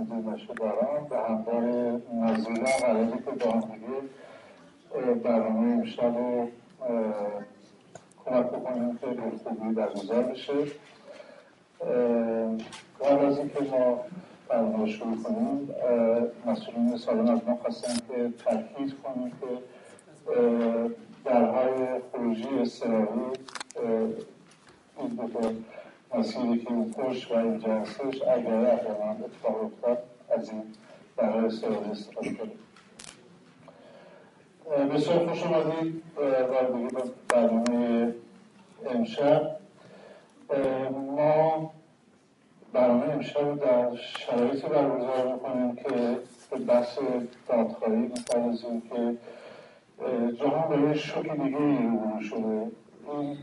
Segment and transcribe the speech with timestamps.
[0.00, 1.64] مدیر دارم به همراه
[2.14, 6.48] نظیرم قراره که با هم دیگه برنامه امشب رو
[8.24, 9.06] کمک بکنیم که
[9.44, 10.52] خوبی برگزار بشه.
[13.00, 14.00] قبل از اینکه ما
[14.48, 15.74] برنامه شروع کنیم
[16.46, 19.46] مسئولین سالن از ما خواستن که تاکید کنیم که
[21.24, 23.32] درهای خروجی استراحی
[24.98, 25.18] این
[26.14, 29.98] مسیری که پشت و این جنسش اگر احیانا اتفاق افتاد
[30.30, 30.62] از این
[31.16, 32.58] برای استراحی استفاده کنیم
[34.88, 36.20] بسیار خوش آمدید و
[37.28, 38.14] برنامه
[38.90, 39.56] امشب.
[41.16, 41.70] ما
[42.72, 46.18] برنامه امشب در شرایطی برگزار می‌کنیم که
[46.50, 46.98] به بحث
[47.48, 49.16] دادخواهی می‌پردازیم که
[50.36, 52.70] جهان به یه شوک دیگه رو شده.
[53.12, 53.36] این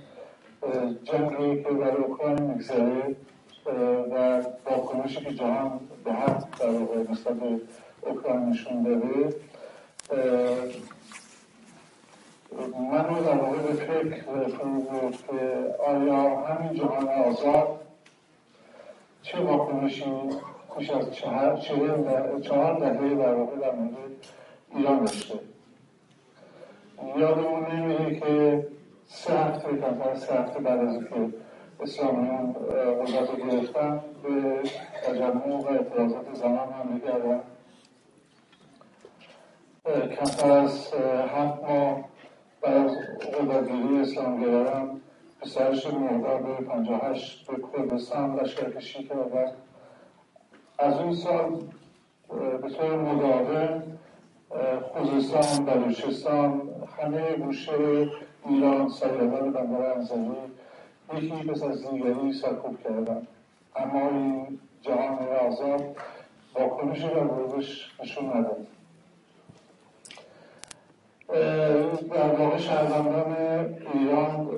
[1.03, 3.15] جنگی که برای اوکراین میگذره
[4.11, 7.61] و واکنشی که جهان به حق در واقع نسبت به
[8.01, 9.35] اوکراین نشون داده
[12.91, 17.79] من رو در واقع به فکر فرو برد که آیا همین جهان آزاد
[19.21, 20.05] چه واکنشی
[20.67, 21.57] خوش از چهار
[22.41, 23.95] چهار دهه در واقع در مورد
[24.75, 25.39] ایران داشته.
[27.17, 28.67] یادمون نمیره که
[29.07, 31.37] سه هفته کمتر سه هفته بعد از اینکه
[31.79, 34.63] اسلامیان قدرت رو گرفتن به
[35.03, 37.41] تجمع و اعتراضات زنان هم کردن
[39.85, 40.93] کمتر از
[41.35, 42.09] هفت ماه
[42.61, 42.97] بعد از
[43.39, 45.01] قدرتگیری اسلامگرایان
[45.41, 46.45] پسرش مرداد
[47.03, 49.51] هشت به کردستان لشکرکشی کردن
[50.79, 51.63] از اون سال
[52.61, 53.83] به طور مداوم
[54.81, 58.09] خوزستان بلوچستان همه گوشه
[58.45, 60.35] ایران سیادان بندر انزلی
[61.13, 63.27] یکی پس از دیگری سرکوب کردن.
[63.75, 65.95] اما این جهان آزاد
[66.55, 68.67] واکنشی در موردش نشون نداد.
[72.09, 73.35] در واقع شهروندان
[73.93, 74.49] ایران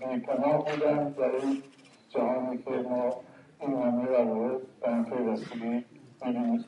[0.00, 1.62] بیپناه بودن در این
[2.08, 3.20] جهانی که ما
[3.60, 5.84] این همه در واقع به هم پیوستگی
[6.24, 6.64] می‌بینیم.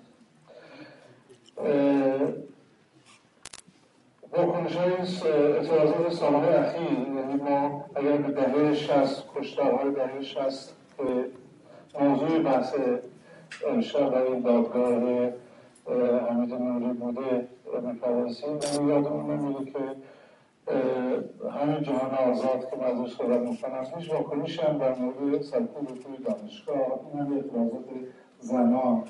[4.33, 11.05] واکنش های اعتراضات سالهای اخیر یعنی ما اگر به دهه شست کشتارهای دهه شست که
[12.01, 12.75] موضوع بحث
[13.69, 14.93] امشب و این دادگاه
[16.29, 17.49] حمید نوری بوده
[17.83, 19.79] می‌پردازیم یعنی یادمون نمیده که
[21.51, 26.17] همین جهان آزاد که من ازش صحبت می‌کنم هیچ واکنشی هم در مورد سرکوب توی
[26.25, 27.85] دانشگاه این همه اعتراضات
[28.39, 29.03] زنان.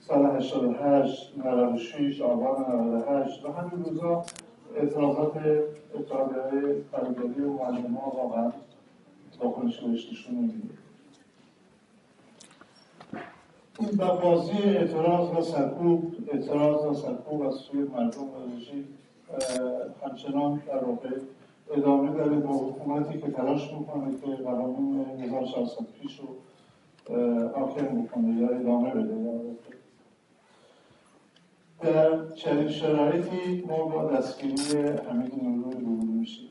[0.00, 4.24] سال 88 96 آبان 98 و همین روزا
[4.76, 5.36] اعتراضات
[5.94, 8.52] اتحادیه فرهنگی و معلم ها واقعا
[9.40, 10.74] واکنش نشون نمیده.
[13.80, 18.26] این بازی اعتراض و سرکوب اعتراض و سرکوب از سوی مردم و
[20.06, 21.08] همچنان در واقع
[21.70, 26.28] ادامه داره با حکومتی که تلاش می‌کنه که قوانین 1600 پیش رو
[27.54, 29.14] حاکم بکنه یا ادامه بده.
[31.80, 36.48] در چنین شرایطی ما با دستگیری حمید نوروی روبرو میشیم.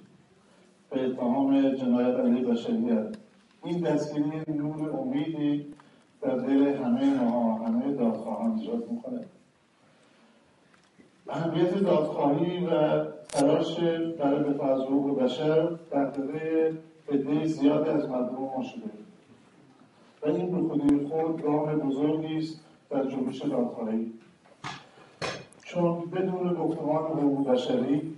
[0.90, 3.16] به اتهام جنایت علیه بشریت.
[3.64, 5.66] این دستگیری نور امیدی
[6.22, 9.26] در دل همه ما همه دادخواهان ایجاد می‌کنه
[11.30, 13.80] اهمیت دادخواهی و تلاش
[14.20, 16.40] برای دفاع از حقوق بشر در دل
[17.12, 18.90] عده زیادی از مردم ما شده.
[20.22, 24.14] و این به خود گام بزرگی است در جنبش دادخواهی.
[25.68, 28.16] چون بدون گفتمان حقوق بشری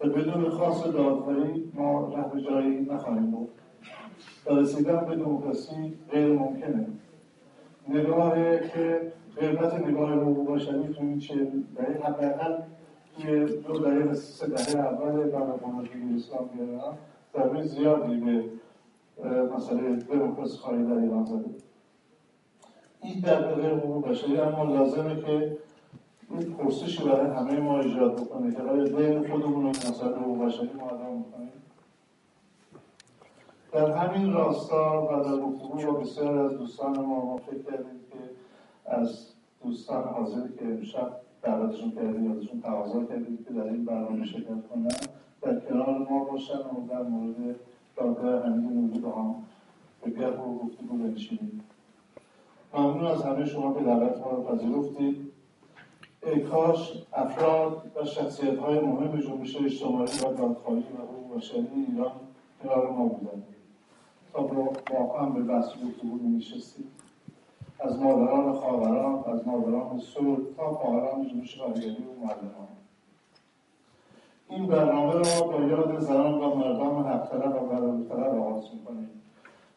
[0.00, 3.48] و بدون خاص دادخواهی ما ره به جایی نخواهیم بود.
[4.46, 6.86] و رسیدن به دموکراسی غیر ممکنه.
[7.88, 11.34] نگاه که قیمت نگاه حقوق بشری تو این چه
[11.76, 12.58] دهه حداقل
[13.16, 16.98] توی دو دهه سه دهه اول بعد بانگی اسلام بیارم
[17.34, 18.44] ضربه زیادی به
[19.56, 21.50] مسئله دموکراسی خواهی در ایران زده.
[23.02, 25.56] این در حقوق بشری اما لازمه که
[26.30, 30.70] این پرسشی برای همه ما ایجاد بکنه که آیا دین خودمون رو مسئله حقوق بشری
[30.72, 31.52] معلوم می‌کنیم
[33.72, 38.18] در همین راستا و در گفتگو با بسیار از دوستان ما ما فکر کردیم که
[38.86, 39.26] از
[39.62, 44.88] دوستان حاضر که امشب دعوتشون کردیم ازشون تقاضا کردیم که در این برنامه شرکت کنن.
[45.42, 47.56] در کنار ما باشن و در مورد
[47.96, 49.34] دادگاه حمید با هم
[50.04, 51.60] به گرد و گفتگو بنشینیم.
[52.74, 55.32] ممنون از همه شما که دعوت ما رو پذیرفتید.
[56.34, 62.12] کاش افراد و شخصیت های مهم جنبش اجتماعی و دادخواهی و حقوق بشری ایران
[62.62, 63.44] کنار ما بودند.
[64.32, 64.42] تا
[64.90, 66.86] واقعا به بحث گفتگو نشستیم
[67.80, 72.68] از مادران خواهران پیام صلح تا فعالان جنبش کارگری و معلمان.
[74.50, 79.10] این برنامه را با یاد زنان و مردان حقطلب و برادرطلب آغاز می‌کنیم.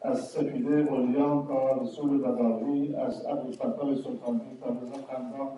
[0.02, 5.48] از سپیده قلیان تا رسول بداوی از ابوالفتاح سلطانی تا رضا خندان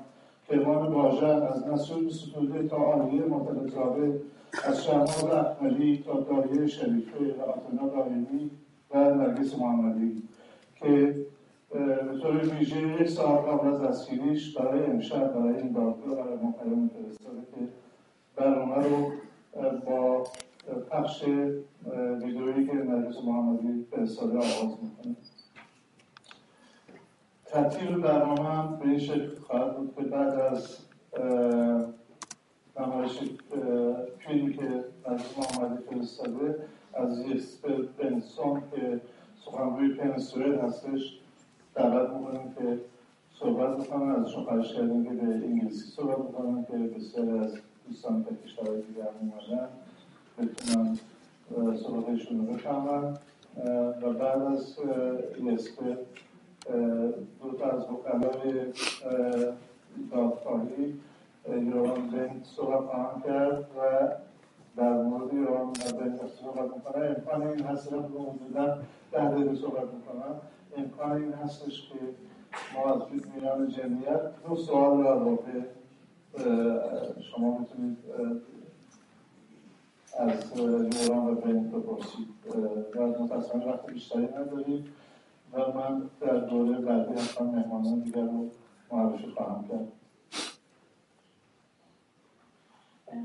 [0.52, 4.20] کرمان باژن از نسول ستوده تا آلیه مطلقزاده
[4.64, 8.50] از شهناز اکملی تا دایه شریفه و آتنا دایمی
[8.94, 10.22] و نرگس محمدی
[10.76, 11.16] که
[11.72, 16.52] به طور ویژه یک ساعت قبل از دستگیریش برای امشب برای این دادگاه برای ما
[16.52, 17.68] فرستاده که
[18.36, 19.12] برنامه رو
[19.86, 20.24] با
[20.90, 21.24] پخش
[22.22, 25.16] ویدئویی که نرگس محمدی فرستاده آغاز می‌کنه.
[27.52, 30.76] ترتیب برنامه هم به این شکل خواهد بود که بعد از
[32.80, 33.18] نمایش
[34.18, 36.58] فیلمی که نرگس محمدی فرستاده
[36.94, 39.00] از یسپر بنسون که
[39.44, 41.18] سخنگوی پنسوئل هستش
[41.74, 42.80] دعوت می‌کنیم که
[43.40, 47.54] صحبت بکنن ازشون خواهش کردیم که به انگلیسی صحبت بکنن که بسیاری از
[47.88, 49.68] دوستان که کشورهای دیگر اومدن.
[50.38, 50.98] بتونن
[51.76, 53.16] صحبتشون رو بفهمن
[54.02, 54.76] و بعد از
[55.42, 55.96] یسپر
[57.42, 58.72] دو تا از وکلای
[60.12, 61.00] دادخواهی
[61.46, 64.08] ایران بنک صحبت خواهم کرد و
[64.76, 68.78] در مورد ایران بنک صحبت می‌کنه امکان این هست که حدودا
[69.12, 70.40] ده دقیقه صحبت می‌کنم.
[70.76, 71.98] امکان این هستش که
[72.74, 73.02] ما از
[73.36, 74.20] میان جمعیت.
[74.48, 75.60] دو سوال را واقع
[77.20, 77.98] شما می‌تونید
[80.18, 82.28] از یوران و بین بپرسید.
[82.96, 84.84] و متاسفانه وقت بیشتری نداریم.
[85.53, 88.49] و من در دوره بعدی حتما مهمانان دیگر رو
[88.91, 89.87] معرفی خواهم کرد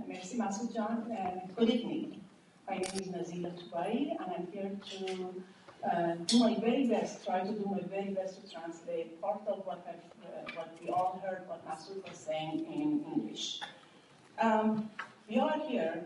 [0.09, 1.11] Merci Masoud John.
[1.11, 2.21] Uh, good evening.
[2.69, 5.35] My name is Nazila Tubai and I'm here to
[5.91, 9.67] uh, do my very best, try to do my very best to translate part of
[9.67, 13.61] what, uh, what we all heard what Masoud was saying in English.
[14.39, 14.91] Um,
[15.29, 16.05] we are here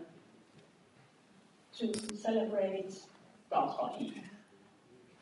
[1.79, 2.93] to celebrate
[3.53, 4.15] Balkhani,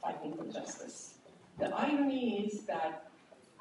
[0.01, 1.15] fighting for justice.
[1.57, 3.09] The irony is that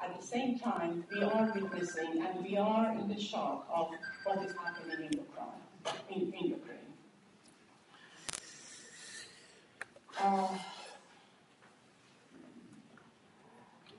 [0.01, 3.89] at the same time, we are witnessing and we are in the shock of
[4.23, 5.59] what is happening in Ukraine.
[6.09, 6.79] In, in Ukraine.
[10.21, 10.47] Uh,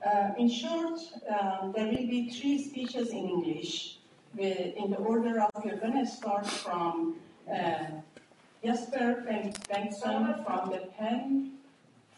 [0.05, 0.99] uh, in short,
[1.29, 3.97] um, there will be three speeches in English.
[4.37, 7.15] in the order of, we're going to start from
[7.51, 7.85] uh,
[8.63, 11.51] Jesper Bengtsson from the PEN,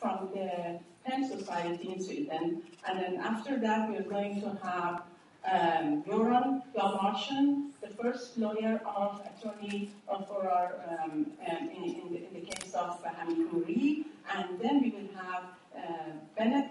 [0.03, 5.03] from the PEN Society in Sweden, and then after that we're going to have
[5.49, 9.89] um, Göran Hjalmarsson, the first lawyer of attorney
[10.27, 14.03] for our, um, um, in, in, the, in, the, case of Hamid Nouri,
[14.35, 15.43] and then we will have
[15.75, 16.69] uh, Bennett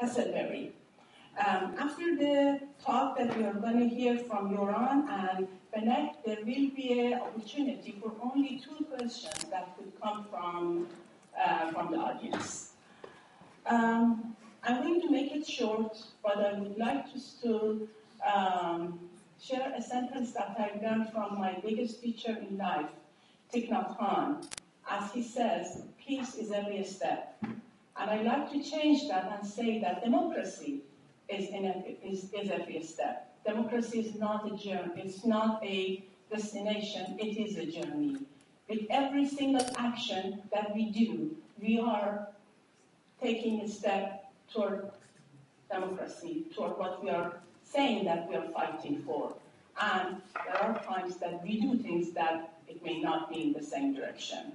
[0.00, 0.72] Hasselberry.
[1.38, 6.38] Um, after the talk that we are going to hear from Yoran and Bennett, there
[6.44, 10.88] will be an opportunity for only two questions that could come from,
[11.38, 12.72] uh, from the audience.
[13.66, 17.88] Um, I'm going to make it short, but I would like to, to
[18.32, 19.00] um,
[19.40, 22.86] share a sentence that I learned from my biggest teacher in life,
[23.52, 24.44] Thich Nhat Hanh.
[24.88, 27.42] As he says, peace is every step.
[27.96, 30.82] And I like to change that and say that democracy
[31.28, 33.36] is, in a, is, is every step.
[33.44, 38.18] Democracy is not a journey, it's not a destination, it is a journey.
[38.72, 42.28] With every single action that we do, we are
[43.20, 44.92] taking a step toward
[45.70, 49.34] democracy, toward what we are saying that we are fighting for.
[49.78, 53.62] And there are times that we do things that it may not be in the
[53.62, 54.52] same direction.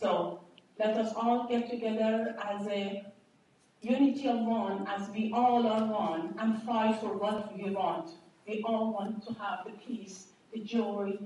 [0.00, 0.40] So
[0.80, 3.06] let us all get together as a
[3.82, 8.10] unity of one, as we all are one, and fight for what we want.
[8.48, 11.16] We all want to have the peace, the joy,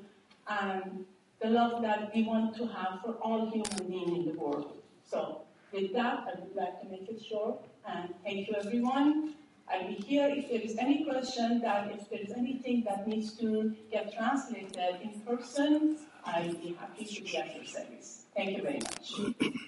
[0.47, 1.07] and
[1.45, 4.79] the love that we want to have for all human beings in the world.
[5.05, 9.35] So with that, I would like to make it short, and thank you everyone.
[9.71, 13.33] I'll be here if there is any question that if there is anything that needs
[13.41, 18.25] to get translated in person, I'll be happy to be at your service.
[18.35, 19.65] Thank you very much.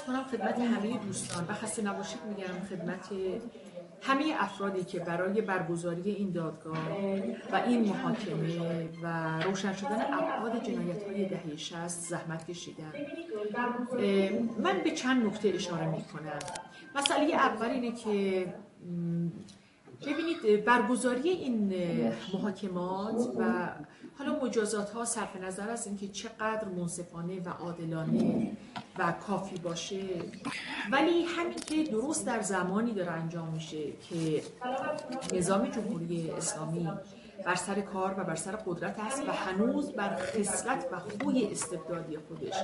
[0.00, 1.44] از کنم خدمت همه دوستان.
[1.48, 3.08] و خسته نباشید میگم خدمت
[4.02, 6.88] همه افرادی که برای برگزاری این دادگاه
[7.52, 12.92] و این محاکمه و روشن شدن ابعاد جنایت های دهه 60 زحمت کشیدن.
[14.58, 16.38] من به چند نکته اشاره می کنم
[16.94, 18.46] مسئله اول اینه که
[20.06, 21.74] ببینید برگزاری این
[22.34, 23.68] محاکمات و
[24.18, 28.52] حالا مجازات ها صرف نظر از اینکه چقدر منصفانه و عادلانه
[28.98, 30.00] و کافی باشه.
[30.92, 34.42] ولی همین که درست در زمانی داره انجام میشه که
[35.34, 36.88] نظام جمهوری اسلامی
[37.46, 42.16] بر سر کار و بر سر قدرت است و هنوز بر خصلت و خوی استبدادی
[42.16, 42.54] خودش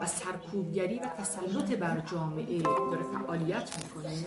[0.00, 4.26] و سرکوبگری و تسلط بر جامعه داره فعالیت می‌کنه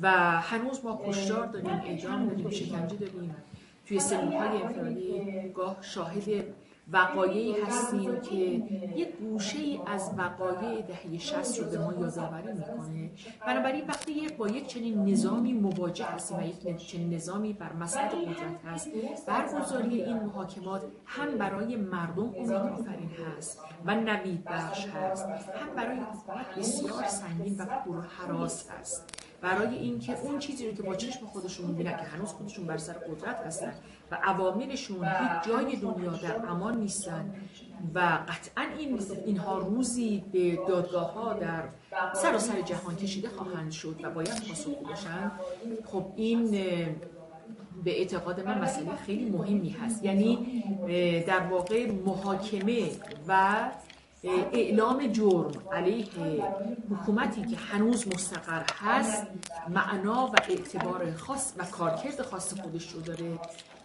[0.00, 3.36] و هنوز ما کشتار داریم اعدام داریم شکنجه داریم.
[3.86, 6.44] توی سلول های انفرادی گاه شاهد
[6.92, 8.36] وقایعی هستیم که
[8.96, 13.10] یک گوشه از وقایع دهه 60 رو به ما یادآوری می‌کنه.
[13.46, 18.10] بنابراین وقتی یک با یک چنین نظامی مواجه هستیم و یک چنین نظامی بر مسند
[18.10, 18.88] قدرت هست
[19.26, 25.26] برگزاری این محاکمات هم برای مردم امید آفرین هست و نوید بخش هست.
[25.28, 29.21] هم برای حکومت بسیار سنگین و پرحراس هست.
[29.42, 32.92] برای اینکه اون چیزی رو که با چشم خودشون می‌بینن که هنوز خودشون بر سر
[32.92, 33.74] قدرت هستن
[34.10, 37.34] و عواملشون هیچ جای دنیا در امان نیستن
[37.94, 41.62] و قطعا این اینها روزی به دادگاه ها در
[42.14, 45.32] سراسر جهان کشیده خواهند شد و باید پاسخ باشن
[45.84, 46.50] خب این
[47.84, 50.04] به اعتقاد من مسئله خیلی مهمی هست.
[50.04, 50.62] یعنی
[51.26, 52.90] در واقع محاکمه
[53.28, 53.70] و
[54.24, 56.06] اعلام جرم علیه
[56.90, 59.26] حکومتی که هنوز مستقر هست
[59.68, 63.38] معنا و اعتبار خاص و کارکرد خاص خودش رو داره.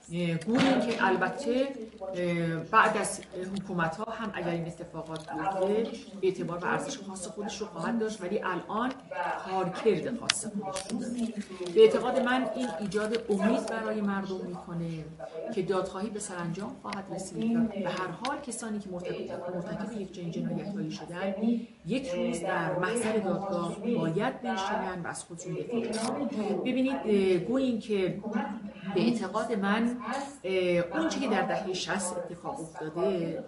[0.10, 1.68] گویی که البته
[2.72, 3.22] بعد از
[3.56, 5.88] حکومت ها هم اگر این اتفاقات بیفته
[6.22, 8.92] اعتبار و ارزش خاص خودش رو خواهد داشت ولی الان
[9.46, 11.08] کارکرد خاص خودش
[11.76, 14.90] به اعتقاد من این ایجاد امید برای مردم می‌کنه
[15.56, 20.68] که دادخواهی به سرانجام خواهد رسید و هر حال کسانی که مرتکب یک چنین جنایت
[20.68, 21.34] هایی شدن
[21.86, 26.28] یک روز در محضر دادگاه باید بنشینن و از خودشون دفاع
[26.66, 27.08] ببینید
[27.48, 28.20] گویی که
[28.96, 29.98] به اعتقاد من
[30.94, 33.44] اون که در دهه 60 اتفاق افتاده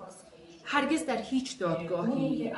[0.72, 2.54] هرگز در هیچ دادگاهی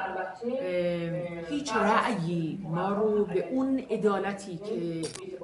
[1.50, 5.02] هیچ رأیی ما رو به اون عدالتی که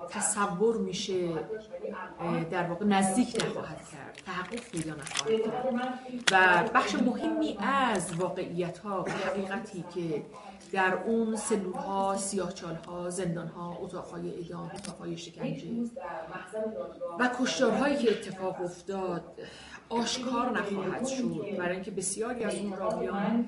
[0.10, 1.30] تصور میشه
[2.52, 6.32] در واقع نزدیک نخواهد کرد تحقق پیدا نخواهد کرد.
[6.32, 10.24] و بخش مهمی از واقعیت ها و حقیقتی که
[10.72, 15.68] در اون سلول ها، سیاهچال ها، زندان ها، اتاق های اعدام، اتاق های شکنجه
[17.20, 19.24] و کشتارهایی که اتفاق افتاد
[19.90, 23.48] آشکار نخواهد شد برای اینکه بسیاری از اون راویان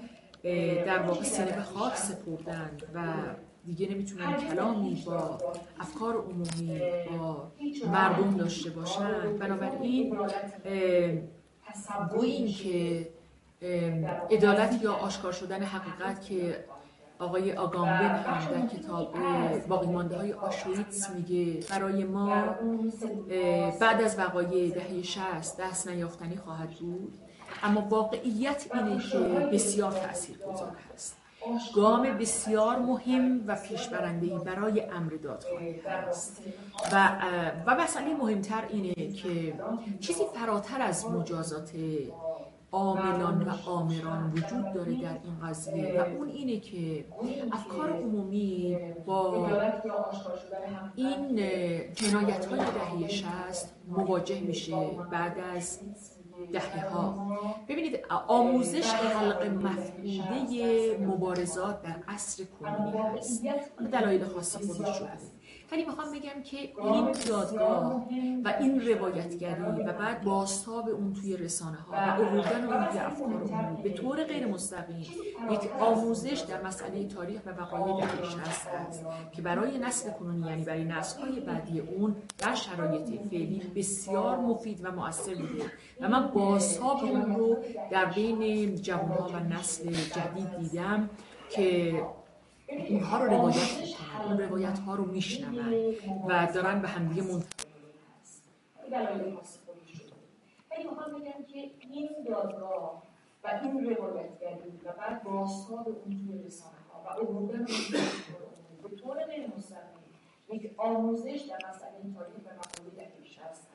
[0.86, 3.00] در واقع سینه به خاک سپردند و
[3.66, 5.38] دیگه نمی‌تونن کلامی با
[5.80, 7.52] افکار عمومی با
[7.92, 9.40] مردم داشته باشند.
[9.40, 10.18] بنابراین
[12.12, 13.08] گوییم که
[14.32, 16.66] عدالت یا آشکار شدن حقیقت که
[17.20, 19.18] آقای آگامبن هم در کتاب
[19.68, 22.56] باقی مانده های آشویتس میگه برای ما
[23.82, 27.14] بعد از وقایع دهه 60 دست نیافتنی خواهد بود
[27.64, 29.18] اما واقعیت اینه که
[29.54, 31.16] بسیار تأثیر گذار هست.
[31.76, 36.42] گام بسیار مهم و پیشبرندهی برای امر دادخواهی هست.
[36.94, 37.10] و
[37.66, 39.54] و مسئله مهمتر اینه که
[40.00, 41.72] چیزی فراتر از مجازات
[42.72, 47.06] عاملان و آمران وجود داره در این قضیه و اون اینه که
[47.52, 49.48] افکار عمومی با
[50.96, 51.36] این
[51.94, 54.76] جنایت های دهه شست مواجه میشه
[55.12, 55.80] بعد از
[56.52, 57.28] دهه ها
[57.68, 63.44] ببینید آموزش حلق مفقوده مبارزات در عصر کنونی هست
[63.92, 65.39] دلایل خاصی خودش شده.
[65.72, 68.06] ولی می‌خوام بگم که این دادگاه
[68.44, 73.28] و این روایتگری و بعد باستاب اون توی رسانه ها و آوردن اون توی افکار
[73.84, 75.06] به طور غیر مستقیم
[75.52, 78.68] یک آموزش در مسئله تاریخ و بقای دهه هست
[79.32, 84.86] که برای نسل کنونی یعنی برای نسل های بعدی اون در شرایط فعلی بسیار مفید
[84.86, 85.66] و مؤثر بوده.
[86.02, 87.58] و من باستاب اون رو
[87.92, 91.10] در بین جوانها و نسل جدید دیدم
[91.50, 92.02] که
[92.70, 95.96] اونها رو روایت می‌کنن اون روایت ها رو میشنون
[96.28, 97.70] و دارن به همدیگه منتقل
[100.72, 103.04] ولی می‌خوام بگم که این دادگاه
[103.44, 107.66] و این روایتگری و بعد بازتاب اون توی رسانه ها و عبوردن
[108.84, 110.00] به طور غیر مستقیم
[110.52, 113.68] یک آموزش در مسئله تاریخ و مقاله در هست.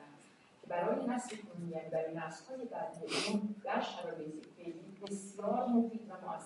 [0.61, 1.35] که برای نسل
[1.69, 6.37] یعنی برای نسل های بعدی اون در شرایط فعلی بسیار مفید و و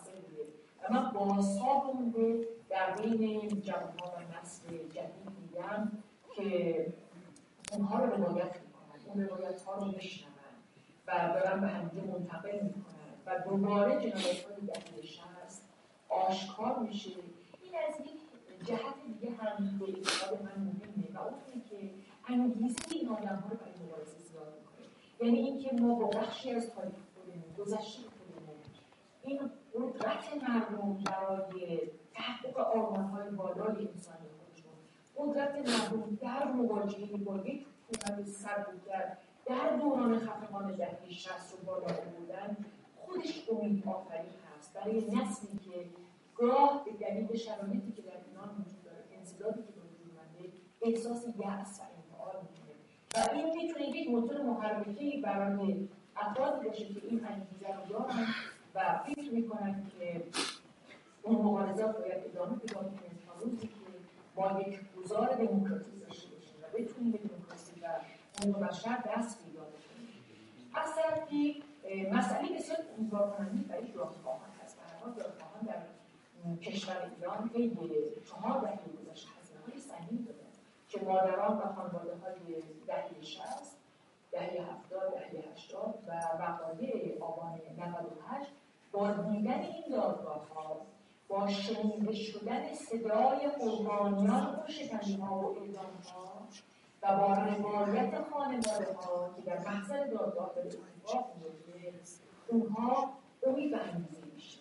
[0.92, 5.92] من بازتاب رو در بین جوانها و نسل جدید دیدم
[6.36, 6.94] که
[7.72, 10.34] اونها رو روایت می‌کنن اون روایت ها رو میشنون
[11.08, 15.62] و دارن به همدیگه منتقل می‌کنن و دوباره جنایت های دهه شصت
[16.10, 17.10] آشکار میشه.
[17.64, 18.20] این از یک
[18.68, 21.90] جهت دیگه هم به اعتقاد من مهمه و اون که
[22.28, 25.28] انگیزه این آدم ها رو برای مبارزه زیاد می‌کنه.
[25.28, 28.19] یعنی اینکه ما با بخشی از تاریخ خودمون گذشته
[29.30, 31.80] این قدرت مردم برای
[32.14, 34.72] تحقق آرمان های بالای انسانی خودشون
[35.18, 41.86] قدرت مردم در مواجهه با یک حکومت سربودگر در دوران خفقان دهه شست رو بالا
[41.86, 42.58] آوردن
[42.96, 44.74] خودش امید آفرین هست.
[44.74, 45.86] برای نسلی که
[46.36, 51.80] گاه به دلیل شرایطی که در ایران وجود داره انزدادی که به وجود احساس یأس
[51.80, 52.76] و انفعال می‌کنه.
[53.16, 58.28] و این می‌تونه یک موتور محرکه برای افرادی باشه که این انگیزه رو دارن.
[58.80, 60.24] و فکر می‌کنن که
[61.24, 62.92] اون مبارزات باید ادامه پیدا کنه
[63.28, 63.76] تا روزی که
[64.36, 67.88] ما یک گذار دموکراتیک داشته باشیم و بتونیم به دموکراسی و
[68.42, 70.10] حقوق بشر دست پیدا بکنیم.
[70.74, 71.64] از طرفی
[72.12, 75.82] مسئله بسیار امیدوار کننده برای دادخواهان هست حال دادخواهان در
[76.62, 77.72] کشور ایران طی
[78.30, 80.50] چهار دهه گذشته هزینه های سنگین دادن
[80.90, 83.78] که مادران و خانواده های دهه شست
[84.32, 88.52] دهه هفتاد دهه هشتاد و وقایع آبان 98
[88.92, 90.82] با دیدن این دادگاه ها
[91.28, 96.48] با شنیده شدن صدای قربانیان شکنی ها و اعدام ها
[97.04, 103.78] و با روایت خانواده ها که در محضر دادگاه به اتفاق میفته اونها امید و
[103.78, 104.60] انگیزه میشه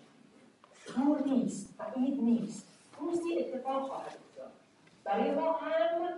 [0.96, 2.68] دور نیست بعید نیست.
[3.00, 4.52] روزی اتفاق خواهد افتاد.
[5.04, 6.08] برای ما هم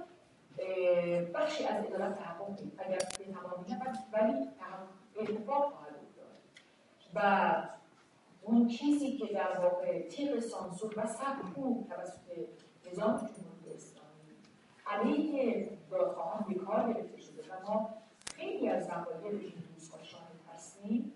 [1.35, 3.77] بخشی از عدالت تحقق اگر به تمامی
[4.13, 4.49] ولی
[5.17, 6.39] اتفاق خواهد افتاد.
[7.15, 7.80] و
[8.43, 12.21] اون چیزی که در واقع تیغ سانسور و سبکو توسط
[12.93, 14.11] نظام جمهوری اسلامی
[14.87, 17.91] علیه دادخواهان به کار گرفته شده و ما
[18.37, 21.13] خیلی از وقایع این روزها شاهد هستیم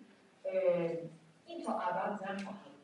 [1.47, 2.75] این تا ابد نخواهد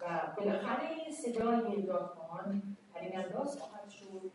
[0.00, 4.30] و بالاخره صدای دادخواهان پرین انداز خواهد شد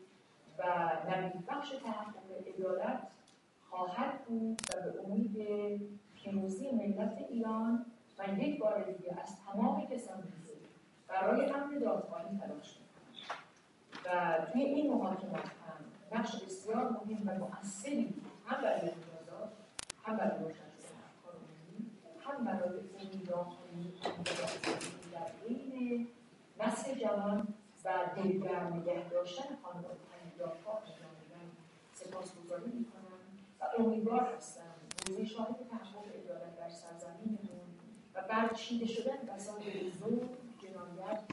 [0.60, 0.64] و
[1.10, 3.08] نوید بخش تحقق عدالت
[3.70, 5.38] خواهد بود و به امید
[6.16, 7.86] پیروزی ملت ایران
[8.20, 10.24] و یک بار دیگه از تمام کسانی
[11.08, 13.36] برای امن دادخواهی تلاش می‌کنم.
[14.06, 18.14] و توی این محاکمات هم نقش بسیار مهم و مؤثری
[18.46, 19.52] هم برای امتیازات
[20.04, 20.54] هم برای عمومی
[22.20, 23.94] هم برای امیدآوری
[25.14, 26.08] در بین
[26.60, 27.48] نسل جوان
[27.86, 29.96] و دلگرم نگه داشتن خانواده
[30.38, 31.50] دادگاه دادن
[31.94, 33.20] سپاسگزاری می‌کنم
[33.62, 34.62] و امیدوار هستم
[35.08, 37.45] روزی شاهد تحقق عدالت در سرزمینمون
[38.16, 41.24] و برچیده شدن وسایل ظلم جنایت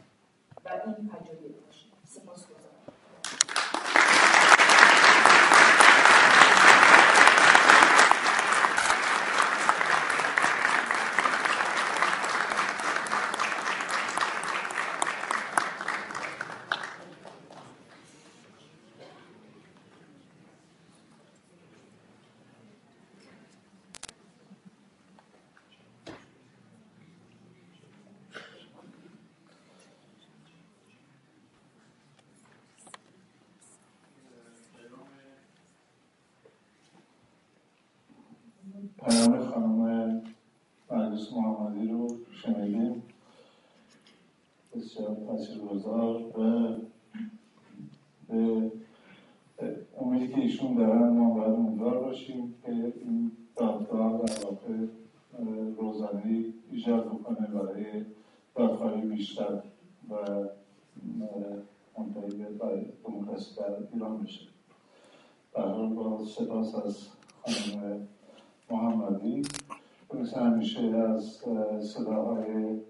[0.64, 2.72] و این فجایع باشیم سپاسگزارم
[39.06, 40.22] پیام خانم
[40.90, 43.02] مجلس محمدی رو شنیدیم
[44.74, 46.76] بسیار تاثیرگذار و
[49.58, 49.86] به
[50.72, 54.86] ایشون دارن ما باید امیدوار باشیم که این دادگاه در واقع
[55.76, 58.04] روزانه ایجاد بکنه برای
[58.54, 59.62] دادخواهی بیشتر
[60.10, 60.14] و
[61.98, 64.48] منتهی برای دموکراسی در ایران بشه.
[65.54, 67.08] در حال با سپاس از
[67.42, 68.08] خانم
[68.70, 69.42] محمدی.
[70.14, 71.44] مثل همیشه از
[71.80, 72.80] صداهای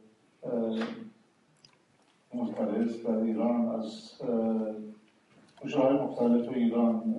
[2.35, 4.13] مختلف در ایران از
[5.63, 7.15] گوشه های مختلف ایران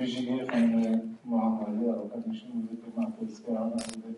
[0.00, 1.84] ویژگی خانم محمدی
[2.26, 4.16] میشه میده که منطقه گرم نبوده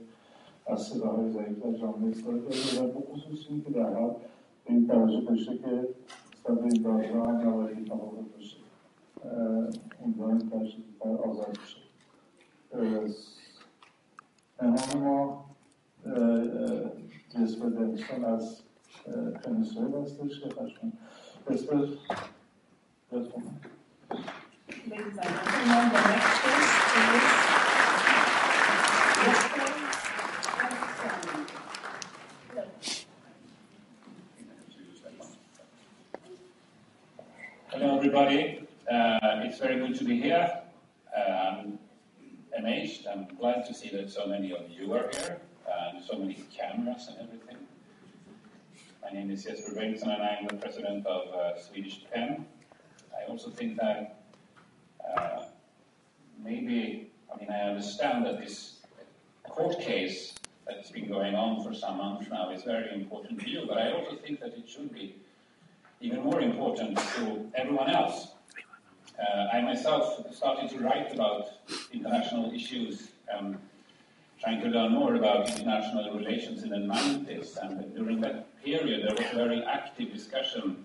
[0.66, 4.10] از صداهای ضعیف در جامعه استفاده داره و به خصوص این که در حال
[4.64, 5.88] به این توجه داشته که
[6.34, 8.56] نسبت به این دادگاه هم نباید تفاوت داشته
[10.04, 11.78] امیدواریم که آزاد بشه
[14.60, 15.44] امام ما
[17.30, 18.56] جسم دنستان از
[19.44, 20.92] پنسویل هستش که خشمون
[21.50, 21.88] جسم
[23.12, 23.60] بخونم
[24.84, 26.42] Ladies and gentlemen, the next
[37.68, 38.66] Hello, everybody.
[38.90, 40.62] Uh, it's very good to be here.
[41.16, 41.78] Uh, I'm
[42.58, 43.06] amazed.
[43.06, 45.38] I'm glad to see that so many of you are here
[45.92, 47.58] and so many cameras and everything.
[49.00, 52.44] My name is Jesper Bengtsson and I'm the president of uh, Swedish PEN.
[53.16, 54.21] I also think that
[55.16, 55.44] uh,
[56.42, 58.80] maybe, I mean, I understand that this
[59.44, 60.34] court case
[60.66, 63.92] that's been going on for some months now is very important to you, but I
[63.92, 65.16] also think that it should be
[66.00, 68.28] even more important to everyone else.
[69.18, 71.48] Uh, I myself started to write about
[71.92, 73.58] international issues, um,
[74.40, 79.14] trying to learn more about international relations in the 90s, and during that period there
[79.14, 80.84] was a very active discussion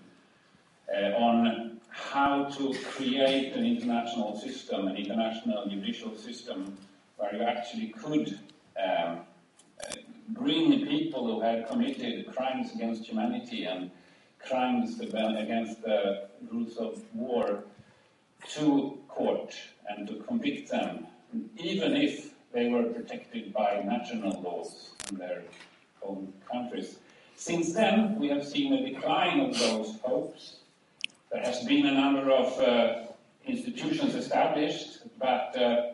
[0.94, 6.76] uh, on how to create an international system, an international judicial system,
[7.16, 8.38] where you actually could
[8.82, 9.20] um,
[10.28, 13.90] bring people who had committed crimes against humanity and
[14.38, 17.64] crimes against the rules of war
[18.46, 19.54] to court
[19.88, 21.06] and to convict them,
[21.56, 25.42] even if they were protected by national laws in their
[26.02, 26.98] own countries.
[27.36, 30.56] Since then, we have seen a decline of those hopes.
[31.30, 33.12] There has been a number of uh,
[33.44, 35.92] institutions established, but uh,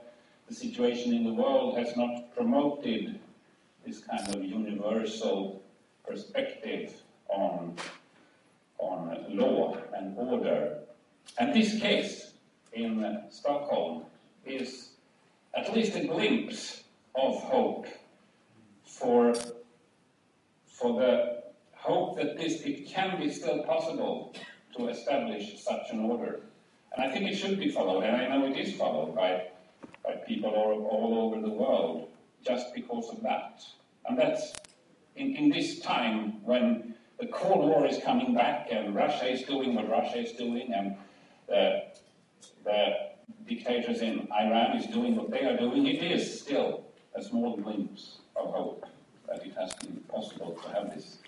[0.49, 3.19] the situation in the world has not promoted
[3.85, 5.61] this kind of universal
[6.07, 6.93] perspective
[7.29, 7.75] on,
[8.79, 10.79] on law and order.
[11.39, 12.35] And this case
[12.73, 14.05] in Stockholm
[14.47, 14.91] is
[15.57, 16.85] at least a glimpse
[17.17, 17.87] of hope
[18.85, 19.35] for,
[20.67, 21.43] for the
[21.73, 24.33] hope that this, it can be still possible
[24.77, 26.41] to establish such an order.
[26.95, 29.49] And I think it should be followed, and I know it is followed by,
[30.05, 32.09] by people all, all over the world
[32.45, 33.63] just because of that.
[34.07, 34.53] And that's
[35.17, 39.75] in, in this time when the Cold War is coming back and Russia is doing
[39.75, 40.97] what Russia is doing and
[41.49, 41.85] the,
[42.65, 42.95] the
[43.47, 46.85] dictators in Iran is doing what they are doing, it is still
[47.15, 48.87] a small glimpse of hope
[49.29, 51.19] that it has been possible to have this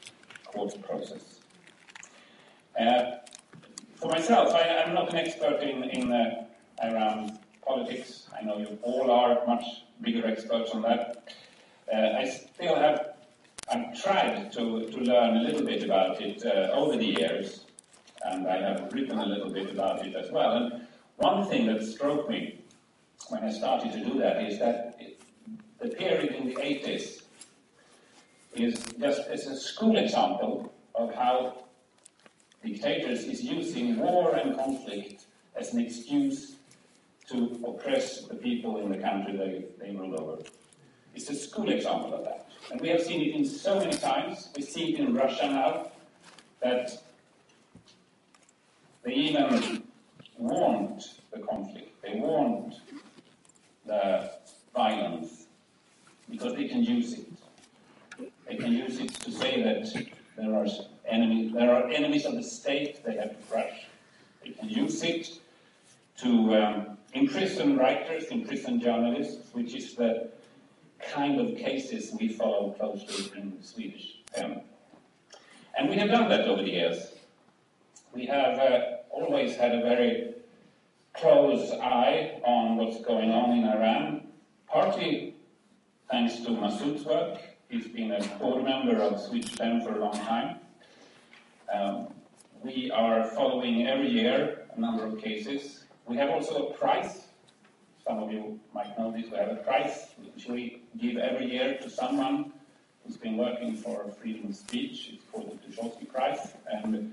[0.45, 1.41] court process.
[2.79, 3.19] Uh,
[4.07, 6.45] for myself, I, am not an expert in, in uh,
[6.83, 8.29] Iran politics.
[8.39, 9.65] I know you all are much
[10.01, 11.35] bigger experts on that.
[11.93, 13.17] Uh, I still have,
[13.71, 17.65] I've tried to, to learn a little bit about it uh, over the years,
[18.25, 20.53] and I have written a little bit about it as well.
[20.57, 22.61] And one thing that struck me
[23.29, 25.21] when I started to do that is that it,
[25.81, 27.23] the period in the 80s
[28.55, 31.66] is just as a school example of how
[32.67, 36.57] dictators is using war and conflict as an excuse
[37.29, 40.43] to oppress the people in the country they, they rule over.
[41.15, 42.49] It's a school example of that.
[42.71, 44.51] And we have seen it in so many times.
[44.57, 45.93] We see it in Russia now,
[46.63, 47.03] that
[49.03, 49.83] they even
[50.37, 52.03] want the conflict.
[52.03, 52.75] They want
[53.87, 54.31] the
[54.75, 55.47] violence
[56.31, 57.27] because they can use it.
[58.49, 60.67] They can use it to say that there are
[61.07, 63.87] enemies, there are enemies of the state they have to crush.
[64.45, 65.39] They can use it
[66.19, 70.31] to um, imprison writers, imprison journalists, which is the
[71.01, 74.61] kind of cases we follow closely in Swedish PEN.
[75.79, 77.13] And we have done that over the years.
[78.15, 80.35] We have uh, always had a very
[81.15, 84.29] close eye on what's going on in Iran,
[84.69, 85.35] partly
[86.11, 87.39] thanks to Masoud's work.
[87.69, 90.57] He's been a board member of Swedish PEN for a long time.
[91.73, 92.09] Um,
[92.63, 95.85] we are following every year a number of cases.
[96.07, 97.27] We have also a prize
[98.07, 99.31] some of you might know this.
[99.31, 102.53] We have a prize which we give every year to someone
[103.05, 105.11] who's been working for freedom of speech.
[105.13, 106.53] It's called the Tucholsky Prize.
[106.71, 107.13] And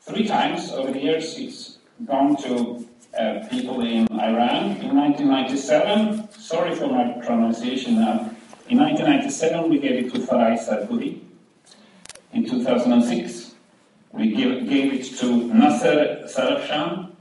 [0.00, 4.80] three times over the years it's gone to uh, people in Iran.
[4.80, 8.31] In 1997, sorry for my pronunciation now,
[8.68, 11.20] in 1997 we gave it to Farai Sarkozy.
[12.32, 13.54] In 2006
[14.12, 17.12] we gave it to Nasser Sarafshan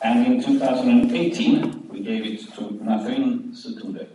[0.00, 4.06] and in 2018, we gave it to Nasrin Sotoudeh.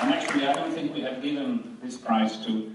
[0.00, 2.74] And actually, I don't think we have given this prize to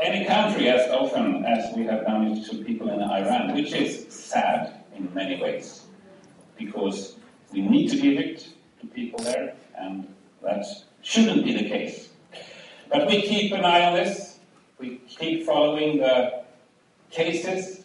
[0.00, 4.06] any country as often as we have done it to people in Iran, which is
[4.08, 5.84] sad in many ways,
[6.56, 7.16] because
[7.52, 8.48] we need to give it
[8.80, 10.06] to people there, and
[10.42, 10.64] that
[11.02, 12.10] shouldn't be the case.
[12.90, 14.38] But we keep an eye on this,
[14.78, 16.44] we keep following the
[17.10, 17.84] cases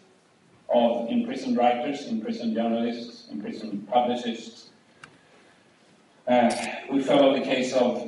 [0.73, 4.69] of imprisoned writers, imprisoned journalists, imprisoned publicists.
[6.27, 6.53] Uh,
[6.91, 8.07] we follow the case of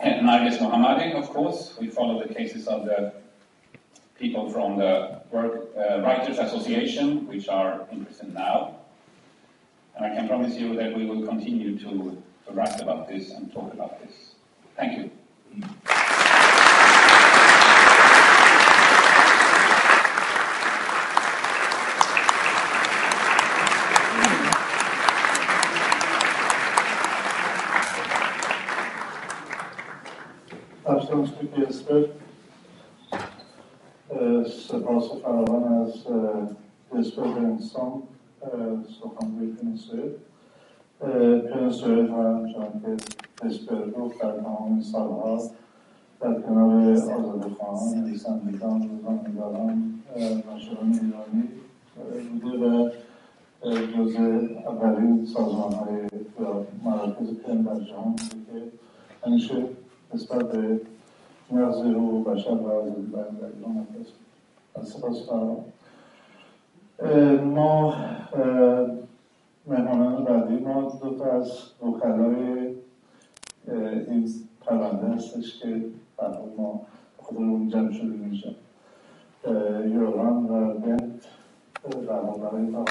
[0.00, 1.76] Narges Mohammadi, of course.
[1.78, 3.12] We follow the cases of the
[4.18, 8.76] people from the Work, uh, Writers Association, which are interested now.
[9.96, 13.52] And I can promise you that we will continue to, to write about this and
[13.52, 14.34] talk about this.
[14.76, 15.10] Thank you.
[30.84, 31.86] Abstimmungsstück ist
[34.88, 35.92] سپاس فراوان از
[36.94, 38.02] دستور انسان
[39.00, 40.12] سخنگوی پنسوید
[41.50, 43.04] پنسوید هم چون که
[43.46, 45.42] دستور رو در تمام این سالها
[46.20, 48.90] در کنار آزاد خواهان، نویسندگان،
[49.26, 50.02] میدارم
[50.54, 51.48] مشروعان ایرانی
[52.40, 52.90] بوده و
[53.96, 54.16] جز
[54.66, 56.00] اولین سازمان های
[56.84, 58.62] مراکز پن در جهان که
[59.26, 59.66] همیشه
[60.14, 60.80] نسبت به
[61.50, 63.86] مغز رو بشر و آزادی بیان در ایران
[64.84, 65.28] سپاس
[67.44, 67.94] ما
[69.66, 72.74] مهمانان بعدی ما دو تا از وکلای
[74.08, 74.30] این
[74.66, 75.84] پرونده هستش که
[76.16, 76.80] برای ما
[77.18, 78.50] خودمون جمع شده اینجا
[79.88, 81.02] یوران و بنت
[82.42, 82.88] برای پرونده.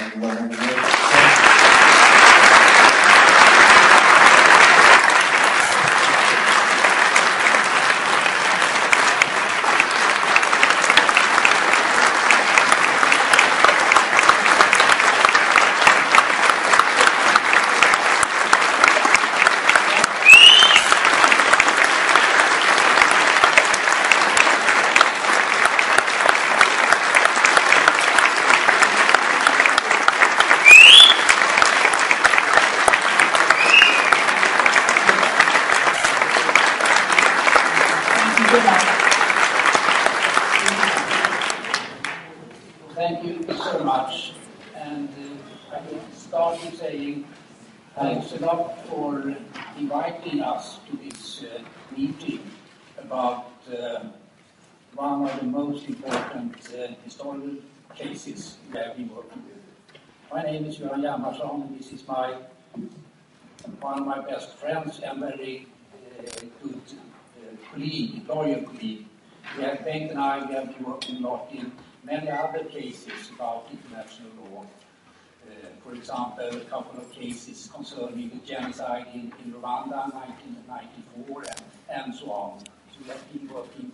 [76.08, 82.16] Example, a couple of cases concerning the genocide in, in Rwanda in 1994 and, and
[82.16, 82.60] so on.
[82.60, 83.92] So we have been working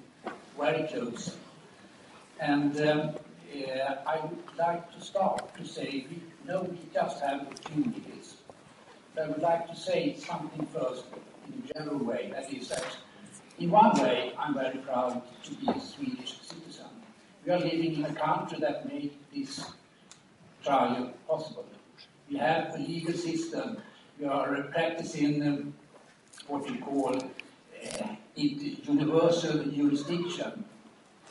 [0.55, 1.35] very close.
[2.39, 7.47] And um, uh, I would like to start to say we know we just have
[7.67, 8.35] few minutes.
[9.19, 11.05] I would like to say something first
[11.47, 12.31] in a general way.
[12.31, 12.95] That is that,
[13.57, 16.91] in one way, I'm very proud to be a Swedish citizen.
[17.43, 19.65] We are living in a country that made this
[20.63, 21.65] trial possible.
[22.29, 23.77] We have a legal system.
[24.19, 25.73] We are practicing um,
[26.47, 30.65] what we call uh, universal jurisdiction,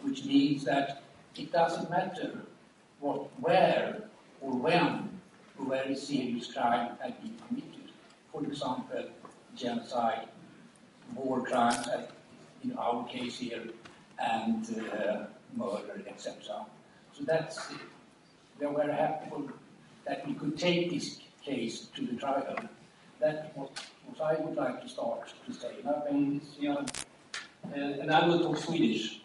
[0.02, 1.02] which means that
[1.36, 2.42] it doesn't matter
[3.00, 4.04] what, where
[4.40, 5.08] or when
[5.60, 7.90] a very serious crime had been committed.
[8.32, 9.04] For example,
[9.56, 10.28] genocide,
[11.14, 11.88] war crimes,
[12.64, 13.64] in our case here,
[14.18, 15.24] and uh,
[15.56, 16.64] murder, etc.
[17.12, 17.76] So that's it.
[18.58, 19.30] We are very happy
[20.04, 22.56] that we could take this case to the trial.
[23.20, 23.70] That's what,
[24.06, 25.72] what I would like to start to say.
[26.58, 26.84] Yeah.
[27.74, 29.20] And I will talk Swedish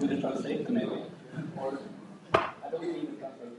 [0.00, 1.02] with the translator maybe.
[1.56, 1.78] Or
[2.32, 3.54] I don't need the translator.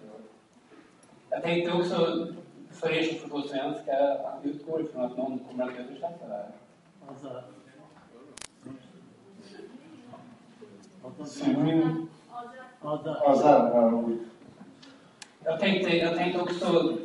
[1.29, 2.27] Jag tänkte också,
[2.71, 6.51] för er som förstår svenska, att utgår ifrån att någon kommer att översätta det här.
[15.47, 16.97] Jag tänkte, jag tänkte också,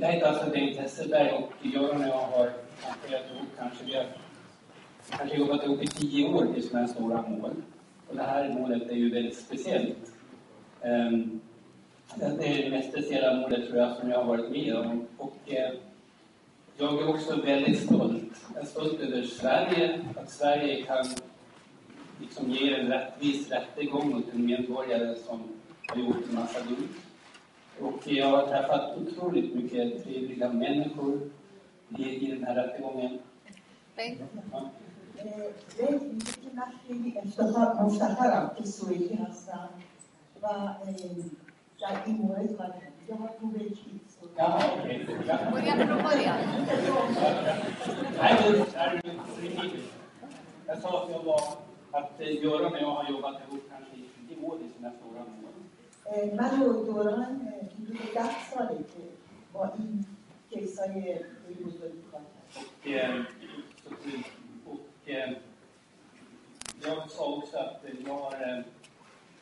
[0.00, 4.06] jag heter alltså Bengt Hesselberg och Göran och jag har hanterat ihop kanske, vi har
[5.10, 7.50] kanske jobbat ihop i tio år till sådana här stora mål.
[8.08, 10.12] Och det här målet är ju väldigt speciellt.
[10.82, 11.40] Um,
[12.14, 15.06] det är det mest speciella målet tror jag som jag har varit med om.
[15.16, 15.72] Och, eh,
[16.76, 18.46] jag är också väldigt stolt.
[18.54, 21.06] Jag är stolt över Sverige, att Sverige kan
[22.20, 25.42] liksom ge en rättvis rättegång mot en medborgare som
[25.88, 26.88] har gjort en massa dumt.
[27.80, 31.30] Och jag har träffat otroligt mycket trevliga människor
[31.98, 33.18] i, i den här rättegången.
[34.52, 34.70] Ja.
[41.80, 42.50] در این مورد
[43.08, 43.50] Jag har två
[44.36, 45.06] Ja, okej.
[45.52, 46.38] Börja från början.
[50.66, 51.40] Jag sa att jag var
[51.90, 55.58] att Göran och jag har jobbat ihop kanske i 20 år i sina stora mål.
[56.36, 59.03] من و دوران حدود ده ساله که
[59.53, 60.05] با این
[60.49, 61.15] کیسای
[61.65, 62.21] بزرگی کار
[62.83, 63.25] کردیم.
[64.65, 65.09] Och
[66.83, 68.63] jag sa också att jag har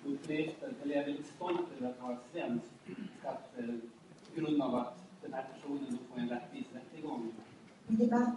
[0.05, 2.65] upplevt, eller jag är väldigt stolt över att vara svensk.
[3.23, 3.75] Att, eh,
[4.25, 7.33] på grund av att den här personen då får en rättvis rättegång.
[7.87, 8.33] میگه من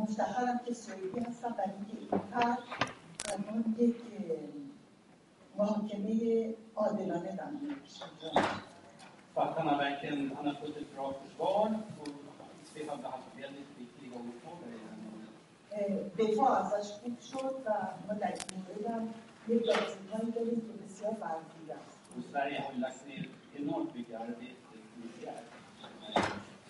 [0.00, 2.58] مفتخرم که سوئدی هستم برای اینکه این فرد
[3.32, 4.36] الان یک اه،
[5.58, 8.02] محاکمه عادلانه در موردش
[9.35, 12.07] För att han har verkligen han har fått ett bra försvar och
[12.75, 15.31] vi har haft väldigt viktiga åklagare i det målet.
[15.71, 17.69] اه، دفاع ازش خوب شد و
[18.07, 19.13] ما در این مورد هم
[19.47, 21.95] یک دادستانی داریم که بسیار برگیر است
[22.75, 24.55] ju lagt ner enormt mycket arbete
[24.95, 25.45] polisiärt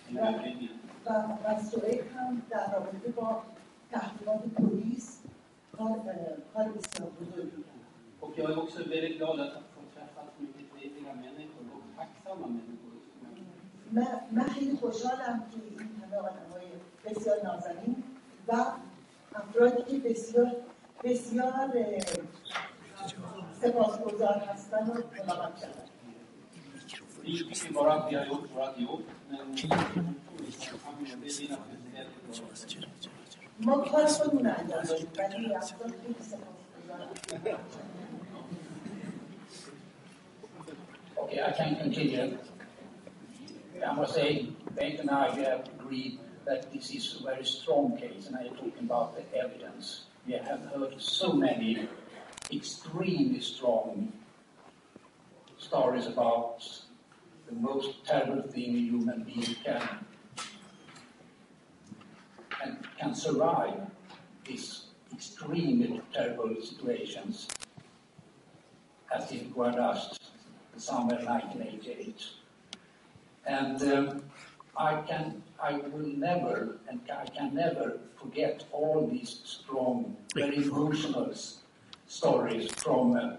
[0.08, 0.68] den.
[1.06, 1.10] و,
[1.44, 3.42] و سوئد هم در رابطه با
[3.90, 5.22] تحقیقات پلیس
[5.72, 6.00] کار
[6.54, 7.76] کار بسیار بزرگی کرد
[8.20, 11.55] Och jag är också väldigt glad att få träffa så mycket trevliga människor.
[13.92, 16.66] من, من خیلی خوشحالم که این همه آدم های
[17.04, 18.02] بسیار نازنین
[18.48, 18.64] و
[19.34, 20.56] افرادی که بسیار
[21.04, 21.72] بسیار
[23.60, 25.66] سپاسگزار هستن و ملاقات
[32.54, 33.08] speciellt
[33.60, 37.08] ما کار خودمون انجام دادیم ولی افراد خیلی سپاسگزارم
[41.18, 42.38] Okay, I can continue.
[43.86, 48.26] I must say, Bengt and I have agreed that this is a very strong case,
[48.26, 50.04] and I am talking about the evidence.
[50.26, 51.88] We have heard so many
[52.52, 54.12] extremely strong
[55.58, 56.62] stories about
[57.48, 60.04] the most terrible thing a human being can
[62.62, 63.80] and can survive
[64.44, 67.48] these extremely terrible situations
[69.14, 69.30] as
[70.76, 72.24] in Guadast, summer 1988.
[73.46, 74.22] And um,
[74.76, 81.32] I can, I will never, and I can never forget all these strong, very emotional
[82.06, 83.36] stories from uh,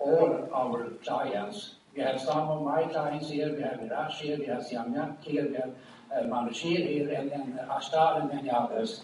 [0.00, 1.76] all our clients.
[1.94, 5.48] We have some of my clients here, we have Iraj here, we have Siamyak here,
[5.48, 5.74] we have
[6.14, 9.02] uh, here, and then uh, Ashtar and many others.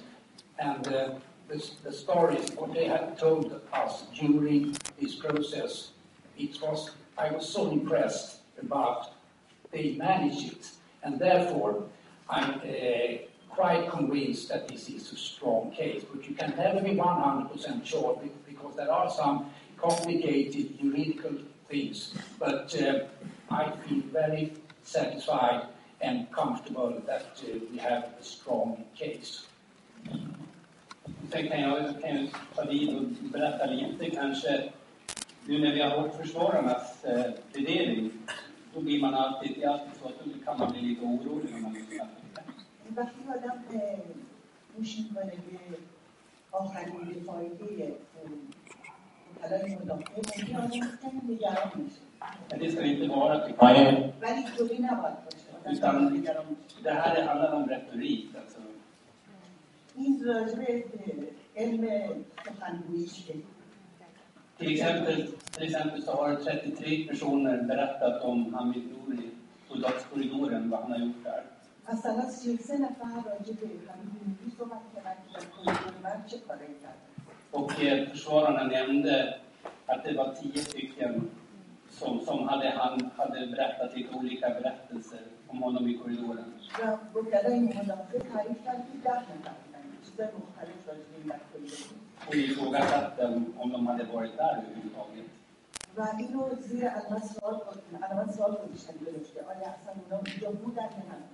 [0.58, 1.14] And uh,
[1.48, 5.90] the, the stories, what they have told us during this process,
[6.38, 9.14] it was, I was so impressed about
[9.74, 10.70] they managed it.
[11.02, 11.84] And therefore,
[12.30, 13.18] I'm uh,
[13.50, 16.02] quite convinced that this is a strong case.
[16.10, 21.32] But you can never be 100% sure because there are some complicated juridical
[21.68, 22.14] things.
[22.38, 23.04] But uh,
[23.50, 25.66] I feel very satisfied
[26.00, 29.46] and comfortable that uh, we have a strong case.
[31.30, 34.72] Kan jag, kan jag ta vid och berätta lite kanske.
[35.47, 38.11] Nu när vi har hört försvararnas eh, plädering,
[38.73, 41.53] då blir man alltid, det är alltid så att då kan man bli lite orolig
[41.53, 42.07] när man lyssnar.
[42.97, 43.99] وقتی آدم اه،
[44.77, 45.77] گوش میکنه به
[46.51, 47.93] آخرین دفاعیه
[49.35, 50.69] وکلای مدافع ممکن آدم
[51.01, 52.01] خیلی نگران میشه
[52.49, 54.13] Men det ska det inte vara tycker jag.
[54.21, 58.29] ولی طوری نباید باشه آدم Utan خیلی نگران میشه det här handlar om retorik.
[58.41, 58.59] Alltså.
[64.58, 69.30] till exempel, till exempel så har 33 personer berättat om Hamid Nouri,
[69.68, 71.42] Soldatskorridoren, vad han har gjort där.
[77.50, 79.38] Och eh, försvararna nämnde
[79.86, 81.30] att det var tio stycken
[81.90, 86.52] som, som hade, han hade berättat lite olika berättelser om honom i korridoren
[92.26, 93.18] och ifrågasatt
[93.56, 95.24] om de hade varit där överhuvudtaget.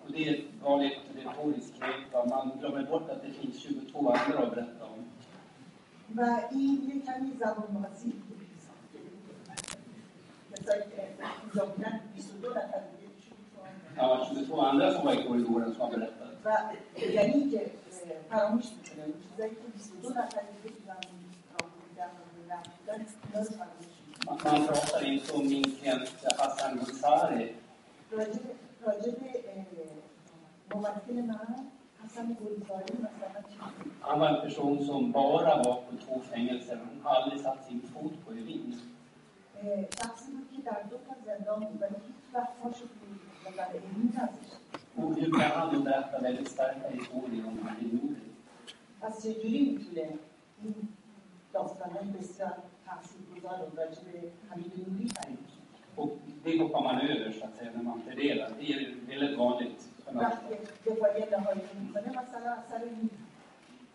[0.07, 2.29] Och det är ett vanligt retoriskt knep.
[2.29, 5.05] Man glömmer bort att det finns 22 andra att berätta om.
[13.97, 16.29] Ja, 22 andra som var i korridoren som har berättat.
[18.03, 22.53] و یعنی که فراموش می‌کنه اون چیزایی که 22 نفر دیگه تو زمان بودن و
[22.53, 27.47] رفتن اینا رو فراموش می‌کنه Man, man pratar inte om min klient Hassan Gulsari.
[28.11, 28.41] راجب
[28.87, 29.17] راجب
[30.75, 31.47] موکل من
[32.05, 36.77] حسن گلزاری مثلا چی بود؟ Han var en person som bara var på två fängelser.
[36.85, 38.75] Han har aldrig satt sin fot på Evin.
[39.63, 43.57] اه، شخصی بود که در دو تا زندان بود ولی هیچ وقت پاشو بود و
[43.57, 44.50] در علمی نذاشت Och
[44.97, 48.17] hur kan han då berätta väldigt starka historier om Hamid Nouri?
[49.01, 50.09] پس چجوری می‌تونه
[50.63, 50.75] این
[51.53, 52.53] داستانهای بسیار
[52.87, 55.61] تاثیرگذار رو راجع به حمید نوری تعریف کنه
[55.97, 56.11] Och
[56.45, 58.49] det hoppar man över så att säga när man pläderar.
[58.61, 59.81] Det är väldigt vanligt.
[60.05, 60.55] för man- وقتی
[60.87, 63.11] دفاعی نهایی می‌کنه مثلا اثر این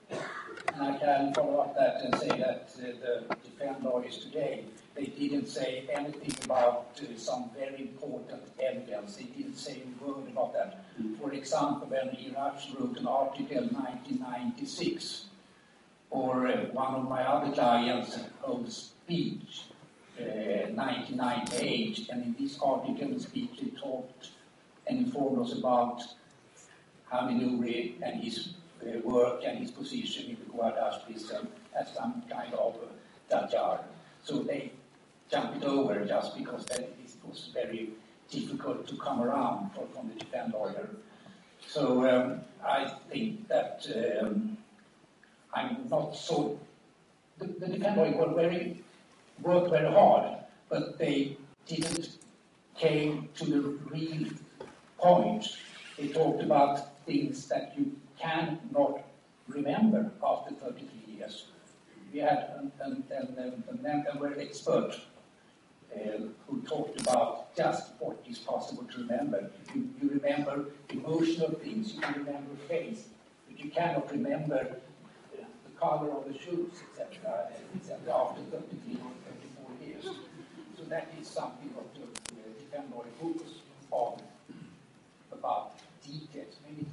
[0.10, 5.06] And I can follow up that and say that uh, the defense lawyers today, they
[5.06, 9.16] didn't say anything about uh, some very important evidence.
[9.16, 10.86] They didn't say a word about that.
[11.20, 15.26] For example, when Iraq wrote an article in 1996
[16.10, 19.64] or uh, one of my other clients whole speech,
[20.20, 24.30] uh, 1998, and in this article and speech he talked
[24.88, 26.02] and informed us about
[27.12, 28.54] Hamid Nouri and his
[28.84, 31.48] uh, work and his position in the Guardas prison
[31.80, 33.80] as some kind of uh, Dajjal.
[34.24, 34.72] So they
[35.30, 37.90] jumped over just because that it was very
[38.30, 40.90] difficult to come around for, from the defense lawyer.
[41.68, 43.86] So um, I think that
[44.22, 44.58] um,
[45.54, 46.60] I'm not so.
[47.38, 48.84] The, the defense lawyer were very
[49.42, 50.38] worked very hard,
[50.70, 52.18] but they didn't
[52.78, 54.28] came to the real
[54.98, 55.58] point.
[55.98, 57.96] They talked about things that you
[58.26, 59.04] cannot
[59.48, 61.46] remember after 33 years.
[62.12, 64.96] We had an, an, an, expert
[65.94, 66.00] uh,
[66.48, 69.52] who talked about just what is possible to remember.
[69.74, 73.10] You, you remember emotional things, you can remember face,
[73.48, 77.50] but you cannot remember uh, the color of the shoes, etc.,
[78.10, 79.12] after 33 or
[79.80, 80.18] 34 years.
[80.78, 83.52] So that is something the uh, lawyer focus
[83.92, 84.22] on,
[85.32, 86.86] about details, many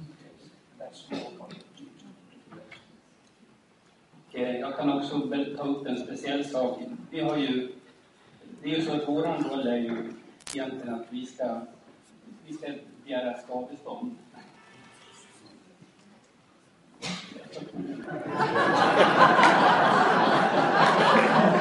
[4.31, 6.79] Jag kan också ta upp en speciell sak.
[7.09, 7.73] Vi har ju
[8.63, 10.13] det är ju så att vår roll är ju
[10.53, 11.61] egentligen att vi ska,
[12.47, 12.67] vi ska
[13.05, 14.15] begära skadestånd.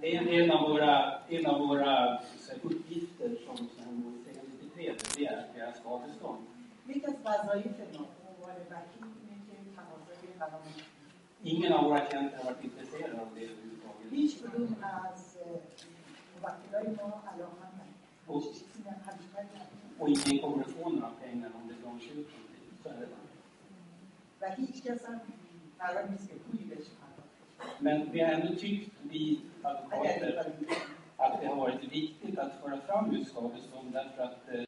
[0.00, 2.18] Det är en av våra, en av våra
[2.62, 6.46] uppgifter som, som målsägande 93, det är att begära skadestånd.
[11.42, 14.12] Ingen av våra klienter har varit intresserade av det överhuvudtaget.
[18.26, 18.42] Och,
[19.98, 22.32] och ingen kommer att få några pengar om det är de köper
[22.82, 23.06] Så är det
[27.78, 30.52] Men vi har ändå tyckt, vi advokater,
[31.16, 34.62] att det har varit viktigt att föra fram just skadestånd därför att eh,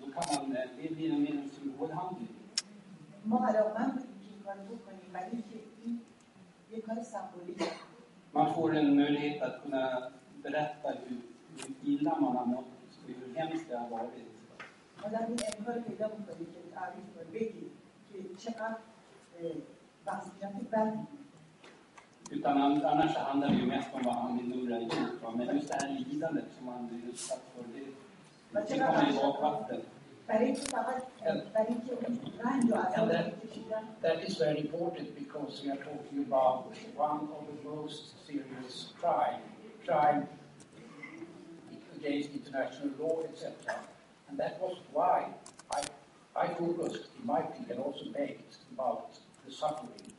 [0.00, 2.28] då kan man, eh, det blir en mer symbolhandling.
[8.32, 9.66] Man får en möjlighet att
[10.42, 11.20] kunna berätta hur,
[11.56, 12.64] hur illa man har mått
[13.04, 14.12] och hur hemskt det har varit.
[22.30, 25.36] Utan annars handlar det ju mest om vad han vill Nour har gjort.
[25.36, 29.80] Men just det här lidandet som han blir utsatt för, det, det kommer i bakvatten.
[30.30, 31.46] And
[33.10, 38.92] that, that is very important because we are talking about one of the most serious
[39.00, 39.40] crime,
[39.88, 40.28] crime
[41.96, 43.52] against international law, etc.
[44.28, 45.28] And that was why
[45.72, 45.82] I,
[46.36, 50.12] I focused in my plea and also begged about the suffering,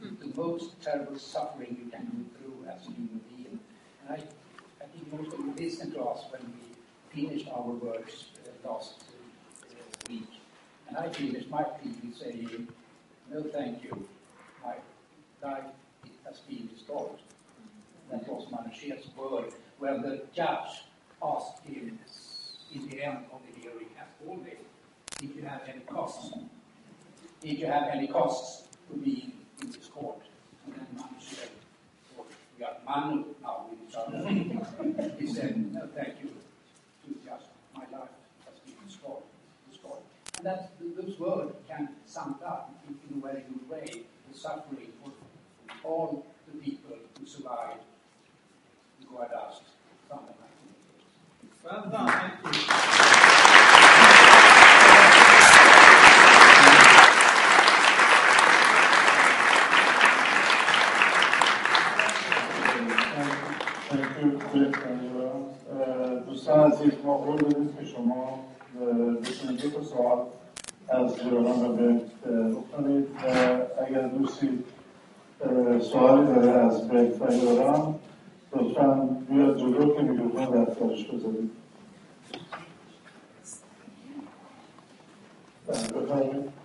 [0.00, 3.60] the most terrible suffering you can go through as a human being.
[4.08, 8.24] And I, I think most of you listened to us when we finished our works
[8.44, 9.04] uh, last
[9.70, 9.74] uh,
[10.08, 10.30] week.
[10.88, 12.66] And I finished my with saying,
[13.32, 14.08] no thank you,
[14.64, 14.74] my
[15.42, 15.70] life
[16.24, 17.20] has been destroyed.
[18.18, 20.84] Manashet's word when the judge
[21.22, 21.98] asked him
[22.74, 24.58] in the end of the hearing, as always,
[25.18, 26.32] did you have any costs?
[27.40, 30.20] Did you have any costs to be in this court?
[30.66, 31.50] And then Manashet,
[32.58, 34.28] we are Manu now with each other.
[35.18, 36.30] he said, no thank you,
[37.04, 38.10] to just my life
[38.44, 39.22] has been destroyed.
[40.38, 44.88] And that, those words can sum up in, in a very good way the suffering
[45.02, 45.12] for
[45.84, 47.80] all the people who survived
[49.10, 49.62] the Guadast
[50.08, 51.04] from the 1980s.
[51.64, 52.08] Well done,
[52.42, 52.60] thank you.
[66.26, 68.38] دوستان عزیز ما قول بدید که شما
[69.22, 70.18] بتونید دو تا سوال
[70.88, 72.00] از جوانان رو به
[72.54, 73.08] بکنید
[73.86, 74.64] اگر دوستی
[75.80, 77.94] سوالی داره از بیت و یاران
[78.52, 81.50] لطفا بیاد جلو که میکروفون دفترش بذارید
[85.68, 86.59] بفرمایید.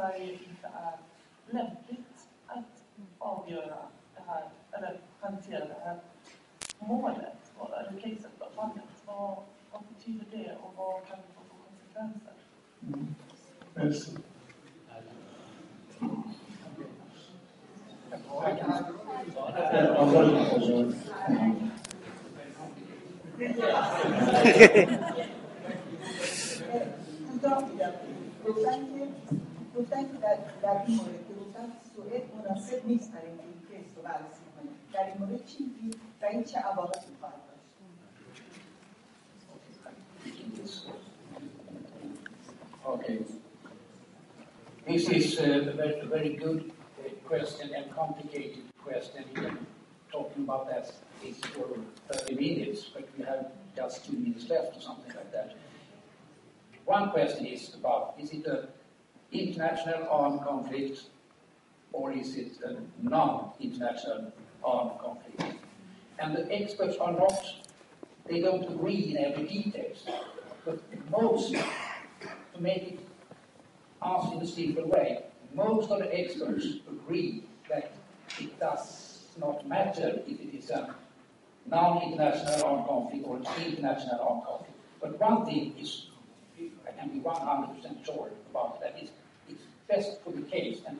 [0.00, 0.98] Sverige inte är
[1.50, 2.84] lämpligt att
[3.18, 3.76] avgöra
[4.14, 5.98] det här, eller hantera det här
[6.78, 8.84] målet, eller caset då, fallet.
[9.06, 9.36] Vad,
[9.72, 12.32] vad betyder det och vad kan det få för konsekvenser?
[12.82, 13.14] Mm.
[28.64, 29.19] Thank you.
[30.21, 34.71] در, در این مورد که گفتن سوئد مناسب نیست برای اینکه تست رو بررسی کنه
[34.93, 37.55] در این مورد چی میگید و این چه عواقبی خواهد داشت
[42.87, 43.19] Okay.
[44.87, 49.25] This is a very, a very good uh, question and complicated question.
[49.33, 49.65] We can
[50.11, 50.91] talking about that
[51.25, 51.67] is for
[52.11, 55.55] 30 minutes, but we have just two minutes left or something like that.
[56.85, 58.67] One question is about, is it an
[59.32, 61.02] international armed conflict
[61.92, 64.32] or is it a non-international
[64.64, 65.60] armed conflict?
[66.18, 67.44] And the experts are not,
[68.26, 69.92] they don't agree in every detail,
[70.64, 70.78] but
[71.10, 73.00] most to make it
[74.02, 75.24] asked in a simple way,
[75.54, 77.92] most of the experts agree that
[78.38, 80.94] it does not matter if it is a
[81.66, 84.74] non-international armed conflict or an international armed conflict.
[85.00, 86.06] But one thing is,
[86.86, 89.10] I can be 100% sure about that is,
[89.90, 90.80] best for the case.
[90.86, 90.98] And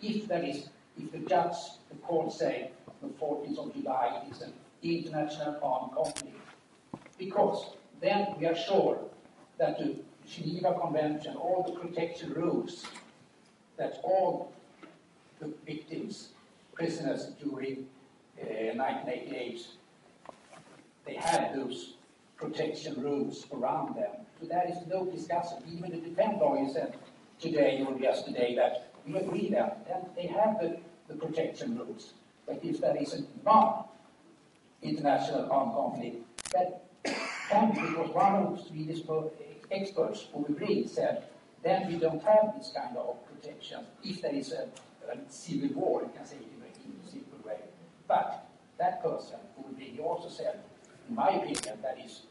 [0.00, 0.68] if there is,
[0.98, 1.56] if the judge,
[1.90, 2.70] the court say
[3.02, 4.52] the 14th of July is an
[4.82, 6.36] international armed conflict,
[7.18, 8.98] because then we are sure
[9.58, 12.84] that the Geneva Convention, all the protection rules
[13.76, 14.52] that all
[15.40, 16.28] the victims,
[16.74, 17.86] prisoners during
[18.40, 19.66] uh, 1988,
[21.04, 21.94] they had those
[22.36, 24.10] protection rules around them.
[24.40, 25.58] So there is no discussion.
[25.72, 26.96] Even the defense lawyer said
[27.42, 30.78] today or yesterday that we agree that, that they have the,
[31.08, 32.14] the protection rules.
[32.46, 36.84] But if there is a non-international armed conflict, that
[37.50, 39.00] can because one of the Swedish
[39.70, 41.24] experts who agreed said,
[41.62, 44.68] then we don't have this kind of protection if there is a,
[45.12, 47.58] a civil war, you can say it in a simple way.
[48.08, 50.60] But that person who agreed, also said,
[51.08, 52.22] in my opinion, that is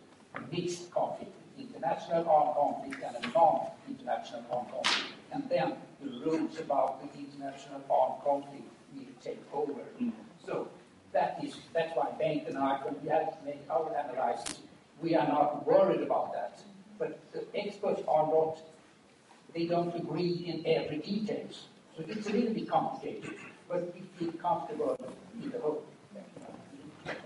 [0.52, 5.14] mixed conflict, international armed conflict and a non-international armed conflict.
[5.34, 9.82] And then the rules about the international armed conflict will take over.
[10.02, 10.12] Mm.
[10.46, 10.68] So
[11.14, 14.60] that is that's why Bengt and I, when we have to make our analysis,
[15.02, 16.60] we are not worried about that
[17.02, 18.60] but the experts are not,
[19.56, 21.48] they don't agree in every detail.
[21.98, 23.34] So it's a little bit complicated,
[23.68, 24.96] but we feel comfortable
[25.42, 25.84] with the whole.
[27.04, 27.18] That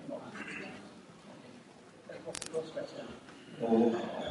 [2.25, 4.24] was the first question.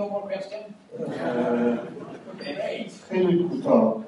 [0.00, 0.62] No more question?
[3.08, 3.99] خیلی کوتاه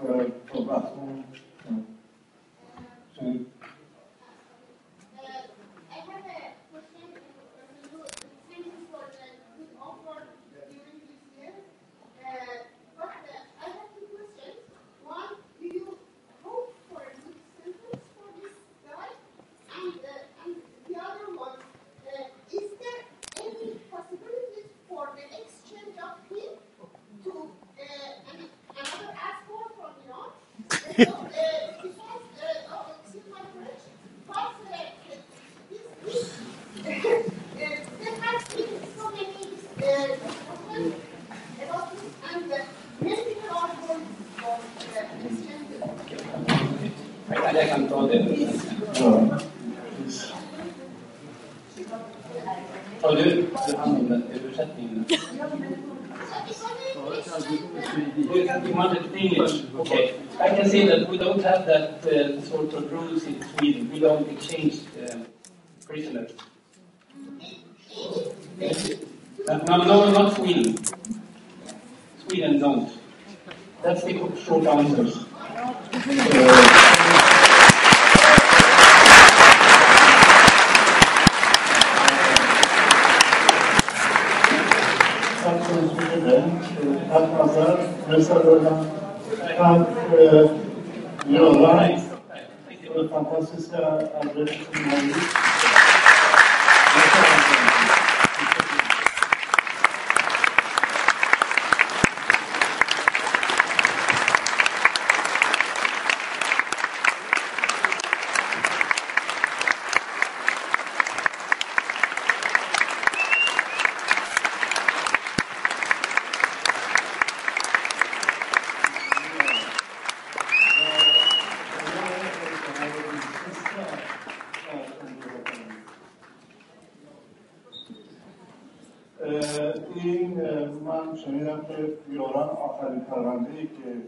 [133.03, 134.03] آخرین پرونده ای که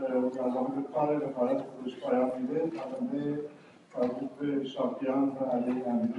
[0.00, 3.40] در به کار رفارت خودش پایان میده پرونده
[3.98, 6.16] مربوط شاکیان و علیه امیر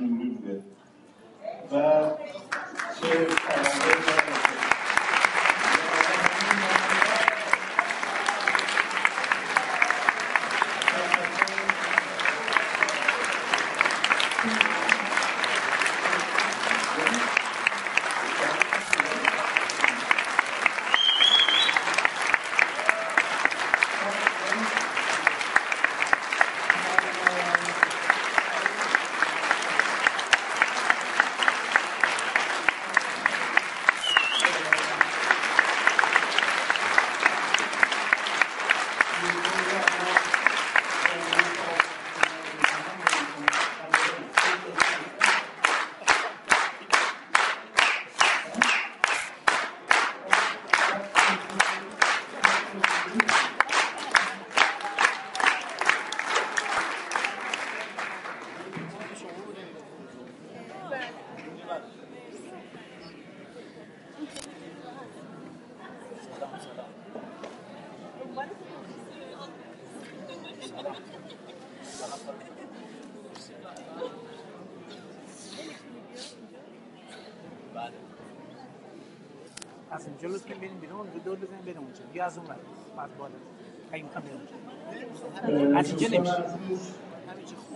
[85.45, 86.33] اینجا نمیشه.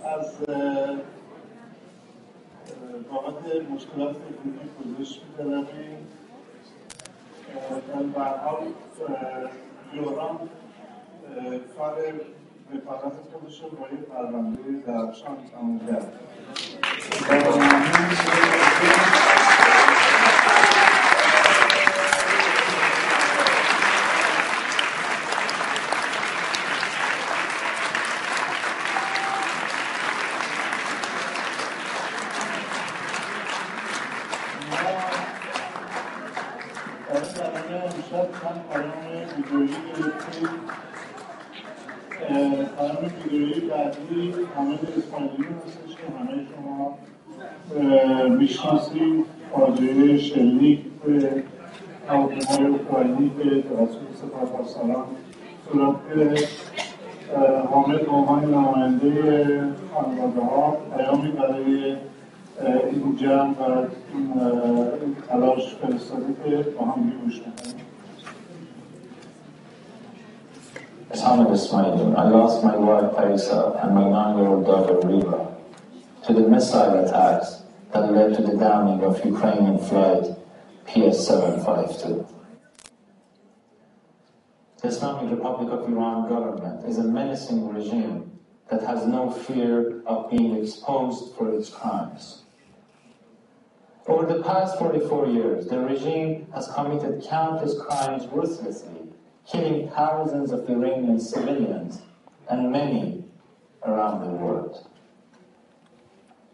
[0.04, 0.32] از
[3.10, 6.06] بابت مشکلات تکنیکی پوزش می‌طلبیم
[8.14, 8.62] در حال
[9.94, 10.38] یوران
[11.78, 11.96] کار
[12.74, 16.12] رفاقت خودش رو با یه پرونده درخشان تموم کرد
[44.54, 46.98] حامد اسماعیلی هستش که همه شما
[48.38, 51.42] می‌شناسید فاجعه شلیک به
[52.08, 54.66] هواپیمای اوکراینی که توسط سپاه
[55.72, 56.72] صورت گرفت.
[57.70, 59.64] حامد به عنوان نماینده
[59.94, 61.96] خانواده ها پیامی برای
[62.90, 67.40] این جمع و این تلاش فرستاده که با هم گوش
[71.24, 75.46] Ahmed Ismail, I lost my wife Faisa and my nine-year-old daughter Riva
[76.24, 77.61] to the missile attacks
[77.92, 80.24] that led to the downing of Ukrainian flight
[80.86, 82.26] PS-752.
[84.80, 88.38] The Islamic Republic of Iran government is a menacing regime
[88.70, 92.42] that has no fear of being exposed for its crimes.
[94.08, 99.02] Over the past 44 years, the regime has committed countless crimes ruthlessly
[99.46, 102.00] killing thousands of Iranian civilians
[102.48, 103.24] and many
[103.84, 104.88] around the world.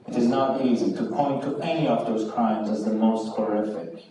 [0.09, 4.05] It is not easy to point to any of those crimes as the most horrific.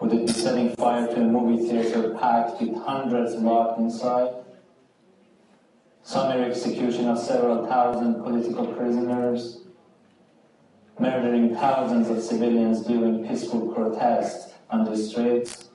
[0.00, 4.34] Would it be setting fire to a movie theater packed with hundreds locked inside?
[6.02, 9.58] Summary execution of several thousand political prisoners?
[10.98, 15.68] Murdering thousands of civilians during peaceful protests on the streets?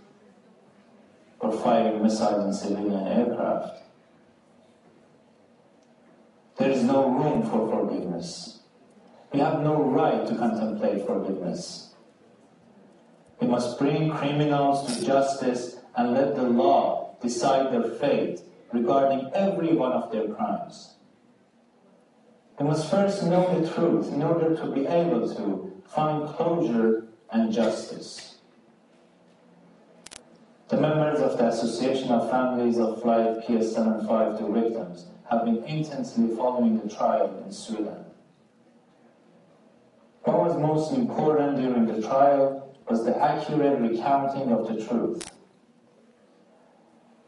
[1.40, 3.84] or firing missiles on civilian aircraft.
[6.58, 8.62] There is no room for forgiveness.
[9.32, 11.94] We have no right to contemplate forgiveness.
[13.40, 18.42] We must bring criminals to justice and let the law decide their fate
[18.74, 20.96] regarding every one of their crimes.
[22.60, 27.52] We must first know the truth in order to be able to find closure and
[27.54, 28.38] justice.
[30.70, 36.80] The members of the Association of Families of Flight PS752 victims have been intensely following
[36.80, 38.06] the trial in Sweden.
[40.24, 45.24] What was most important during the trial was the accurate recounting of the truth.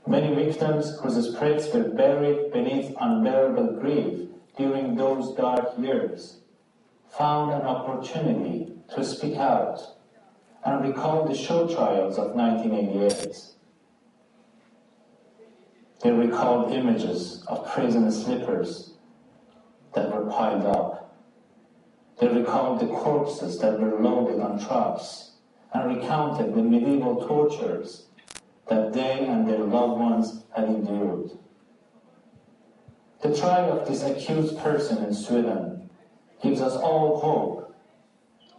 [0.08, 6.40] Many victims whose spirits were buried beneath unbearable grief during those dark years
[7.10, 9.80] found an opportunity to speak out
[10.66, 13.59] and recall the show trials of 1988.
[16.02, 18.94] They recalled images of prison slippers
[19.94, 21.16] that were piled up.
[22.20, 25.32] They recalled the corpses that were loaded on trucks
[25.74, 28.08] and recounted the medieval tortures
[28.68, 31.32] that they and their loved ones had endured.
[33.22, 35.90] The trial of this accused person in Sweden
[36.42, 37.76] gives us all hope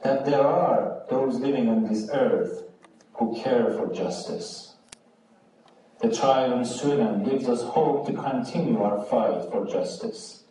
[0.03, 2.65] that there are those living on this earth
[3.15, 4.70] who care for justice.
[6.01, 10.45] The trial in Sweden gives us hope to continue our fight for justice.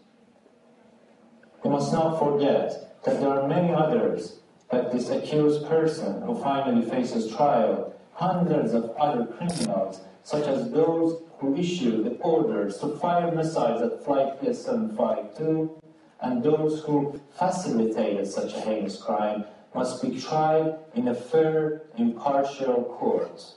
[1.63, 4.41] We must not forget that there are many others
[4.71, 11.23] like this accused person who finally faces trial, hundreds of other criminals, such as those
[11.39, 15.81] who issued the orders to fire missiles at Flight PS752,
[16.21, 22.83] and those who facilitated such a heinous crime must be tried in a fair, impartial
[22.99, 23.55] court.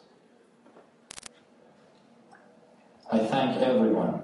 [3.12, 4.22] I thank everyone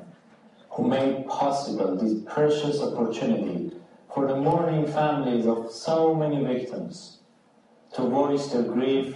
[0.70, 3.70] who made possible this precious opportunity
[4.14, 7.18] for the mourning families of so many victims
[7.95, 9.14] to voice their grief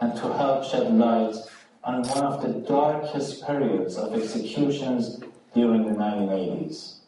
[0.00, 1.36] and to help shed light
[1.84, 5.20] on one of the darkest periods of executions
[5.54, 7.00] during the 1980s.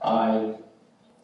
[0.00, 0.54] I,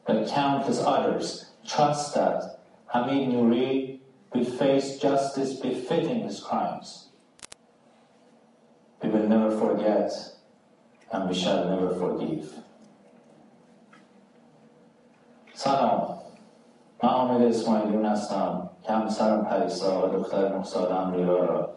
[0.08, 4.00] like countless others, trust that Hamid Nouri
[4.34, 7.05] will face justice befitting his crimes.
[9.02, 10.12] We will never forget
[11.12, 12.44] and we shall never forgive.
[15.54, 16.18] سلام.
[17.02, 18.70] من حامد اسماعیلیون هستم.
[18.82, 21.70] که همسرم پریسا و دختر نه سالم ریرا را.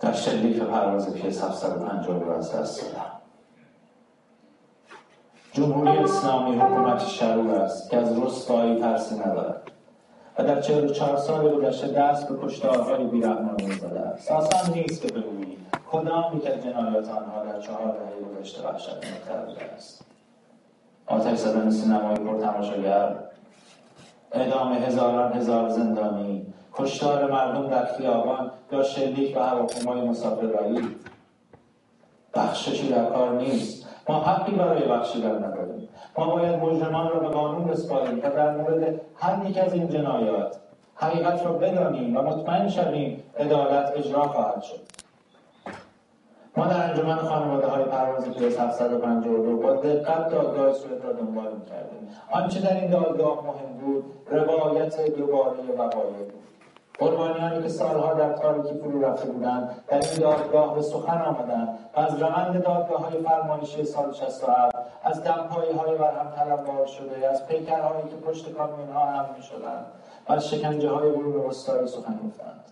[0.00, 3.12] در شلیک پرواز پیس 750 از دست دادم.
[5.52, 9.72] جمهوری اسلامی حکومت شرور است که از رسوایی ترسی ندارد.
[10.38, 14.32] و در 44 سال گذشته دست به کشتارهای بیرحمانه زده است.
[14.32, 15.56] آسان نیست که بگویی
[15.92, 20.04] کدام یک از جنایات آنها در چهار دهه گذشته وحشتناکتر بوده است.
[21.06, 23.16] آتش زدن سینمای پرتماشاگر
[24.32, 30.96] اعدام هزاران هزار زندانی کشتار مردم در خیابان یا شلیک به هواپیمای مسافربری.
[32.34, 33.86] بخششی در کار نیست.
[34.08, 35.65] ما حقی برای بخشیدن نداریم.
[36.18, 40.56] ما باید مجرمان را به قانون بسپاریم تا در مورد هر یک از این جنایات
[40.94, 44.80] حقیقت را بدانیم و مطمئن شویم عدالت اجرا خواهد شد.
[46.56, 52.08] ما در انجمن خانواده های پرواز پیس 752 با دقت دادگاه سوئد را دنبال می‌کردیم.
[52.30, 56.42] آنچه در این دادگاه مهم بود روایت دوباره وقایع بود.
[56.98, 61.78] قربانیانی که سالها در تاریکی فرو رفته بودند در این دادگاه به سخن آمدند.
[61.96, 67.46] و از روند دادگاه های فرمایشی سال 67 از دمپایی های برهم طلبوار شده از
[67.46, 69.86] پیکرهایی که پشت کامیون ها هم می شدند
[70.28, 72.64] و از شکنجه های غرور وسطایی سخن گفتند.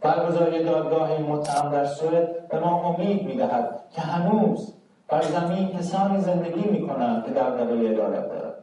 [0.00, 4.74] برگزاری دادگاه این متهم در سوئد به ما امید می‌دهد که هنوز
[5.08, 8.54] بر زمین کسانی زندگی می‌کنند که در عدالت دارد.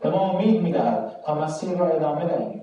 [0.00, 2.59] به ما امید می‌دهد تا مسیر را ادامه دهیم.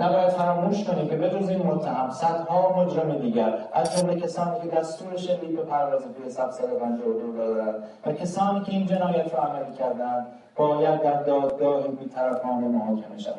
[0.00, 2.10] نباید فراموش کنیم که بجز این متهم.
[2.10, 3.58] صدها مجرم دیگر.
[3.72, 8.86] از جمله کسانی که دستور شلیک به پرواز پی 752 دارند و کسانی که این
[8.86, 10.26] جنایت را عملی کردند
[10.56, 13.36] باید در دادگاهی بیطرفانه محاکمه شوند.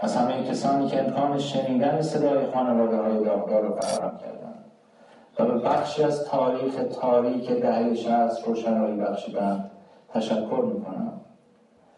[0.00, 4.64] از همه کسانی که امکان شنیدن صدای خانواده های داغدار را فراهم کردند
[5.38, 9.70] و به بخشی از تاریخ تاریک دهه شهست روشنایی بخشیدند
[10.14, 11.20] تشکر می‌کنم.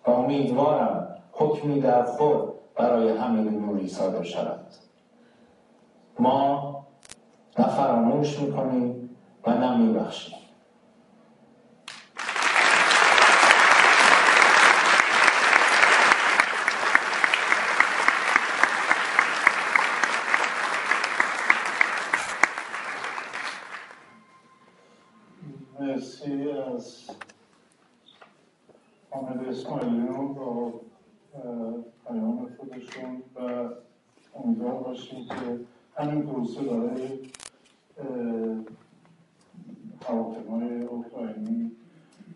[0.06, 4.66] و امیدوارم حکمی در خود برای همین نوری صادر شود
[6.18, 6.86] ما
[7.58, 9.10] نه فراموش می‌کنیم
[9.46, 10.38] و نه میبخشیم
[25.80, 27.10] مرسی از
[29.10, 30.72] حامد اسماعیلیون با
[32.08, 33.68] پیام خودشون و
[35.06, 35.60] باشیم که
[35.96, 37.18] همین پروسه برای
[40.08, 41.70] هواپیمای اوکراینی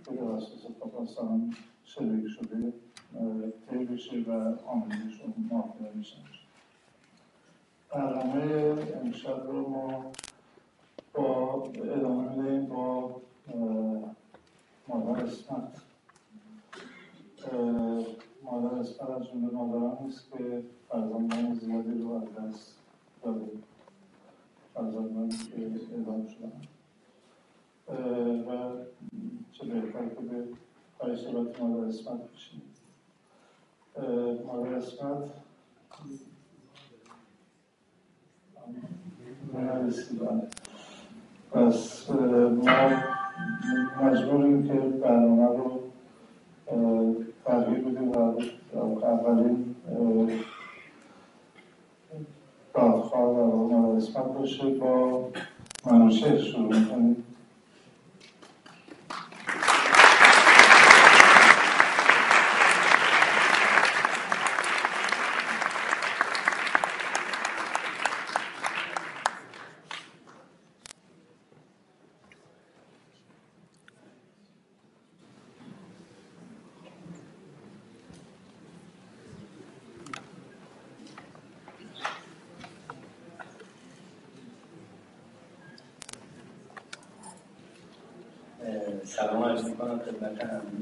[0.06, 1.54] بر اساس پاکستان
[1.84, 2.72] شریک شده
[3.70, 4.32] طی بشه و
[4.66, 6.18] آموزشون محافظه میشن
[7.94, 10.12] برنامه امشب رو ما
[11.14, 13.20] با ادامه می‌دهیم با
[14.88, 15.82] مادر اسمت.
[18.43, 22.76] مادر اسمت از جمله مادران نیست که فرزندان زیادی رو از دست
[23.22, 23.47] داده.
[24.74, 26.53] فرزندانی که اعدام شدن.
[28.47, 28.72] و
[29.53, 30.45] چه بهتر که به
[30.99, 32.62] پای صحبت مادر اسمت بشیم
[34.47, 35.30] مادر اسمت؟
[41.53, 42.91] پس ما
[44.03, 45.80] مجبوریم که برنامه رو
[47.45, 48.34] فرگیر بودیم و
[49.05, 49.74] اولین
[52.74, 55.24] دادخواه و من باشه با
[55.86, 57.29] منوشه شروع می‌کنیم.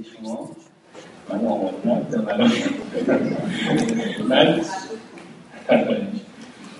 [0.04, 0.50] شما.
[1.28, 2.24] من آماده نبودم
[4.28, 4.64] من.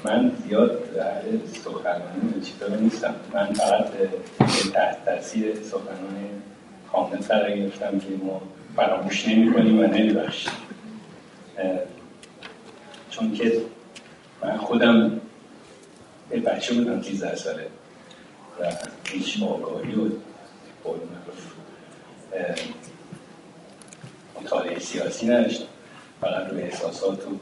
[0.04, 3.14] من زیاد اهل سخنرانی چیزا نیستم.
[3.34, 3.90] من فقط
[4.72, 6.42] تحت تاثیر سخنان
[6.92, 8.40] خامنه قرار گرفتم که ما
[8.76, 10.52] فراموش نمی کنیم و نمیبخشیم.
[13.10, 13.62] چون که
[14.42, 15.20] من خودم
[16.30, 17.66] به بچه بودم 13 ساله.
[18.60, 18.72] و
[19.04, 20.08] هیچ آگاهی و
[20.84, 20.98] قول
[24.42, 25.64] مطالعه سیاسی نداشتم.
[26.20, 27.38] فقط روی احساسات و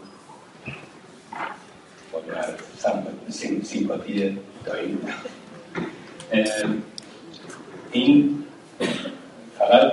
[3.62, 5.14] سیمپاتی دایی بودم.
[7.92, 8.44] این
[9.58, 9.92] فقط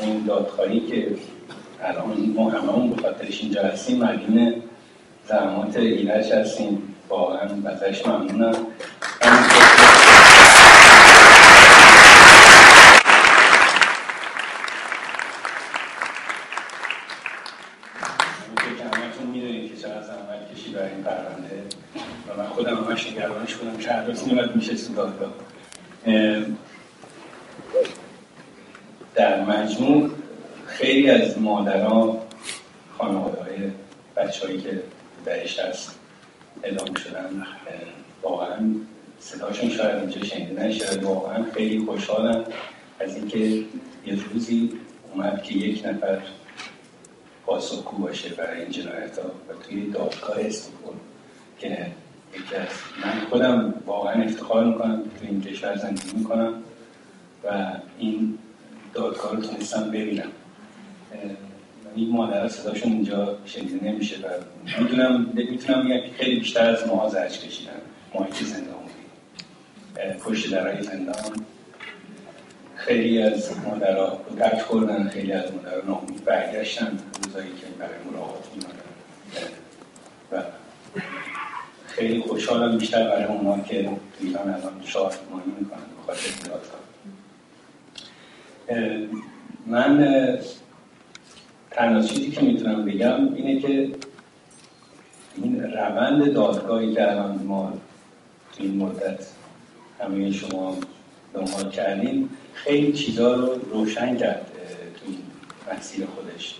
[0.00, 1.16] این دادخواهی که
[1.82, 4.62] الان ما هممون به خاطرش اینجا هستیم مدین
[5.28, 6.94] زحمات ایرج هستیم.
[7.08, 8.66] واقعا ازش ممنونم.
[23.48, 25.32] نگرانش کنم روز میمد میشه دادگاه.
[29.14, 30.10] در مجموع
[30.66, 32.26] خیلی از مادرها
[32.98, 33.70] خانواده های
[34.16, 34.82] بچه هایی که
[35.24, 35.98] درش هست
[36.62, 37.46] اعلام شدن
[38.22, 38.74] واقعا
[39.20, 42.44] صداشون شاید اینجا شنیده نشه واقعا خیلی خوشحالم
[43.00, 43.38] از اینکه
[44.06, 44.72] یه روزی
[45.14, 46.18] اومد که یک نفر
[47.46, 51.00] پاسخگو باشه برای این جنایت ها و توی دادگاه استکهلم
[51.58, 51.86] که
[53.04, 56.54] من خودم واقعا افتخار می‌کنم تو این کشور زندگی می‌کنم
[57.44, 58.38] و این
[58.94, 60.28] دادگاه رو تونستم ببینم.
[61.94, 64.28] این مادر صداشون اینجا شنیده نمیشه و
[64.80, 65.24] می‌تونم
[65.84, 67.72] بگم که خیلی بیشتر از ماها زرج کشیدن
[68.14, 70.18] ماهی که زندان بودیم.
[70.18, 71.44] پشت درهای زندان.
[72.76, 76.98] خیلی از مادرها کودک خوردن خیلی از مادرها ناامید برگشتن.
[77.24, 78.78] روزایی که برای ملاقات میمدن
[80.32, 80.42] و
[81.98, 83.90] خیلی خوشحالم بیشتر برای اونا که
[84.20, 86.30] ایران الان شاه مانی می‌کنن به خاطر
[89.66, 90.38] من
[91.70, 93.90] تنها چیزی که می‌تونم بگم اینه که
[95.36, 97.72] این روند دادگاهی که الان ما
[98.58, 99.26] این مدت
[100.00, 100.76] همه شما
[101.34, 104.46] دنبال کردیم خیلی چیزا رو روشن کرد
[104.94, 105.18] تو این
[105.72, 106.54] مسیر خودش.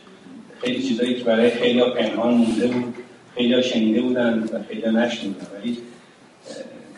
[0.61, 2.95] خیلی چیزایی که برای خیلی پنهان مونده بود.
[3.39, 5.47] خیلی شنیده بودن و خیلی نشنیدن.
[5.55, 5.79] ولی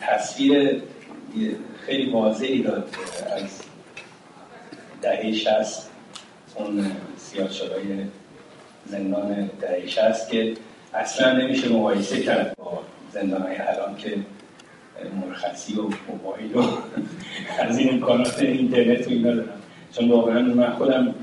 [0.01, 0.81] تصویر
[1.85, 2.89] خیلی واضحی داد
[3.35, 3.61] از
[5.01, 5.89] دهه شست
[6.55, 7.83] اون سیاه شدای
[8.85, 10.53] زندان دهه شست که
[10.93, 12.83] اصلا نمیشه مقایسه کرد با
[13.13, 14.17] زندان های الان که
[15.21, 16.63] مرخصی و موبایل و
[17.59, 19.61] از این امکانات اینترنت و اینا دارم
[19.91, 21.15] چون واقعا من خودم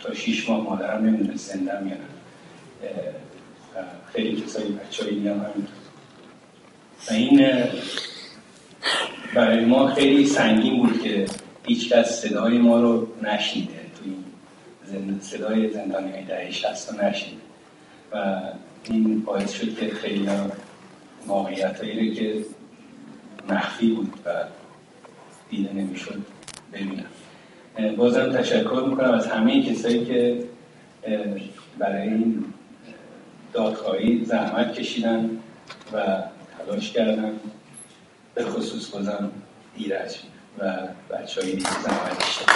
[0.00, 1.96] تا شیش ماه مادرم نمی‌دونست زندم یا
[4.12, 5.40] خیلی کسایی بچه های دیگه هم
[7.10, 7.48] و این
[9.34, 11.26] برای ما خیلی سنگین بود که
[11.64, 13.72] هیچ کس صدای ما رو نشیده
[14.02, 14.14] توی
[14.84, 15.22] زند...
[15.22, 17.36] صدای زندانی های دهه شست رو نشیده
[18.12, 18.40] و
[18.84, 20.28] این باعث شد که خیلی
[21.26, 22.44] واقعیت هایی که
[23.48, 24.30] مخفی بود و
[25.50, 26.22] دیده نمی‌شد
[26.72, 30.44] ببینم بازم تشکر می‌کنم از همه کسایی که
[31.78, 32.44] برای این
[33.56, 35.30] دادخواهی زحمت کشیدن
[35.92, 36.22] و
[36.58, 37.40] تلاش کردن.
[38.34, 39.30] به خصوص بازم
[39.76, 40.16] ایرج
[40.58, 40.72] و
[41.10, 42.52] بچه های زحمت کشیدن.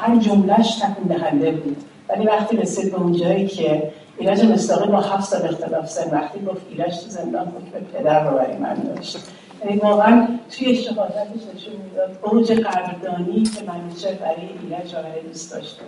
[0.00, 1.84] هر جملهش تکون دهنده بود.
[2.08, 6.60] ولی وقتی رسید به اونجایی که ایرج مصداقی با هفت سال اختلاف سن وقتی گفت
[6.70, 9.18] ایرج تو زندان حکم پدر رو برای من داشت.
[9.64, 15.82] یعنی واقعا توی شهادتش نشون می‌داد اوج قدردانی که منوچهر برای ایرج آقای دوست داشته.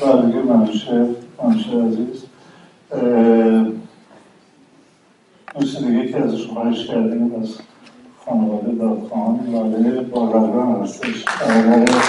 [0.00, 1.06] برای منوشه
[1.42, 2.24] منوشه عزیز.
[5.60, 7.58] دوست دیگه که ازش خواهش کردیم از
[8.24, 11.24] خانواده دادخان لاله با رغبن هستش.
[11.24, 12.02] برادر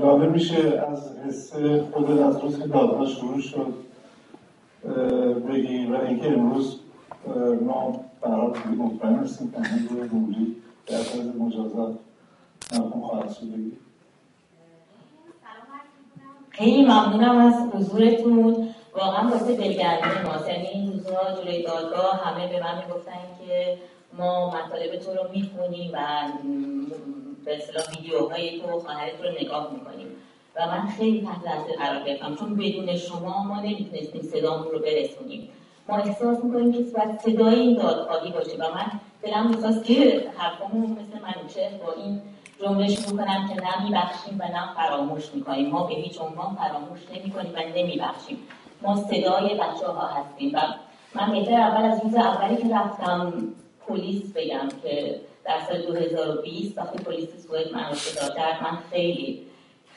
[0.00, 1.52] لاله میشه از حس
[1.92, 3.74] خودت از روز که دادها شروع شد
[5.48, 6.78] بگی و اینکه امروز
[7.62, 10.56] ما برای دیگه مطمئن هستیم که همین روی روزی
[10.86, 11.98] در طرز مجازات
[12.72, 13.46] مرحوم خواهد شد.
[13.46, 13.72] بگی
[16.50, 18.68] خیلی ممنونم از حضورتون.
[18.94, 23.78] واقعا واسه دلگرمی ماست یعنی این روزها جلوی دادگاه همه به من می‌گفتن که
[24.18, 25.98] ما مطالب تو رو می‌خونیم و
[27.44, 30.06] به اصطلاح ویدیوهای تو خواهرت رو نگاه می‌کنیم.
[30.56, 35.48] و من خیلی تحت تاثیر قرار گرفتم چون بدون شما ما نمی‌تونستیم صدامون رو برسونیم.
[35.88, 40.90] ما احساس می‌کنیم که باید صدای این دادخواهی باشه و من دلم می‌خواست که حرفامون
[40.90, 42.22] مثل منوچه با این
[42.60, 45.70] جمله شروع کنم که نه میبخشیم و نه فراموش می‌کنیم.
[45.70, 48.38] ما به هیچ عنوان فراموش نمی‌کنیم و نمیبخشیم.
[48.82, 50.60] ما صدای بچه ها هستیم و
[51.14, 53.32] من بهتر اول از روز اولی که رفتم
[53.88, 59.46] پلیس بگم که در سال 2020 وقتی پلیس سوئد من رو کرد من خیلی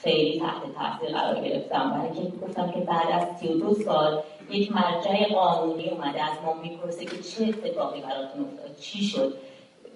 [0.04, 1.90] خیلی تحت تاثیر قرار گرفتم.
[1.90, 4.20] برای اینکه گفتم که بعد از 32 سال
[4.50, 9.34] یک مرجع قانونی اومده از ما می‌پرسه که چه اتفاقی براتون افتاد چی شد؟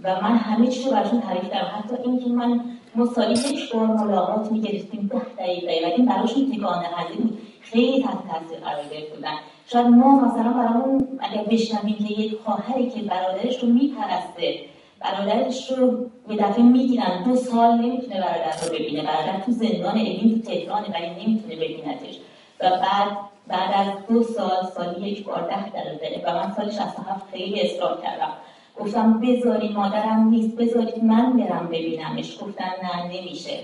[0.03, 1.71] و من همه چیز رو براتون تعریف کردم.
[1.77, 2.61] حتی اینکه من
[2.95, 7.37] ما سالی یک بار ملاقات می‌گرفتیم ده دقیقه و این براشون تکان دهنده بود.
[7.61, 9.35] خیلی تحت تاثیر قرار گرفته بودن
[9.67, 14.59] شاید ما مثلا برامون اگر بشنویم که یک خواهری که برادرش رو میپرسته
[15.03, 17.23] برادرش رو یه دفعه می‌گیرن.
[17.25, 19.03] دو سال نمی‌تونه برادر رو ببینه.
[19.03, 22.19] برادر تو زندان اوین تو تهرانه ولی نمی‌تونه ببینتش.
[22.59, 27.31] و بعد بعد از دو سال سالی یک بار ده داره و من سال 67
[27.31, 28.31] خیلی اصرار کردم.
[28.79, 32.37] گفتم بذارید مادرم نیست بذارید من برم ببینمش.
[32.41, 33.59] گفتن نه نمیشه.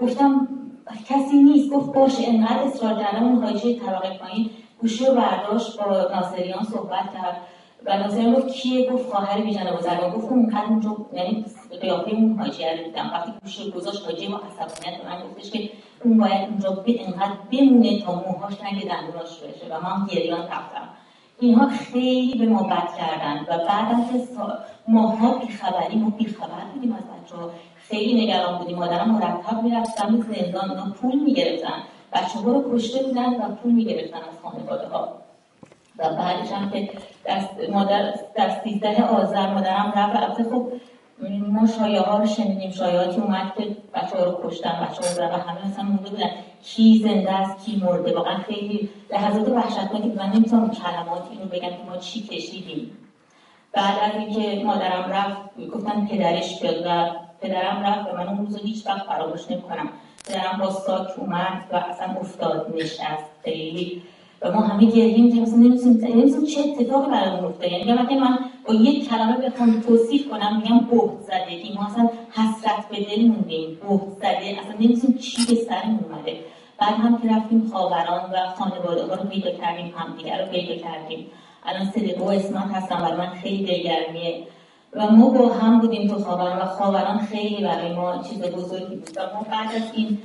[0.00, 0.48] گفتم
[1.08, 1.70] کسی نیست.
[1.70, 3.22] گفت باشه انقدر اصرار کردم.
[3.24, 7.36] اون حاجی طبقه پایین گوشی رو برداشت با ناصریان صحبت کرد.
[7.86, 11.44] و ناظرین گفت کیه؟ گفت خواهر بیژن بزرگان گفت اون قد اونجا یعنی
[11.80, 13.10] قیافه اون حاجی رو دیدم.
[13.14, 15.70] وقتی گوشی گذاشت حاجی ما عصبانیت من گفتش که
[16.04, 19.74] اون باید اونجا به اینقدر بمونه تا موهاش رنگ دندوناش بشه.
[19.74, 20.88] و من گریان رفتم.
[21.40, 23.40] اینها خیلی به ما بد کردن.
[23.48, 24.28] و بعد از
[24.88, 28.76] ماها بیخبری ما بیخبر بودیم از بچه ها خیلی نگران بودیم.
[28.76, 31.82] مادرم مرتب می‌رفتن زندان اونا پول می‌گرفتن.
[32.12, 35.23] بچه ها رو کشته بودن و پول می‌گرفتن از خانواده ها
[35.98, 36.88] و بعدش هم که
[37.24, 37.40] در
[37.72, 40.16] مادر در سیزده آذر مادرم رفت.
[40.16, 40.72] البته خب
[41.48, 42.70] ما شایعه ها رو شنیدیم.
[42.70, 46.30] شایعاتی اومد که بچه ها رو کشتن بچه ها رو و همه مثلا مونده بودن
[46.64, 48.14] کی زنده است کی مرده.
[48.14, 52.98] واقعا خیلی لحظات وحشتناکی من نمی‌تونم کلمات اینو بگم که ما چی کشیدیم.
[53.72, 58.56] بعد از اینکه مادرم رفت گفتن پدرش بیاد و پدرم رفت و من اون روز
[58.56, 59.88] هیچ وقت فراموش نمی‌کنم.
[60.28, 63.30] پدرم با ساک اومد و اصلا افتاد نشست.
[63.44, 64.02] خیلی
[64.44, 69.08] و ما همه گرییم که مثلا نمی‌دونیم چه اتفاقی برامون یعنی وقتی من با یک
[69.08, 74.60] کلمه بخوام توصیف کنم میگم بهت زده ما اصلا حسرت به دل موندیم بهت زده
[74.60, 76.36] اصلا نمی‌دونیم چی به سرمون اومده.
[76.78, 81.26] بعد هم که رفتیم خاوران و خانواده ها رو پیدا کردیم همدیگر رو پیدا کردیم.
[81.66, 84.46] الان صدقه و اسمت هستم برای من خیلی دلگرمیه.
[84.92, 89.16] و ما با هم بودیم تو خاوران و خاوران خیلی برای ما چیز بزرگی بود.
[89.16, 90.18] و ما بعد از این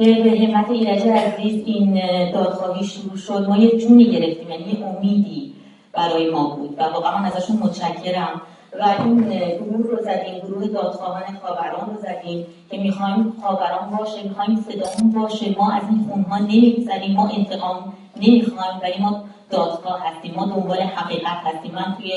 [0.00, 3.46] به همت ایرج عزیز این دادخواهی شروع شد.
[3.48, 5.52] ما یه جونی گرفتیم یعنی امیدی
[5.92, 8.40] برای ما بود و واقعا من ازشون متشکرم.
[8.80, 9.20] و این
[9.54, 15.54] گروه رو زدیم گروه دادخواهان خاوران رو زدیم که می‌خوایم خاوران باشه می‌خوایم صدامون باشه.
[15.58, 21.38] ما از این خونها نمیگذریم ما انتقام نمی‌خوایم ولی ما دادگاه هستیم ما دنبال حقیقت
[21.44, 21.72] هستیم.
[21.74, 22.12] من توی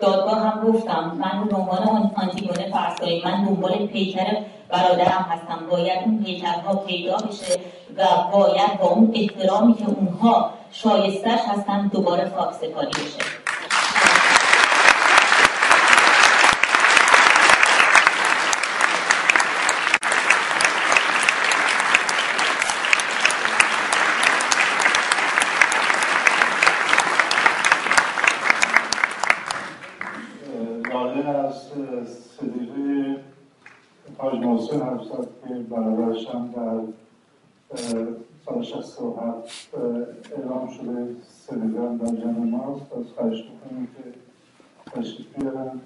[0.00, 4.36] دادگاه هم گفتم من به عنوان آنتیگونه فرسایی من دنبال پیکر
[4.68, 5.66] برادرم هستم.
[5.70, 7.60] باید اون پیکرها پیدا بشه
[7.96, 12.90] و باید با اون احترامی که اونها شایستش هستن دوباره خاک سپاری
[34.28, 36.80] بشه محسن هفتصد که برادرش هم در
[38.44, 39.74] سال 67
[40.36, 42.92] اعلام شده سنگال در جمع ماست.
[42.92, 44.12] از خواهش می‌کنیم که
[44.90, 45.80] تشریف بیارن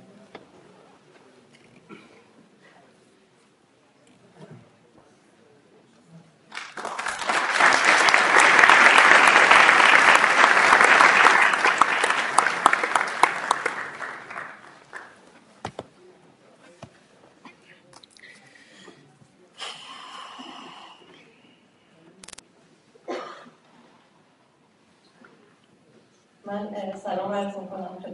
[26.53, 27.55] من سلام عرض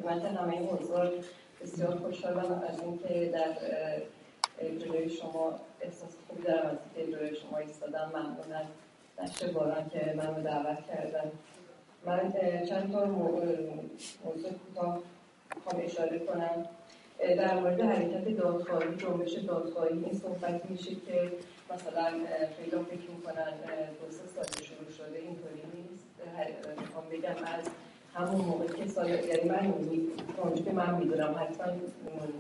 [0.09, 1.11] خدمت همه حضور
[1.63, 3.53] بسیار خوشحالم از اینکه در
[4.79, 8.13] جلوی شما احساس خوب دارم از اینکه جلوی شما ایستادم.
[8.15, 8.67] ممنون از
[9.23, 11.33] نشر باران که منو دعوت کردن.
[12.07, 12.33] من
[12.69, 14.99] چند تا موضوع کوتاه
[15.57, 16.67] می‌خوام اشاره کنم.
[17.19, 21.33] در مورد حرکت دادخواهی جنبش دادخواهی این صحبت میشه که
[21.75, 22.11] مثلا
[22.57, 23.53] خیلی فکر می‌کنن
[24.01, 26.05] دو سه سال شروع شده اینطوری نیست.
[26.81, 27.65] می‌خوام بگم از
[28.19, 29.75] همون موقع که سال یعنی من
[30.43, 31.73] اونجا که من می‌دونم حتما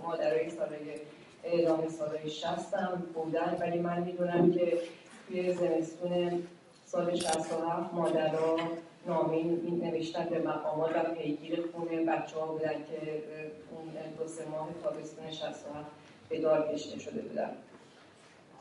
[0.02, 0.94] مادرای سالای
[1.44, 4.78] اعلام سالای شستم بودن ولی من می‌دونم که
[5.28, 6.42] توی زمستون
[6.84, 8.56] سال 67 مادرها
[9.06, 9.42] نامه
[9.82, 13.22] نوشتن به مقامات و پیگیر خونه بچه ها بودن که
[13.70, 15.90] اون دو سه ماه تابستون 67
[16.28, 17.50] به دار کشته شده بودن.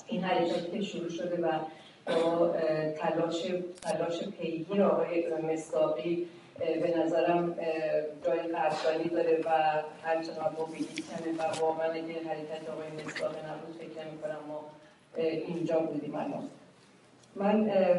[0.08, 1.60] این حرکاتی که شروع شده و
[2.06, 2.56] با
[2.98, 3.46] تلاش
[3.82, 6.28] تلاش پیگیر آقای مصداقی
[6.60, 7.56] به نظرم
[8.26, 9.50] جای قدردانی داره و
[10.04, 14.66] همچنان با بگید کمه و واقعا اگه حرکت آقای مصداقی نبود فکر نمی کنم ما
[15.48, 16.50] اینجا بودیم الان.
[17.36, 17.56] من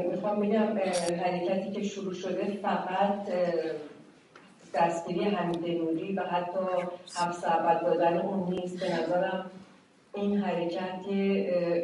[0.06, 0.78] می‌خوام بگم
[1.24, 3.28] حرکتی که شروع شده فقط
[4.74, 6.58] دستگیری حمید نوری و حتی
[7.14, 8.80] حبس اول دادن اون نیست.
[8.80, 9.50] به نظرم
[10.14, 11.04] این حرکت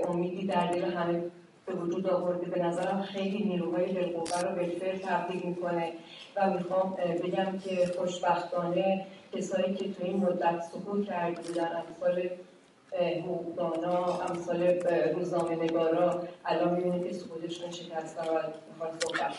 [0.08, 1.22] امیدی در دل همه
[1.66, 2.46] به وجود آورده.
[2.46, 5.92] به نظرم خیلی نیروهای بالقوه رو بالفعل تبدیل می‌کنه
[6.36, 12.30] و می‌خوام بگم که خوشبختانه کسایی که تو این مدت سکوت کرده بودن امثال
[13.24, 14.62] حقوقدانا امثال
[15.14, 18.38] روزنامه نگارا الان می‌بینید که سکوتشون شکستن و
[18.72, 19.34] می‌خوان صحبت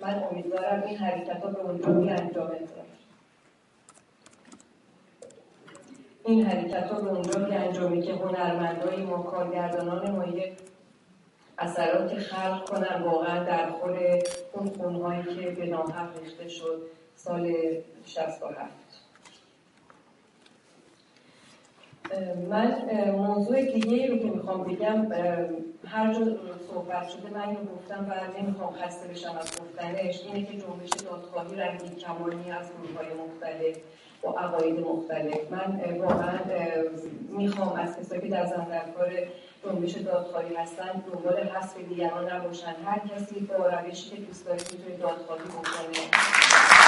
[0.00, 2.50] من امیدوارم این حرکت ها به اونجا انجام
[6.24, 10.52] این حرکت ها به اونجا انجامی که هنرمندای ما کارگردانان ما یک
[11.60, 13.02] اثراتی خلق کنن.
[13.02, 13.98] واقعا در خور
[14.52, 16.82] اون خونهایی که به ناحق ریخته شد
[17.16, 17.54] سال
[18.06, 18.70] 67
[22.50, 25.12] من موضوع دیگه رو که می‌خوام بگم
[25.86, 26.20] هر جا
[26.70, 30.20] صحبت شده من اینو گفتم و نمی‌خوام خسته بشم از گفتنش.
[30.26, 33.76] اینه که جنبش دادخواهی رنگین کمانی از گروه های مختلف
[34.22, 35.52] با عقاید مختلف.
[35.52, 36.38] من واقعا
[37.28, 38.46] می‌خوام از کسایی که در
[38.96, 39.12] کار
[39.64, 44.96] جنبش دادخواهی هستن دنبال حذف دیگران نباشن هر کسی با روشی که دوست داره می‌تونه
[44.96, 46.79] دادخواهی بکنه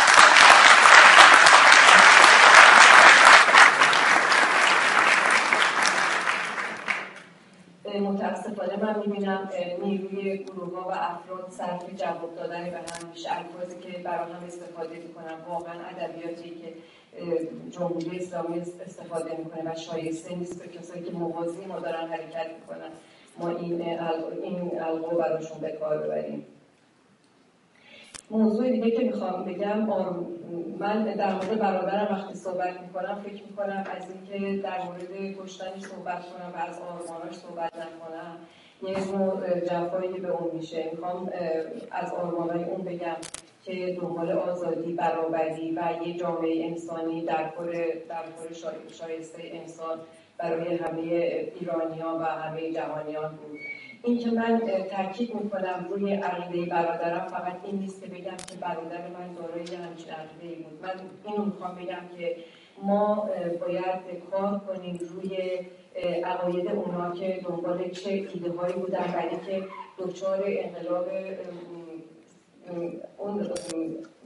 [8.01, 9.51] متاسفانه من می‌بینم
[9.85, 13.39] نیروی گروه و افراد صرف جواب دادن به هم میشه.
[13.39, 16.73] الفاظی که برای هم استفاده می‌کنم واقعا ادبیاتی که
[17.71, 22.91] جمهوری اسلامی استفاده می‌کنه و شایسته نیست به کسایی که موازی ما دارن حرکت می‌کنن.
[23.39, 23.83] ما این
[24.43, 26.47] این الگو براشون به کار ببریم.
[28.33, 29.79] موضوع دیگه که می‌خوام بگم
[30.79, 36.23] من در مورد برادرم وقتی صحبت می‌کنم فکر می‌کنم از اینکه در مورد کشتنش صحبت
[36.27, 38.37] کنم و از آرماناش صحبت نکنم.
[38.83, 40.91] یه نوع جفایی به اون میشه.
[40.93, 41.31] می‌خوام
[41.91, 43.17] از آرمانای اون بگم
[43.65, 47.67] که دنبال آزادی برابری و یه جامعه انسانی در پر
[48.09, 48.25] در
[48.93, 49.99] شایسته انسان
[50.39, 51.01] برای همه
[51.61, 53.59] ایرانیان و همه جهانیان بود.
[54.05, 54.61] این که من
[54.91, 60.13] تاکید می‌کنم روی عقیده برادرم فقط این نیست که بگم که برادر من دارای همچین
[60.13, 60.83] عقیده بود.
[60.83, 60.91] من
[61.25, 62.37] اینو می‌خوام بگم که
[62.83, 63.29] ما
[63.61, 65.61] باید کار کنیم روی
[66.25, 69.65] عقاید اونا که دنبال چه ایده هایی بودن برای که
[69.99, 71.09] دچار انقلاب
[73.19, 73.51] اون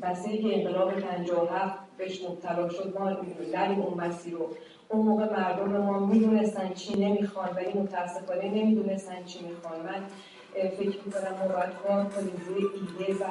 [0.02, 3.10] مسیری که انقلاب 57 بهش مبتلا شد ما
[3.52, 4.48] نریم اون مسیر رو
[4.88, 9.80] اون موقع مردم ما می‌دونستن چی نمی‌خوان ولی متاسفانه نمی‌دونستن چی می‌خوان.
[9.80, 10.06] من
[10.54, 13.26] فکر می‌کنم ما باید کار کنیم روی ایده و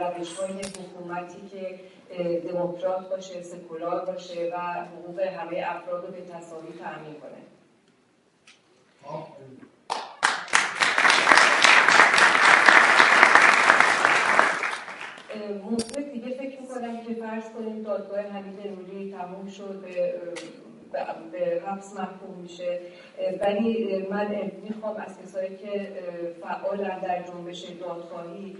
[0.00, 1.80] روش های حکومتی که
[2.48, 7.42] دموکرات باشه سکولار باشه و حقوق همه افراد رو به تصاوی تأمین کنه.
[15.64, 19.84] موضوع دیگه فکر می‌کنم که فرض کنیم دادگاه حمید نوری تموم شد
[21.32, 22.78] به حبس محکوم میشه.
[23.40, 25.92] ولی من می‌خوام از کسایی که
[26.42, 28.56] فعالن در جنبش دادخواهی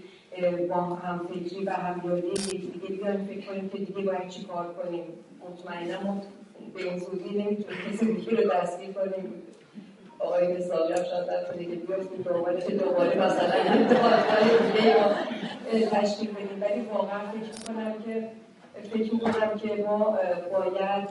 [0.69, 5.05] با هم فکری و همیاری دیگه بیان فکر کنیم که دیگه باید چی کار کنیم.
[5.51, 6.21] مطمئنا
[6.75, 9.43] به این زودی نمی‌تونیم کسی دیگه رو دستگیر کنیم.
[10.19, 14.95] آقای مثالی هم شاید در دیگه بیافتیم دنبالش دوباره مثلا دادخواهی دیگه
[15.73, 16.63] رو تشکیل بدیم.
[16.63, 18.29] ولی واقعا فکر کنم که
[18.83, 20.19] فکر می‌کنم که ما
[20.53, 21.09] باید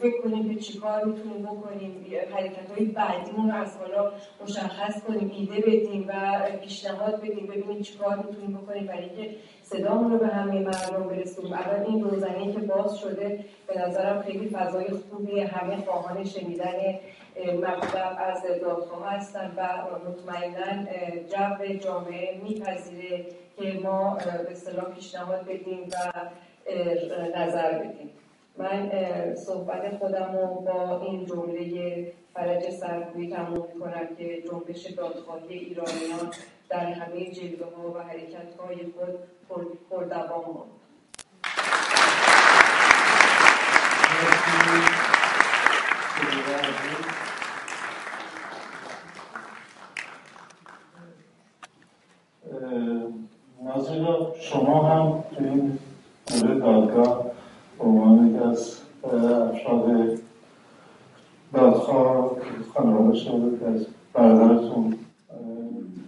[0.00, 6.08] فکر کنیم که چیکار می‌تونیم بکنیم حرکت های بعدیمون از حالا مشخص کنیم ایده بدیم
[6.08, 11.52] و پیشنهاد بدیم ببینیم چیکار می‌تونیم بکنیم برای اینکه صدامون رو به همه مردم برسونیم.
[11.52, 16.98] الان این روزنه که باز شده به نظرم خیلی فضای خوبی همه خواهان شنیدن
[17.62, 19.68] مطلب از دادخواه هستن و
[20.08, 20.86] مطمئنا
[21.28, 23.26] جو جامعه میپذیره
[23.56, 26.12] که ما به اصطلاح پیشنهاد بدیم و
[27.36, 28.10] نظر بدیم.
[28.58, 28.90] من
[29.34, 36.30] صحبت خودم رو با این جمله فرج سرکوی تموم کنم که جنبش دادخواهی ایرانیان
[36.68, 38.76] در همه جلوه ها و حرکت های
[39.48, 40.76] خود پردوام ماند
[53.64, 55.78] نازیلا شما هم تو این
[56.40, 57.26] دوره دادگاه
[57.80, 60.18] عنوان یکی از افراد
[61.54, 62.30] دادخواه
[62.74, 64.98] خانواده شده که از برادرتون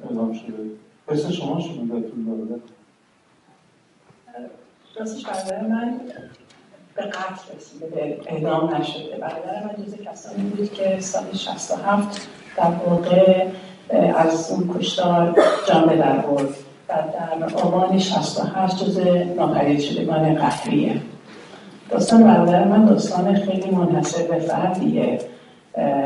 [0.09, 0.71] اعلام شده.
[1.09, 2.61] حس شما چی بوده تو داده؟
[4.97, 6.01] راستش برادر من
[6.95, 9.17] به قتل رسیده به اعدام نشده.
[9.21, 13.49] برادر من جز کسانی بود که سال 67 در واقع
[14.17, 15.39] از اون کشتار
[15.69, 16.68] جان به در برد.
[16.89, 18.99] و در آبان 68 جز
[19.37, 21.01] ناپدید شدگان قهریه.
[21.91, 25.19] داستان برادر من داستان خیلی منحصر به فردیه.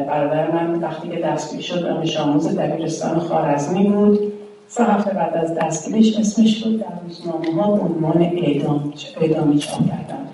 [0.09, 4.33] برادر من وقتی که دستگیر شد دانش آموز دبیرستان خارزمی بود.
[4.69, 9.79] سه هفته بعد از دستگیریش اسمش رو در روزنامه ها به عنوان اعدام اعدامی چاپ
[9.79, 10.29] کردن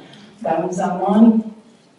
[0.44, 1.44] در اون زمان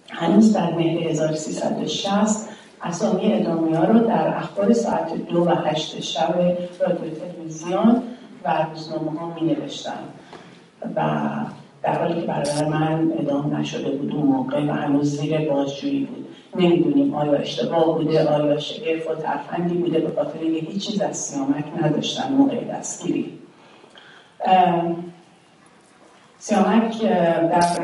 [0.09, 2.49] هنوز در مهر 1360
[2.83, 6.35] اسامی ادامی ها رو در اخبار ساعت دو و هشت شب
[6.79, 8.03] رادیو تلویزیون
[8.45, 10.03] و روزنامه ها می نوشتن
[10.95, 11.25] و
[11.83, 16.27] در حالی که برادر من ادام نشده بود اون موقع و هنوز زیر بازجویی بود.
[16.55, 21.17] نمی‌دونیم آیا اشتباه بوده آیا شگرف و ترفندی بوده به خاطر اینکه هیچ چیز از
[21.17, 23.39] سیامک نداشتن موقع دستگیری.
[26.37, 27.79] سیامک در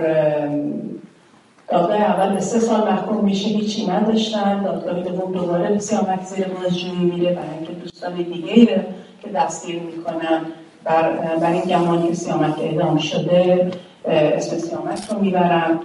[1.68, 4.64] دادگاه اول به سه سال محکوم میشه هیچی نداشتن.
[4.64, 8.86] دادگاه دوم دوباره سیامک زیر بازجویی میره برای اینکه دوستان دیگه
[9.26, 10.46] که دستگیر می‌کنن
[10.84, 13.72] بر, بر این گمان که سیامک اعدام شده
[14.06, 15.80] اسم سیامک رو می‌برن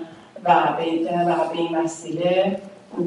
[0.44, 2.60] و به, و به این وسیله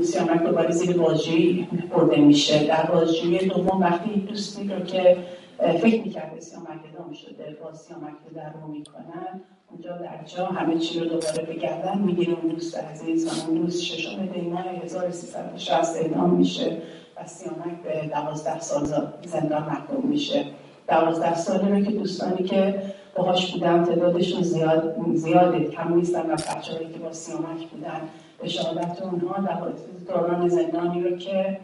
[0.03, 2.67] سیامک دوباره زیر بازجویی برده میشه.
[2.67, 5.17] در بازجویی دوم وقتی دوستی رو که
[5.57, 9.41] فکر می‌کرده سیامک اعدام شده با سیامک رو در رو می‌کنن
[9.71, 12.33] اونجا در جا همه چی رو دوباره به گردن می‌گیره.
[12.41, 16.77] اون دوست عزیز و اون دوست ششم دیماه 1360 اعدام میشه.
[17.17, 18.85] و سیامک به دوازده سال
[19.25, 20.45] زندان محکوم میشه.
[20.87, 22.81] دوازده سالی رو که دوستانی که
[23.15, 25.63] باهاش بودن تعدادشون زیاد زیاده.
[25.63, 28.01] کم نیستن و بچه‌هایی که با سیامک بودن.
[28.41, 29.59] به شهادت اونها
[30.07, 31.59] دوران زندانی رو که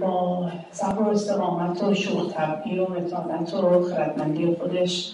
[0.00, 5.12] با صبر و استقامت و شوخ طبعی و متانت و خردمندی خودش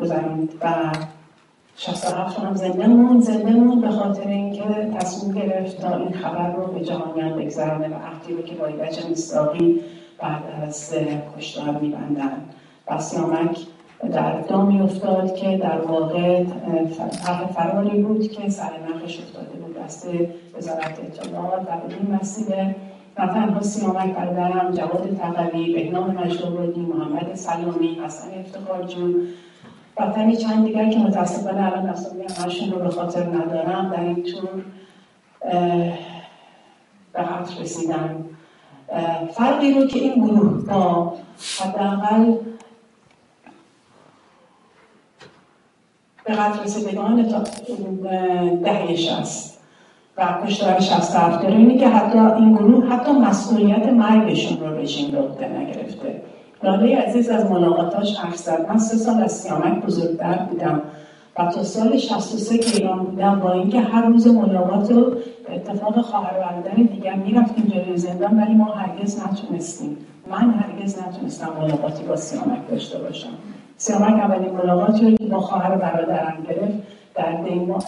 [0.00, 0.52] گذروند.
[0.60, 0.92] و
[1.76, 6.66] 67 هم زنده مون زنده مون به خاطر اینکه تصمیم گرفت تا این خبر رو
[6.66, 9.80] به جهانیان بگذرانه و عهدی رو که با ایرج مصداقی
[10.18, 10.94] بعد از
[11.36, 12.42] کشتار میبندن
[12.88, 13.58] و سیامک
[14.12, 16.44] در دامی افتاد که در واقع
[17.24, 19.64] طرح فراری بود که سر نخش افتاده بود.
[19.84, 20.08] دست
[20.56, 22.76] وزارت اطلاعات و به این وسیله
[23.18, 29.12] و تنها سیامک برادرم جواد تقوی بهنام مجلوبردی محمد سلامی حسن افتخارجو
[29.96, 34.22] و تنی چند دیگر که متاسفانه الان اسامی همشون رو به خاطر ندارم در این
[34.22, 34.64] تور
[37.12, 38.24] به قتل رسیدن.
[39.32, 41.14] فرقی رو که این گروه با
[41.60, 42.34] حداقل
[46.24, 47.22] به قتل رسیدگان
[48.62, 49.60] دهه شست
[50.16, 55.18] و کشتار هفت داره اینه که حتی این گروه حتی مسئولیت مرگشون رو رژیم به
[55.18, 56.22] عهده نگرفته.
[56.64, 58.66] لاله عزیز از ملاقاتاش حرف زد.
[58.68, 60.82] من سه سال از سیامک بزرگتر بودم
[61.38, 66.38] و تا سال 63 که ایران بودم با اینکه هر روز ملاقات به اتفاق خواهر
[66.38, 69.96] و برادر دیگر می‌رفتیم جلوی زندان ولی ما هرگز نتونستیم.
[70.30, 73.30] من هرگز نتونستم ملاقاتی با سیامک داشته باشم.
[73.76, 76.93] سیامک اولین ملاقاتی رو که با خواهر و برادرم گرفت.
[77.14, 77.32] در,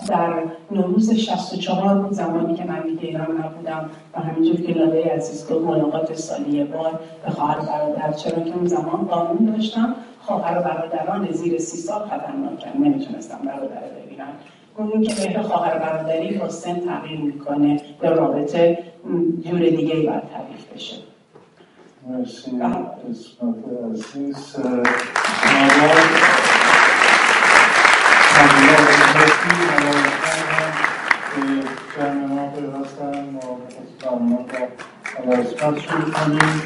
[0.09, 5.47] در نوروز 64 بود زمانی که من دیگه ایران نبودم و همینجور که لاله عزیز
[5.49, 8.13] دو ملاقات سالی بار به خواهر برادر.
[8.13, 13.81] چرا که اون زمان قانون داشتم خواهر و برادران زیر سی سال خطرناکن نمی‌تونستم برادر
[13.81, 14.29] ببینم.
[14.79, 18.79] گفتیم که مهر خواهر برادری با سن تغییر می‌کنه به رابطه
[19.45, 20.97] جور دیگه ای باید تعریف بشه.
[22.09, 22.51] مرسی.
[22.51, 23.57] قسمت
[23.93, 24.57] عزیز
[25.53, 26.13] مدارستان
[28.37, 29.36] هم به
[31.97, 33.61] جمع ما پیوستن ما
[34.03, 34.47] برنامه
[35.27, 36.63] با شروع کنیم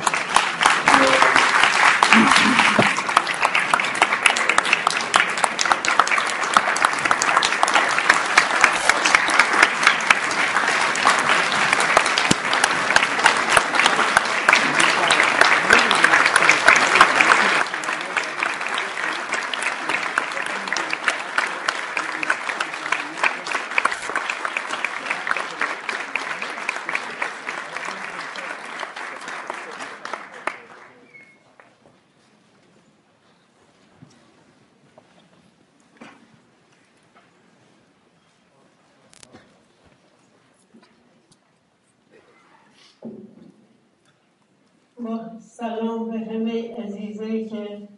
[45.01, 47.89] با سلام به همه عزیزایی که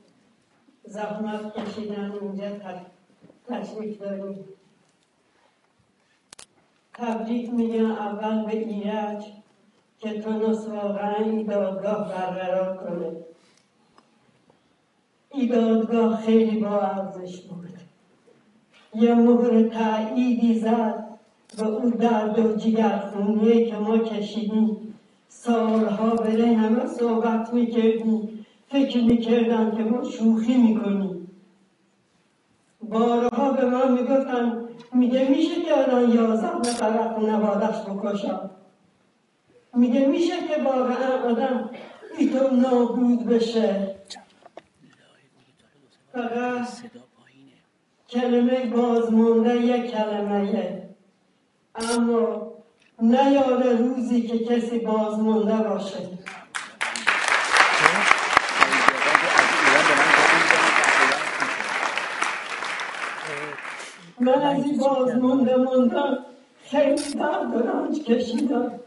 [0.92, 2.50] زحمت کشیدن اینجا
[3.48, 4.44] تشریف داریم.
[6.94, 9.24] تبریک میگم اول به ایرج
[9.98, 13.16] که تونست واقعا این دادگاه برقرار کنه
[15.30, 17.68] این دادگاه خیلی با ارزش بود.
[18.94, 21.04] یه مهر تأییدی زد
[21.58, 24.94] به اون درد و جگرخونیه که ما کشیدیم.
[25.28, 28.41] سالها بره همه صحبت می‌کردیم.
[28.72, 31.30] فکر می‌کردم که ما شوخی می‌کنیم.
[32.80, 38.50] بارها به من می‌گفتن میگه میشه که الان یازده نفر خانوادش بکشم.
[39.74, 41.70] میگه میشه که واقعا آدم
[42.18, 43.96] ایتو نابود بشه.
[46.12, 46.68] فقط
[48.08, 50.82] کلمه بازمونده یک کلمه
[51.74, 52.52] اما
[53.02, 55.98] نیاد روزی که کسی بازمونده باشه.
[64.22, 66.18] من از این بازمونده موندن
[66.64, 68.80] خیلی درد رنج کشیدم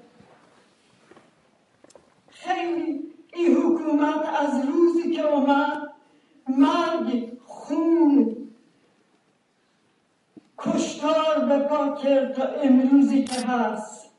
[2.29, 3.01] خیلی
[3.33, 5.91] این حکومت از روزی که اومد
[6.47, 8.37] مرگ خون.
[10.57, 14.11] کشتار به پا کرد تا امروزی که هست.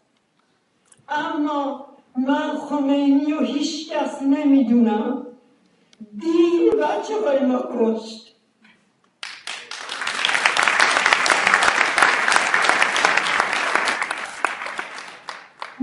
[1.09, 1.87] اما
[2.17, 5.27] من خمینی و هیچ کس نمی‌دونم.
[6.19, 8.26] دین بچه های ما کشت.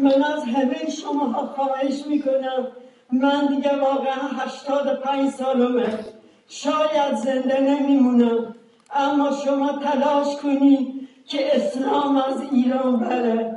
[0.03, 2.67] من از همه شما خواهش می‌کنم.
[3.11, 5.99] من دیگه واقعا هشتاد پنج سالمه.
[6.47, 8.55] شاید زنده نمیمونم.
[8.95, 13.55] اما شما تلاش کنید که اسلام از ایران بره.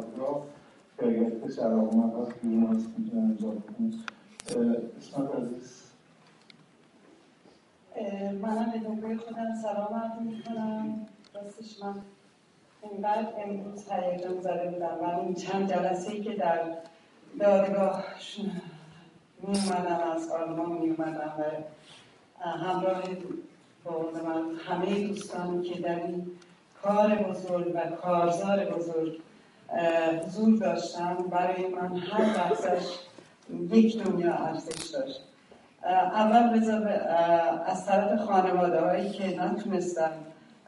[0.00, 0.48] کتاب
[0.98, 3.94] دادگاه که علاقه من هست بیرون هست می‌تونه امضا بکنید
[4.98, 5.82] اسمت عزیز.
[8.42, 11.06] منم نوبه خودم سلام عرض می‌کنم.
[11.34, 11.94] راستش من
[12.82, 16.76] اینقدر امروز هیجان زده بودم و این چند جلسه ای که در
[17.40, 18.04] دادگاه
[19.42, 23.02] می اومدم از آلمان می اومدم و همراه
[23.84, 24.10] با
[24.68, 26.30] همه دوستانی که در این
[26.82, 29.20] کار بزرگ و کارزار بزرگ
[30.24, 31.16] حضور داشتم.
[31.30, 32.98] برای من هر لحظش
[33.70, 35.20] یک دنیا ارزش داشت.
[35.84, 36.88] اول بذار
[37.66, 40.10] از طرف خانواده هایی که نتونستم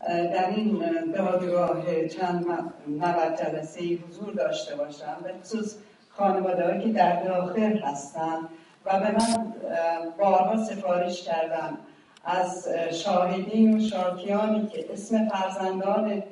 [0.08, 0.84] در این
[1.14, 2.46] دادگاه چند
[2.88, 5.76] نوت جلسه حضور داشته باشم به خصوص
[6.08, 8.38] خانواده هایی که در داخل هستن
[8.86, 9.52] و به من
[10.18, 11.78] بارها سفارش کردم
[12.24, 16.22] از شاهدین و شاکیانی که اسم فرزندان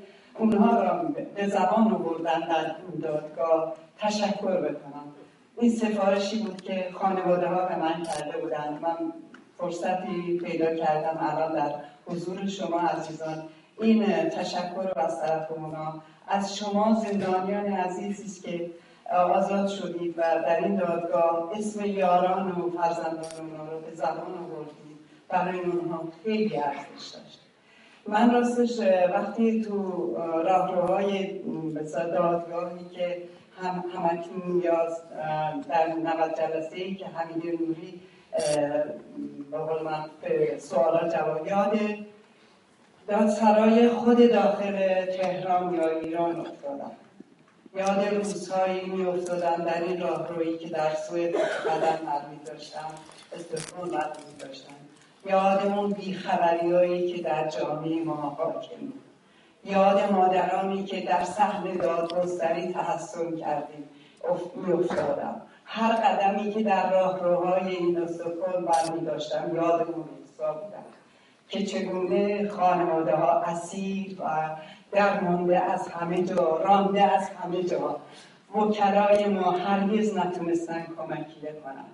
[0.40, 1.02] اونها را
[1.34, 5.14] به زبان آوردن در این دادگاه تشکر بکنم.
[5.58, 8.82] این سفارشی بود که خانواده ها به من کرده بودند.
[8.82, 9.12] من
[9.58, 11.74] فرصتی پیدا کردم الان در
[12.06, 13.42] حضور شما عزیزان.
[13.80, 18.70] این تشکر رو از طرف اونا از شما زندانیان عزیزی که
[19.14, 24.98] آزاد شدید و در این دادگاه اسم یاران و فرزندان رو به زبان آوردید.
[25.28, 27.39] برای اونها خیلی ارزش داشت.
[28.08, 28.80] من راستش
[29.14, 31.40] وقتی تو راهروهای
[31.94, 33.22] دادگاهی که
[33.62, 34.88] هم همکنون یا
[35.68, 38.00] در نوت جلسه ای که حمید نوری
[39.50, 41.98] با قول من به سوالات جواب یاده
[43.08, 46.90] دادسرای خود داخل تهران یا ایران افتادم.
[47.76, 52.90] یاد روزهایی می افتادم در این راهرویی که در سوی قدم مرمی داشتم
[53.32, 54.79] استفان مرمی داشتم.
[55.26, 58.92] یادمون بیخبریایی که در جامعه ما حاکم.
[59.64, 63.88] یاد مادرانی که در صحن دادگستری تحسن کردیم.
[64.54, 65.42] میافتادم.
[65.64, 70.84] هر قدمی که در راهروهای این استکهلم برمی داشتم یادمون احسا بودم
[71.48, 74.50] که چگونه خانواده ها اسیر و
[74.92, 77.96] درمانده از همه جا رانده از همه جا.
[78.54, 81.84] وکلای ما هرگز نتونستن کمکی کنن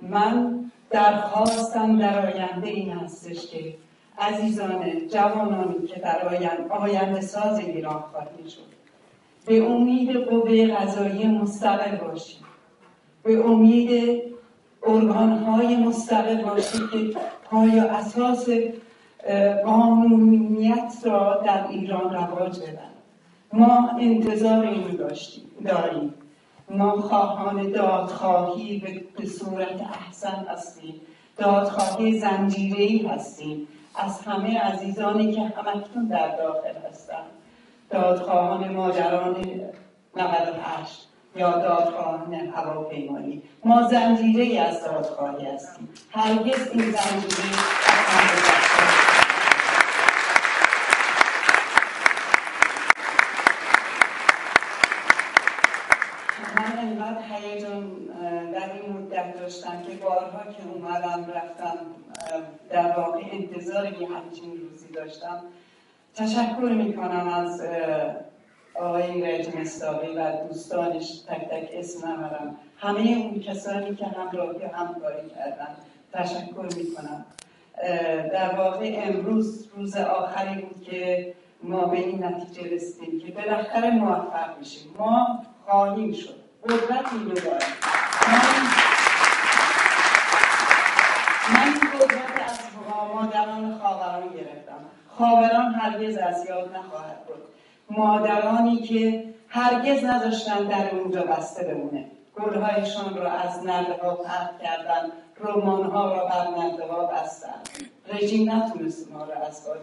[0.00, 3.74] من درخواستم در آینده این هستش که
[4.18, 8.76] عزیزان جوانانی که در آینده, آینده ساز ایران خواهید شد.
[9.46, 12.46] به امید قوه غذایی مستقل باشید
[13.22, 14.22] به امید
[14.86, 18.48] ارگان های مستقل باشید که پای اساس
[19.64, 22.90] قانونیت را در ایران رواج بدن.
[23.52, 26.14] ما انتظار این داشتیم داریم.
[26.70, 28.82] ما خواهان دادخواهی
[29.16, 31.00] به صورت احسن هستیم.
[31.36, 33.68] دادخواهی زنجیری هستیم.
[33.94, 37.26] از همه عزیزانی که همکنون در داخل هستند
[37.90, 39.36] دادخواهان ماجران
[40.16, 43.42] 98 یا دادخواهان هواپیمایی.
[43.64, 45.88] ما زنجیره از دادخواهی هستیم.
[46.12, 47.56] هرگز این زنجیره
[56.56, 57.90] من انقدر هیجان
[59.10, 61.78] در مدت داشتم که بارها که اومدم رفتم
[62.70, 65.42] در واقع انتظار یه همچین روزی داشتم.
[66.14, 67.62] تشکر می‌کنم از
[68.74, 75.28] آقای رجم استاقی و دوستانش تک تک اسم نمارم همه اون کسانی که همراهی همکاری
[75.28, 75.76] کردن.
[76.12, 77.24] تشکر می‌کنم.
[78.32, 84.58] در واقع امروز روز آخری بود که ما به این نتیجه رسیدیم که بالاخره موفق
[84.58, 84.94] میشیم.
[84.98, 86.34] ما خواهیم شد
[86.64, 87.95] قدرت اینو داریم.
[91.54, 92.58] من قدرت از
[93.14, 94.80] مادران خاوران گرفتم.
[95.18, 97.42] خاوران هرگز از یاد نخواهد بود.
[97.90, 102.04] مادرانی که هرگز نذاشتن در اونجا بسته بمونه.
[102.34, 107.60] گلهایشان را از نرده ها پرد کردن رمان ها را بر نرده ها بستن.
[108.12, 109.78] رژیم نتونست ما را از کار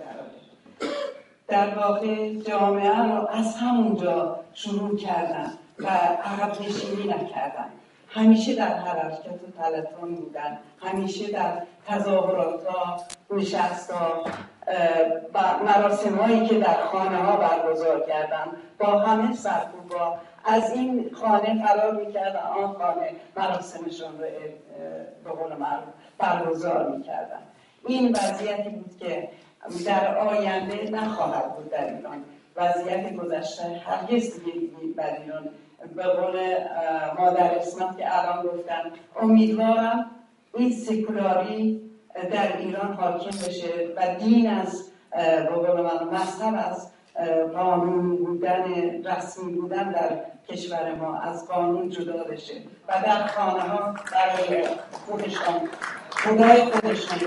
[1.47, 7.69] در واقع جامعه را از همونجا شروع کردن و عقب نشینی نکردن.
[8.13, 10.59] همیشه در حرکت و تلتون بودن.
[10.81, 12.97] همیشه در تظاهرات ها
[13.31, 14.23] نشست ها
[15.33, 18.45] و مراسم هایی که در خانه ها برگزار کردن
[18.79, 20.17] با همه سرکوبا.
[20.45, 24.25] از این خانه فرار می‌کردن آن خانه مراسمشون رو
[25.23, 27.39] به قول معروف برگزار می‌کردن
[27.87, 29.29] این وضعیتی بود که
[29.85, 32.23] در آینده نخواهد بود در ایران.
[32.55, 35.49] وضعیت گذشته هرگز دیگه بر ایران
[35.95, 36.55] به قول
[37.19, 38.91] مادر اسمت که الان گفتن
[39.21, 40.11] امیدوارم
[40.53, 41.81] این سکولاری
[42.31, 46.89] در ایران حاکم بشه و دین از به قول من مذهب از
[47.53, 48.63] قانون بودن
[49.05, 52.53] رسمی بودن در کشور ما از قانون جدا بشه
[52.87, 55.69] و در خانه ها برای خودشان
[56.11, 57.19] خدای خودشان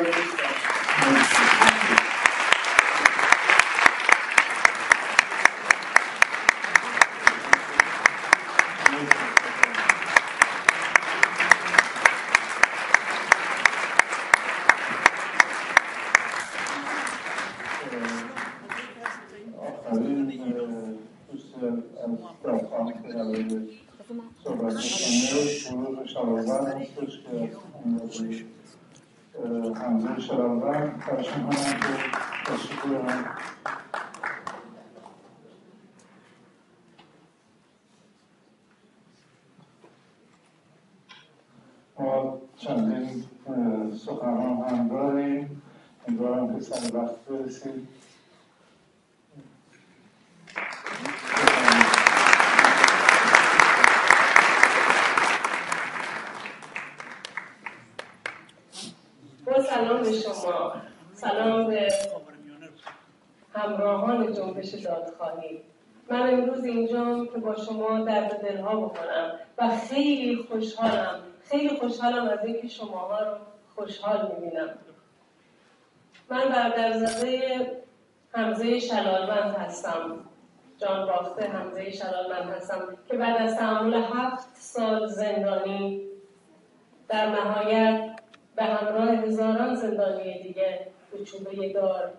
[29.82, 33.24] حمزه شراوند برشون هم که تشریف بیارن
[41.98, 43.24] ما چندین
[44.06, 45.62] سخنان هم داریم.
[46.08, 47.88] امیدوارم که سر وقت برسید
[59.70, 60.12] سلام به
[61.12, 61.88] سلام به
[63.54, 65.60] همراهان جنبش دادخواهی.
[66.10, 71.20] من امروز اینجا که با شما درد دلها بکنم و خیلی خوشحالم.
[71.44, 73.36] خیلی خوشحالم از اینکه شماها رو
[73.74, 74.68] خوشحال می‌بینم.
[76.30, 77.70] من برادرزاده
[78.32, 80.18] حمزه شلالمند هستم.
[80.78, 86.02] جان باخته حمزه شلالمند هستم که بعد از تحمل هفت سال زندانی
[87.08, 88.15] در نهایت
[88.56, 92.12] به همراه هزاران زندانی دیگه به چوبه دار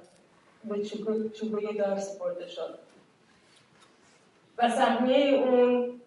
[0.64, 0.86] به
[1.30, 2.80] چوبه دار سپرده شد.
[4.58, 6.02] و سهمیه اون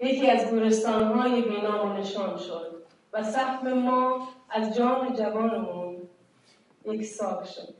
[0.00, 2.82] یکی از گورستانهای بینام نشان شد
[3.12, 5.96] و سهم ما از جان جوانمون
[6.84, 7.74] یک سال شد.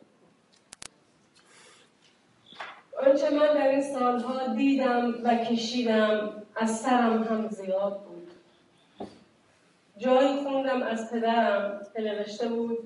[3.07, 8.08] آنچه من در این سالها دیدم و کشیدم از سرم هم زیاد بود
[9.99, 12.79] جایی خوندم از پدرم که نوشته بود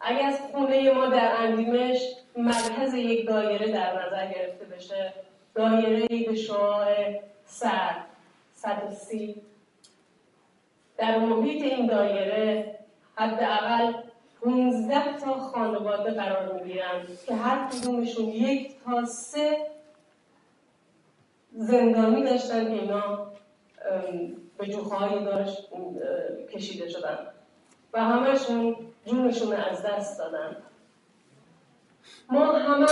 [0.00, 1.98] اگر از خونه ما در اندیمش
[2.36, 5.12] مرکز یک دایره در نظر گرفته بشه
[5.54, 7.94] دایره به شعاع سر
[8.54, 9.42] صد سی.
[10.96, 12.78] در محیط این دایره
[13.16, 13.92] حداقل
[14.42, 19.56] 15 تا خانواده قرار می‌گیرن که هر کدومشون یک تا سه
[21.52, 23.26] زندانی داشتن اینا
[24.62, 25.58] به جوخهای دارش
[26.52, 27.18] کشیده شدن.
[27.92, 28.76] و همشون
[29.06, 30.56] جونشون از دست دادن.
[32.30, 32.86] ما همه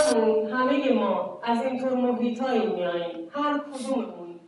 [0.53, 3.29] همه ما از اینطور محیط میاییم.
[3.33, 4.39] هر کدوممون.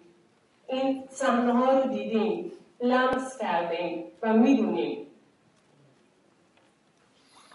[0.68, 2.52] این صحنه ها رو دیدیم
[2.82, 5.08] لمس کردیم و می‌دونیم.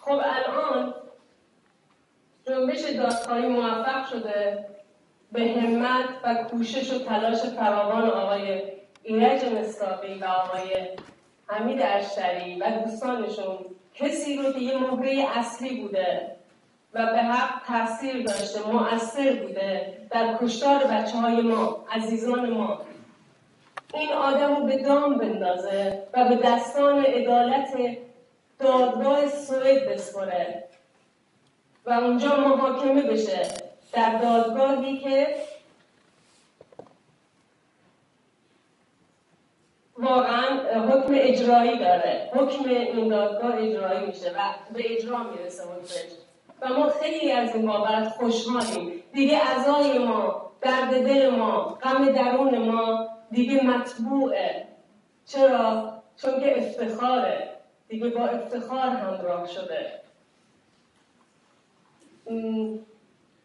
[0.01, 0.95] خب الان
[2.47, 4.69] جنبش دادخواهی موفق شده
[5.33, 8.78] به همت و کوشش و تلاش فراوان آقای
[9.09, 10.89] ایرج مستاقی و آقای
[11.47, 13.59] حمید اشتری و دوستانشون
[13.95, 16.37] کسی رو که یه مهره اصلی بوده
[16.95, 22.81] و به حق تاثیر داشته مؤثر بوده در کشتار بچه های ما عزیزان ما.
[23.95, 27.69] این آدم رو به دام بندازه و به دستان عدالت
[28.59, 30.65] دادگاه سوئد بسپره
[31.87, 33.43] و اونجا محاکمه بشه
[33.93, 35.37] در دادگاهی که
[39.99, 42.31] واقعا حکم اجرایی داره.
[42.35, 46.13] حکم این دادگاه اجرایی میشه و به اجرا می‌رسه حکمش
[46.63, 49.03] و ما خیلی از این بابت خوشحالیم.
[49.13, 54.69] دیگه اعضای ما درد دل ما غم درون ما دیگه مطبوعه.
[55.27, 57.49] چرا؟ چون که افتخاره.
[57.89, 60.01] دیگه با افتخار همراه شده.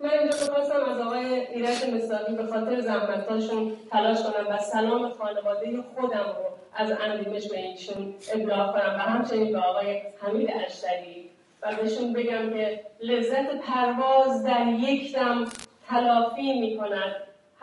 [0.04, 5.84] من اینجا بخواستم از آقای ایرج مثالی به خاطر زحمتاشون تلاش کنم و سلام خانواده
[5.96, 11.30] خودم رو از اندیمش به اینشون ابلاغ کنم و همچنین به آقای حمید اشتری
[11.62, 15.46] و بهشون بگم که لذت پرواز در یک دم
[15.88, 17.16] تلافی می کند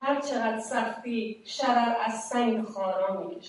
[0.02, 3.40] هر چقدر سختی شرر از سنگ خارا می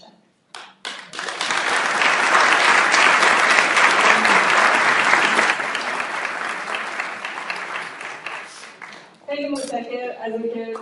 [9.35, 10.73] خیلی متشکر از اینکه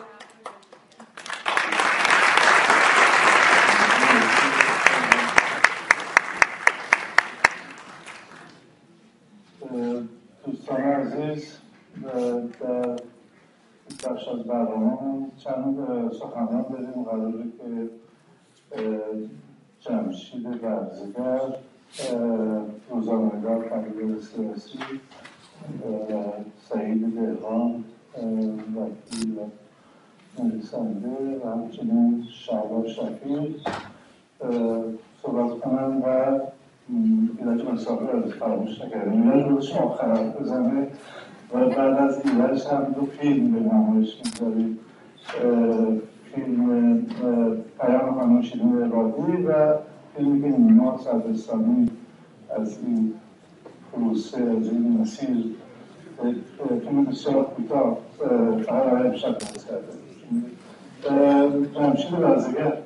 [10.46, 11.58] دوستان عزیز
[12.60, 12.98] در
[14.04, 15.78] بخش از برنامه چند
[16.14, 17.90] سخنان داریم قراره که
[19.80, 21.56] جمشید برزگر
[22.90, 24.80] روزانگار فرید سیاسی
[26.70, 27.84] سعید دهقان
[28.76, 29.40] وکیل
[30.40, 33.56] نویسنده و همچنین شعبا شفیق
[35.22, 36.40] صحبت کنم و
[37.40, 40.88] ایرج مسافر از فراموش نکردیم ایرج رو شما خراب بزنه
[41.54, 44.80] و بعد از ایرج هم دو فیلم به نمایش می‌ذاریم
[46.36, 47.02] فیلم
[47.80, 49.76] پیام خانم رادی و
[50.18, 51.90] فیلمی که نیما صدرستانی
[52.60, 53.14] از این
[53.94, 55.56] پروسه از این مسیر
[56.82, 57.98] فیلم بسیار کوتاه.
[58.20, 59.54] فقط برای امشب کرده
[61.76, 62.82] جمشید وزگر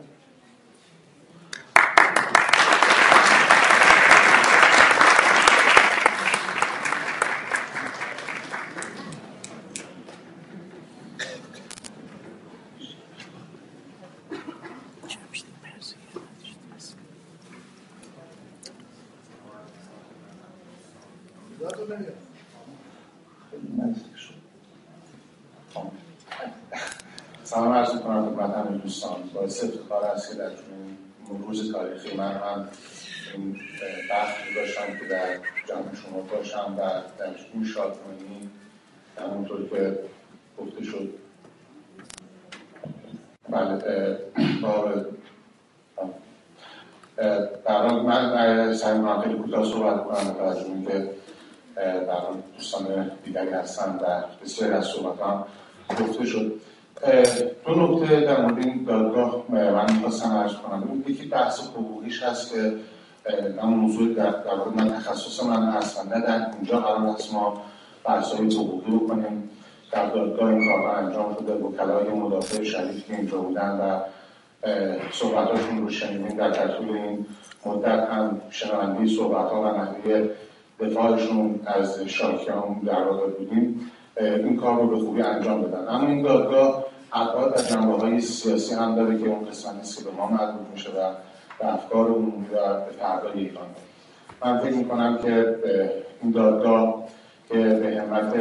[27.53, 32.31] سلام عرض می‌کنم خدمت همه دوستان باعث افتخار است که در این روز تاریخی من
[32.31, 32.67] هم
[33.33, 33.59] این
[34.11, 35.35] بخش داشتم که در
[35.67, 36.81] جمع شما باشم و
[37.19, 38.49] در این شادمانی
[39.53, 39.99] همونطور که
[40.57, 41.09] گفته شد.
[43.49, 44.17] بله
[44.61, 45.05] بار
[47.65, 51.09] در من سعی می‌کنم خیلی کوتاه صحبت کنم توجه اینکه
[51.75, 52.21] در
[52.57, 55.45] دوستان دیگری هستن و بسیاری از صحبت هم
[55.89, 56.53] گفته شد.
[57.65, 61.03] دو نکته در مورد این دادگاه من می‌خواستم عرض کنم.
[61.07, 62.73] یکی بحث حقوقیش هست که
[63.61, 67.61] اون موضوع در, در من تخصص من هست نه در اونجا قرار هست ما
[68.05, 69.49] بحث‌های حقوقی بکنیم
[69.91, 71.53] در دادگاه این کارها انجام شده.
[71.53, 73.99] وکلای مدافع شریف که اینجا بودن و
[75.11, 77.25] صحبتاشون رو شنیدیم در طول این
[77.65, 80.29] مدت هم شنونده صحبت ها و نحوه
[80.79, 83.03] دفاعشون از شاکیان در
[83.37, 83.91] بودیم.
[84.17, 88.75] این کار رو به خوبی انجام بدن اما این دادگاه ابعاد و جنبه های سیاسی
[88.75, 91.13] هم داره که اون قسمت نیست که به ما مربوط میشه و
[91.59, 93.65] به افکار عمومی و به فردای ایران.
[94.45, 95.55] من فکر می‌کنم که
[96.21, 97.03] این دادگاه
[97.53, 98.33] که به همت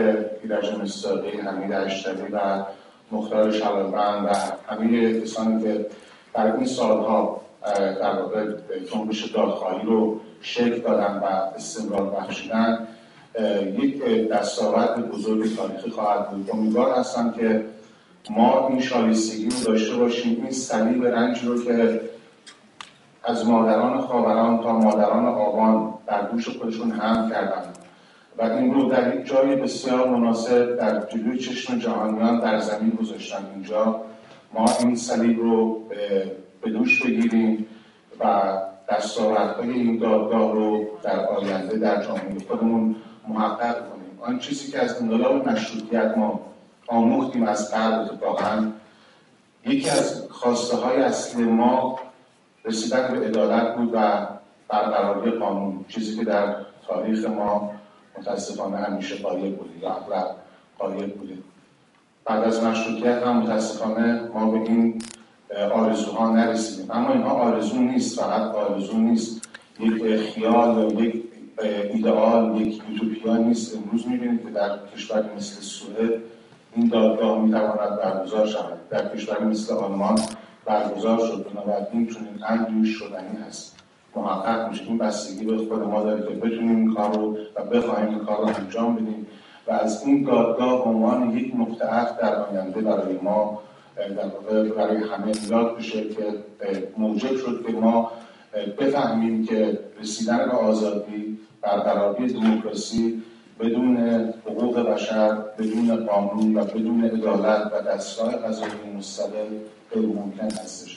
[0.42, 2.38] ایرج مستاقی حمید اشتری و
[3.10, 4.28] مختار شلالبند و
[4.72, 5.86] همه کسانی که
[6.34, 7.40] در این سالها
[8.00, 8.46] در واقع
[8.92, 11.24] جنبش دادخواهی رو شکل دادن و
[11.56, 12.88] استمرار بخشیدن
[13.78, 16.50] یک دستاورد بزرگ تاریخی خواهد بود.
[16.52, 17.64] امیدوار هستم که
[18.30, 22.00] ما این شایستگی رو داشته باشیم این صلیب رنج رو که
[23.24, 27.62] از مادران خاوران تا مادران آبان در گوش خودشون هم کردن.
[28.38, 33.46] و این رو در یک جای بسیار مناسب در جلوی چشم جهانیان در زمین گذاشتن.
[33.54, 34.00] اینجا
[34.54, 35.80] ما این صلیب رو
[36.62, 37.66] به دوش بگیریم
[38.20, 38.52] و
[38.90, 42.96] دستاوردهای این دادگاه رو در آینده در جامعه خودمون
[43.28, 44.18] محقق کنیم.
[44.20, 46.40] آن چیزی که از انقلاب مشروطیت ما
[46.86, 48.72] آموختیم از قبل واقعا
[49.66, 51.98] یکی از خواسته های اصلی ما
[52.64, 54.26] رسیدن به عدالت بود و
[54.68, 56.56] برقراری قانون چیزی که در
[56.86, 57.71] تاریخ ما
[58.22, 60.36] متاسفانه همیشه قایب بودیم یا اغلب
[60.78, 61.44] قایب بودیم
[62.24, 65.02] بعد از مشروطیت هم متاسفانه ما به این
[65.74, 66.90] آرزوها نرسیدیم.
[66.90, 69.48] اما اینها آرزو نیست فقط آرزو نیست.
[69.80, 71.24] یک خیال یا یک
[71.92, 73.76] ایدئال یک یوتوپیا نیست.
[73.76, 76.10] امروز می‌بینید که در کشوری مثل سوئد
[76.76, 78.88] این دادگاه می‌تواند برگزار شود.
[78.90, 80.20] در کشوری مثل آلمان
[80.64, 81.46] برگزار شد.
[81.52, 83.81] بنابراین چنین امری شدنی هست.
[84.20, 84.84] محقق میشه.
[84.84, 88.36] این بستگی به خود ما داره که بتونیم این کار رو و بخواهیم این کار
[88.36, 89.26] رو انجام بدیم.
[89.66, 93.62] و از این دادگاه عنوان یک نقطه عطف در آینده برای ما
[93.96, 96.24] در واقع برای همه یاد بشه که
[96.98, 98.12] موجب شد که ما
[98.78, 103.22] بفهمیم که رسیدن به آزادی برقراری دموکراسی
[103.60, 103.96] بدون
[104.46, 109.48] حقوق بشر بدون قانون و بدون عدالت و دستگاه قضایی مستقل
[109.92, 110.91] غیر ممکن هستش.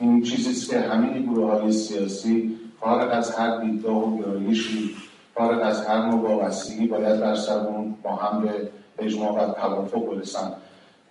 [0.00, 4.90] این چیزی که همه گروه های سیاسی فارغ از هر دیدگاه و گرایشی
[5.34, 8.68] فارغ از هر نوع وابستگی باید در سرمون با هم به
[8.98, 10.52] اجماع و توافق برسن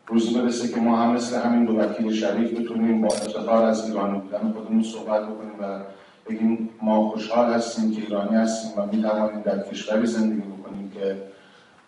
[0.08, 4.20] روزی برسه که ما هم مثل همین دو وکیل شریف بتونیم با افتخار از ایرانی
[4.20, 5.80] بودن خودمون صحبت بکنیم و
[6.30, 11.18] بگیم ما خوشحال هستیم که ایرانی هستیم و می توانیم در کشوری زندگی بکنیم که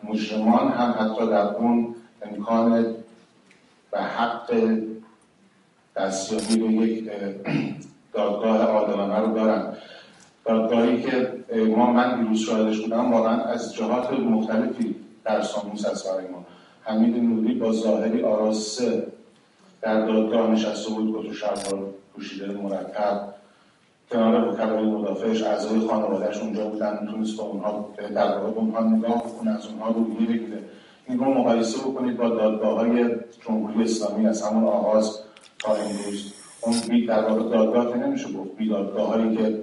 [0.03, 2.85] مجرمان هم حتی در اون امکان
[3.93, 4.77] و حق
[5.97, 7.09] دستیابی به یک
[8.13, 9.73] دادگاه عادلانه رو دارن.
[10.45, 11.33] دادگاهی که
[11.77, 16.45] ما من دیروز شاهدش بودم واقعا از جهات مختلفی در ساموس هست برای ما.
[16.81, 19.07] حمید نوری با ظاهری آراسته
[19.81, 23.33] در دادگاه نشسته بود کت و شلوار پوشیده مرتب.
[24.11, 29.23] کنار وکلای مدافعش اعضای خانوادهش اونجا بودن می‌تونست با اونها در واقع به اونها نگاه
[29.23, 30.59] بکنه از اونها رویه بگیره.
[31.07, 33.09] این رو مقایسه بکنید با دادگاه های
[33.47, 35.19] جمهوری اسلامی از همون آغاز
[35.59, 38.57] تا امروز اون بی در واقع دادگاه که نمیشه گفت.
[38.57, 39.59] بی دادگاه هایی که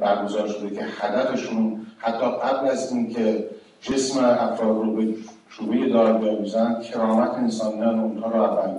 [0.00, 3.46] برگزار شده که هدفشون حتی قبل از اینکه
[3.80, 5.14] جسم افراد رو به
[5.48, 8.78] شوبه دار بیاویزن کرامت انسانیان اونها رو اول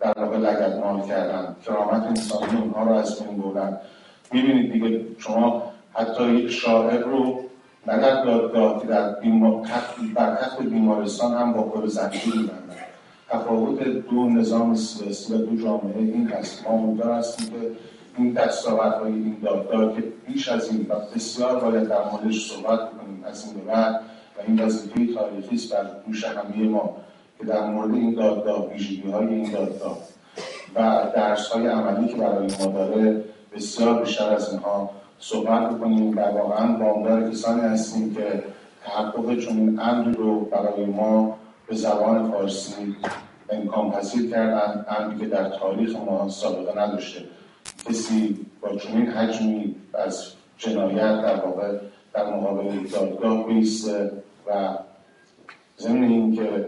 [0.00, 1.56] در واقع لگدمال کردن.
[1.66, 3.78] کرامت انسانی اونها رو از بین بردن.
[4.32, 5.62] می‌بینید دیگه شما
[5.94, 7.40] حتی یک شاعر رو
[7.86, 9.10] نه در دادگاه که در
[10.14, 10.38] بر
[10.70, 12.61] بیمارستان هم با پر زنجیر میبندن
[13.32, 17.70] تفاوت دو نظام سیاسی و دو جامعه این هست ما امیدوار هستیم که
[18.18, 18.38] این
[18.78, 23.46] های این دادگاه که بیش از این و بسیار باید در موردش صحبت کنیم از
[23.46, 24.00] این بعد
[24.38, 26.96] و این وظیفه تاریخی است بر دوش همه ما
[27.38, 29.98] که در مورد این دادگاه ویژگی های این دادگاه
[30.74, 36.20] و درس های عملی که برای ما داره بسیار بیشتر از اینها صحبت بکنیم و
[36.20, 38.42] واقعا وامدار کسانی هستیم که
[38.84, 42.96] تحقق چون امری رو برای ما به زبان فارسی
[43.52, 47.20] امکان پذیر کردن امری که در تاریخ ما سابقه نداشته.
[47.88, 51.78] کسی با چنین حجمی از جنایت در واقع
[52.14, 54.10] در مقابل دادگاه بیسته
[54.46, 54.68] و
[55.78, 56.66] ضمن اینکه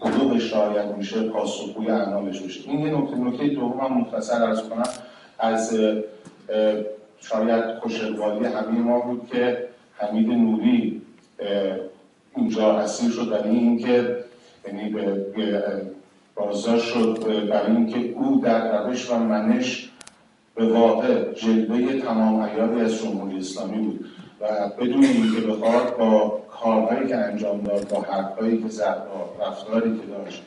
[0.00, 4.88] حقوقش رعایت میشه پاسخگوی اعمالش بشه این یه نکته نکته دوم هم مختصر ارز کنم.
[5.38, 5.78] از
[7.20, 11.02] شاید خوشقوالی همه ما بود که حمید نوری
[12.36, 13.30] اینجا اسیر شد.
[13.30, 14.16] برای اینکه
[14.66, 14.96] یعنی
[16.34, 19.90] بازداشت شد برای اینکه او در روش و منش
[20.54, 24.04] به واقع جلوه تمام ایاری از جمهوری اسلامی بود
[24.40, 29.98] و بدون اینکه بخواد با کارهایی که انجام داد با حرفهایی که زد با رفتاری
[29.98, 30.42] که داشت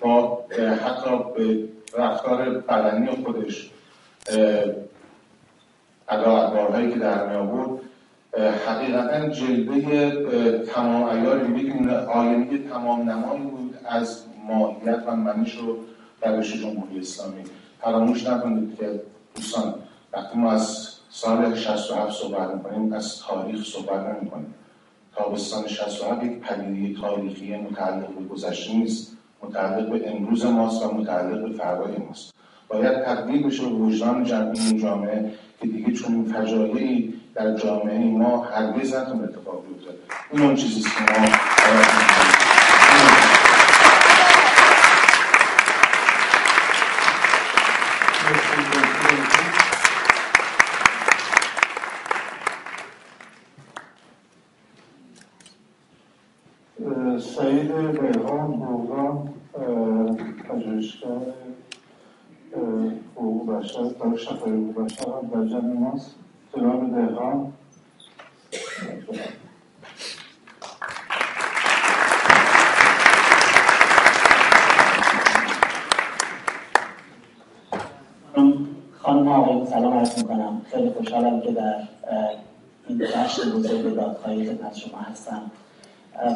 [0.00, 0.44] با
[0.84, 1.68] حتی به
[1.98, 3.70] رفتار بدنی خودش
[6.08, 7.80] ادا که در می آورد
[8.66, 10.10] حقیقتا جلوه
[10.64, 11.72] تمام ایار یک
[12.08, 13.55] آینه تمام نمایی بود.
[13.88, 15.76] از ماهیت و منش و
[16.22, 17.42] روش جمهوری اسلامی.
[17.80, 19.02] فراموش نکنید که
[19.34, 19.74] دوستان
[20.12, 24.54] وقتی ما از سال 67 صحبت می‌کنیم از تاریخ صحبت نمی‌کنیم.
[25.16, 31.42] تابستان 67 یک پدیده تاریخی متعلق به گذشته نیست متعلق به امروز ماست و متعلق
[31.42, 32.34] به فردای ماست.
[32.68, 38.42] باید تبدیل بشه به وجدان جمعی این جامعه که دیگه چون فجایعی در جامعه ما
[38.42, 39.90] هرگز نتون اتفاق بیفته.
[40.32, 41.26] این اون چیزی که ما
[57.18, 59.34] سعید بیغان بوغان
[60.48, 61.06] پژوهشگر
[63.16, 66.14] حقوق بشر دانش حقوق بشر هم در جمع ماست
[66.56, 67.52] جناب دهقان
[79.02, 81.74] خانم آقای سلام عرض می‌کنم خیلی خوشحالم که در
[82.88, 85.50] این جشن بزرگ دادخواهی شما هستم.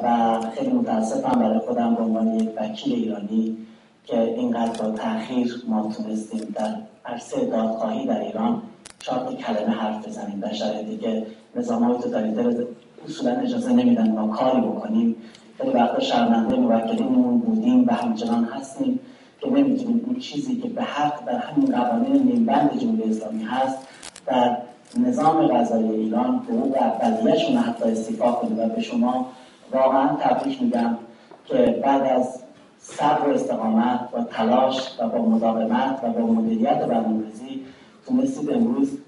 [0.03, 3.57] و خیلی متاسفم برای خودم به عنوان یک وکیل ایرانی
[4.05, 8.63] که اینقدر با تاخیر ما تونستیم در عرصه دادخواهی در ایران
[8.99, 10.41] چهار کلمه حرف بزنیم.
[10.41, 11.27] در شرایطی که
[11.57, 12.65] نظام های توتالیتر
[13.09, 15.17] اصولا اجازه نمیدن ما کاری بکنیم.
[15.59, 19.01] خیلی وقتا شرمنده موکلینمون بودیم و همچنان هستیم
[19.41, 23.79] که نمی‌تونیم اون چیزی که به حق در همین قوانین نیمبند جمهوری اسلامی هست
[24.27, 24.57] در
[24.99, 29.27] نظام غذایی ایران حقوق اولیهشون حتی استیفا کنیم و به شما
[29.73, 30.97] واقعا تبریک میگم
[31.45, 32.43] که بعد از
[32.79, 37.65] صبر و استقامت و تلاش و با مداومت و با مدیریت برنامه‌ریزی
[38.07, 38.99] تونستید امروز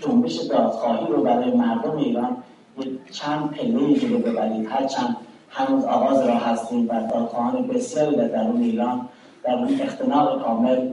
[0.00, 2.36] جنبش دادخواهی رو برای مردم ایران
[2.78, 4.68] یک چند پله جلو ببرید.
[4.70, 5.16] هرچند
[5.50, 9.08] هنوز آغاز را هستیم و دادخواهان بسیاری در درون ایران
[9.44, 10.92] در اون اختناق کامل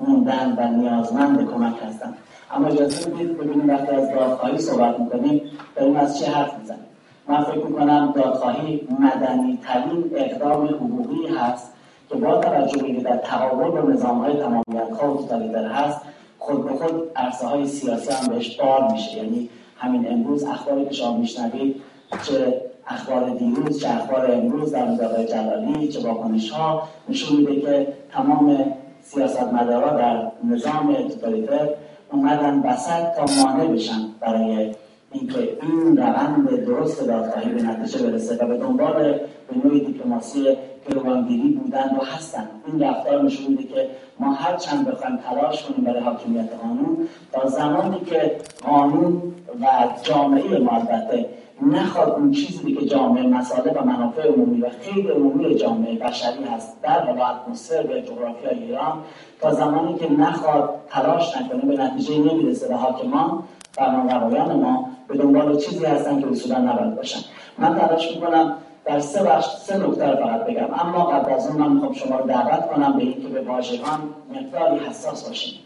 [0.00, 2.14] موندن و نیازمند کمک هستند.
[2.54, 5.42] اما اجازه بدید ببینیم وقتی از دادخواهی صحبت می‌کنیم
[5.76, 6.84] داریم از چه حرف می‌زنیم؟
[7.28, 11.72] من فکر می‌کنم دادخواهی مدنی ترین اقدام حقوقی هست
[12.08, 16.00] که با توجه به در تقابل با نظام های تمامیت خواه و هست
[16.38, 19.16] خود به خود عرصه های سیاسی هم بهش بار میشه.
[19.16, 19.48] یعنی
[19.78, 21.82] همین امروز اخباری که شما میشنوید
[22.22, 27.92] چه اخبار دیروز چه اخبار امروز در مورد جلالی چه واکنش ها نشون میده که
[28.12, 31.68] تمام سیاستمدارا در نظام توتالیتر
[32.14, 34.74] اومدن بسط تا مانع بشن برای
[35.12, 39.12] اینکه این روند درست دادخواهی به نتیجه برسه و به دنبال
[39.48, 42.48] به نوعی دیپلماسی پیروانگیری بودن و هستن.
[42.66, 43.88] این رفتار نشون میده که
[44.20, 49.22] ما هر چند بخوایم تلاش کنیم برای حاکمیت قانون تا زمانی که قانون
[49.60, 49.66] و
[50.02, 51.26] جامعه ما البته
[51.62, 56.82] نخواد اون چیزی که جامعه مساله و منافع عمومی و خیلی عمومی جامعه بشری هست
[56.82, 59.02] در حالا اتمسفر و جغرافیای ایران
[59.40, 65.56] تا زمانی که نخواد تلاش نکنه به نتیجه نمی‌رسه و حاکمان فرمانروایان ما به دنبال
[65.56, 67.20] چیزی هستن که اصولا نباید باشن.
[67.58, 70.74] من تلاش می‌کنم در سه بخش سه نکته رو فقط بگم.
[70.74, 74.00] اما قبل از اون من می‌خوام شما رو دعوت کنم به اینکه به واژگان
[74.34, 75.60] مقداری حساس باشیم.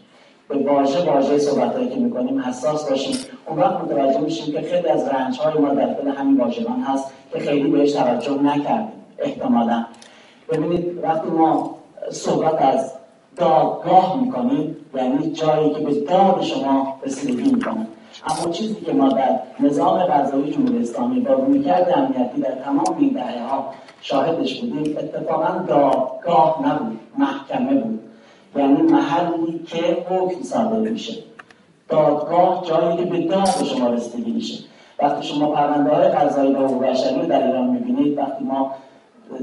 [0.49, 3.15] به واژه واژه صحبتهایی که می‌کنیم حساس باشیم.
[3.47, 7.05] اون وقت متوجه میشیم که خیلی از رنج های ما در دل همین واژگان هست
[7.33, 9.85] که خیلی بهش توجه نکردیم احتمالا.
[10.49, 11.75] ببینید وقتی ما
[12.11, 12.91] صحبت از
[13.35, 17.87] دادگاه می‌کنیم یعنی جایی که به داد شما رسیدگی می‌کنیم.
[18.27, 23.09] اما چیزی که ما در نظام غذایی جمهوری اسلامی با رویکرد امنیتی در تمام این
[23.09, 23.65] دهه ها
[24.01, 27.99] شاهدش بودیم اتفاقا دادگاه نبود محکمه بود.
[28.55, 31.13] یعنی محلی که حکم صادر میشه.
[31.89, 34.63] دادگاه جایی که به داد شما رسیدگی میشه.
[34.99, 38.71] وقتی شما پرونده های قضایی و بشری در ایران می‌بینید وقتی ما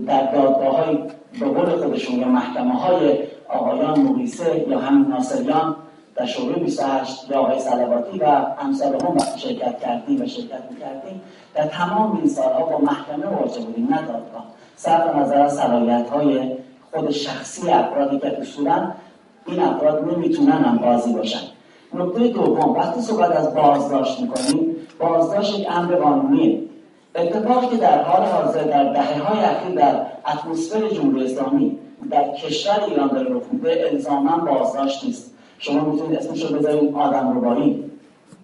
[0.07, 0.99] در دادگاه های
[1.41, 3.19] به قول خودشون یا محکمه های
[3.49, 5.77] آقایان مقیسه یا همین ناصریان
[6.17, 8.25] در شعبه 28 یا آقای سلواتی و
[8.61, 11.21] امثال هم وقتی شرکت کردیم و شرکت می‌کردیم
[11.55, 14.47] در تمام این سالها با محکمه مواجه بودیم نه دادگاه.
[14.77, 16.57] صرف نظر از صلاحیت های
[16.97, 18.91] خود شخصی افرادی که اصولا
[19.47, 21.41] این افراد نمی‌تونن هم بازی باشن.
[21.95, 26.63] نکته دوم وقتی صحبت از بازداشت می‌کنیم بازداشت یک امر قانونیه.
[27.15, 31.79] اتفاقی که در حال حاضر در دهه های اخیر در اتمسفر جمهوری اسلامی
[32.11, 35.35] در کشور ایران داره رخ میده الزاما بازداشت نیست.
[35.59, 37.85] شما می‌تونید اسمش رو بذارید آدم ربایی.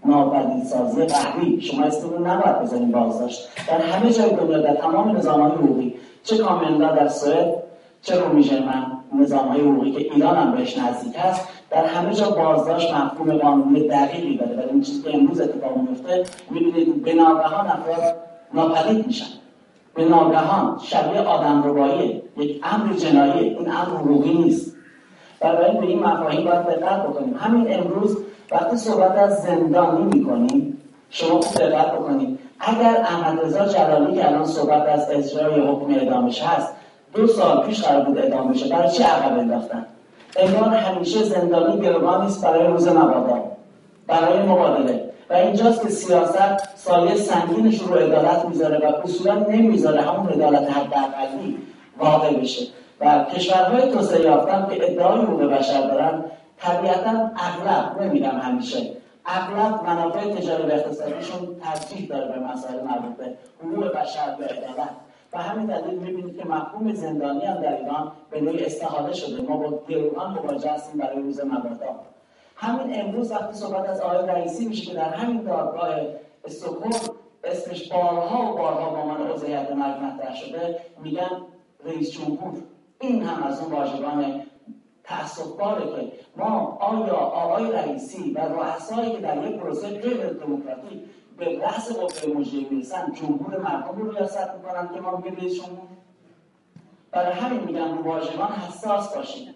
[0.05, 3.49] ناپدید سازی قهری شما اسم رو نباید بذارید بازداشت.
[3.69, 7.72] در همه جای دنیا در تمام نظام های حقوقی چه کامندا در سوئد
[8.03, 8.87] چه رومی ژرمن
[9.21, 13.89] نظام های حقوقی که ایران هم بهش نزدیک هست در همه جا بازداشت مفهوم قانونی
[13.89, 18.17] دقیقی داره ولی این چیزی که امروز اتفاق میفته می‌بینید به ناگهان افراد
[18.55, 19.27] ناپدید میشن.
[19.95, 24.77] به ناگهان شبیه آدم ربایی یک امر جنایی این امر حقوقی نیست.
[25.41, 27.37] برای به این مفاهیم باید دقت بکنیم.
[27.41, 28.17] همین امروز
[28.51, 30.79] وقتی صحبت از زندانی می‌کنیم
[31.11, 32.39] شما خوب دقت بکنید.
[32.61, 36.75] اگر احمد رضا جلالی که الان صحبت از اجرای حکم اعدامش هست
[37.15, 38.69] دو سال پیش قرار بود اعدام بشه.
[38.69, 39.87] برای چه عقب انداختن؟
[40.37, 43.43] انگار همیشه زندانی گروگانی است برای روز مبادا.
[44.07, 45.05] برای مبادله.
[45.31, 51.59] و اینجاست که سیاست سایه سنگینش رو عدالت می‌ذاره و اصولا نمی‌ذاره همون عدالت حداقلی
[51.99, 52.67] واقع بشه.
[53.01, 56.25] و کشورهای توسعه یافتن که ادعای حقوق بشر دارن
[56.59, 58.79] طبیعتا اغلب نمیگم همیشه
[59.27, 63.25] اغلب منافع تجاری و اقتصادیشون ترجیح داره به مسائل مربوط به
[63.63, 64.91] حقوق بشر و عدالت
[65.33, 69.43] و همین دلیل می‌بینید که مفهوم زندانی هم در ایران به نوعی استحاله شده.
[69.43, 72.01] ما با گروهان مواجه هستیم برای روز مبادا.
[72.57, 75.95] همین امروز وقتی صحبت از آقای رئیسی میشه که در همین دادگاه
[76.45, 77.15] استکهلم
[77.45, 81.43] اسمش بارها و بارها با من عضویت مرگ مطرح شده میگن
[81.85, 82.53] رئیس جمهور.
[83.01, 84.43] این هم از اون واژگان
[85.05, 85.47] تأصف
[85.97, 91.03] که ما آیا آقای رئیسی و رؤسایی که در یک پروسه غیر دموکراتیک
[91.45, 95.89] به رأس قوه مجریه می‌رسن جمهور مردم رو ریاست می‌کنن که ما میگیم رئیس جمهور
[97.11, 99.55] برای همین میگم رو واژگان حساس باشیم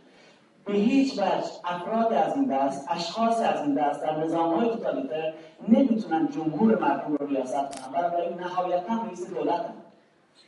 [0.65, 5.33] به هیچ وجه افراد از این دست اشخاص از این دست در نظام های توتالیتر
[5.69, 7.93] نمی‌تونن جمهور مردم رو ریاست کنن.
[7.93, 9.75] برای نهایتا رئیس دولت هم.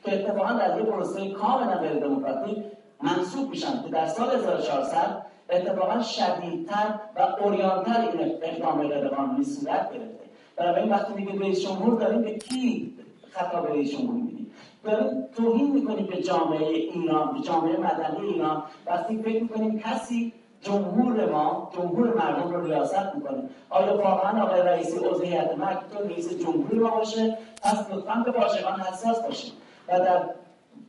[0.04, 2.64] که اتفاقا در یک پروسه کاملا غیر دموکراتیک
[3.02, 10.27] منصوب میشن که در سال 1400 اتفاقا شدیدتر و اوریانتر این اقدام غیرقانونی صورت گرفته.
[10.58, 12.94] برای این وقتی میگه رئیس جمهور داریم به کی
[13.30, 14.50] خطاب رئیس جمهور میدیم؟
[14.84, 18.62] داریم توهین می‌کنیم به جامعه ایران به جامعه مدنی ایران.
[18.86, 23.42] وقتی فکر می‌کنیم کسی جمهور ما جمهور مردم رو ریاست می‌کنه.
[23.70, 28.80] آیا واقعا آقای رئیسی عضویت ما تو رئیس جمهور ما باشه؟ پس لطفا به واژگان
[28.80, 29.52] حساس باشیم
[29.88, 30.22] و در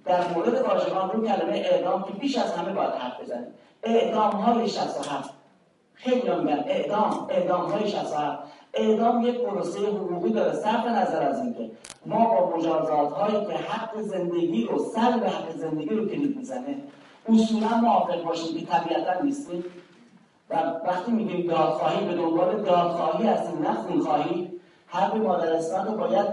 [0.05, 3.47] در مورد واژگان رو کلمه اعدام که بیش از همه باید حرف بزنیم.
[3.83, 5.29] اعدام های 67
[5.93, 7.27] خیلی میگن اعدام.
[7.29, 8.39] اعدام های 67
[8.73, 11.71] اعدام یک پروسه حقوقی داره صرف نظر از اینکه
[12.05, 16.75] ما با مجازات هایی که حق زندگی رو سلب حق زندگی رو کلید می‌زنه
[17.29, 19.63] اصولا موافق باشیم که طبیعتا نیستیم.
[20.49, 20.55] و
[20.87, 24.51] وقتی میگیم دادخواهی به دنبال دادخواهی هستیم نه خونخواهی.
[24.87, 26.25] حرف مادرستان رو باید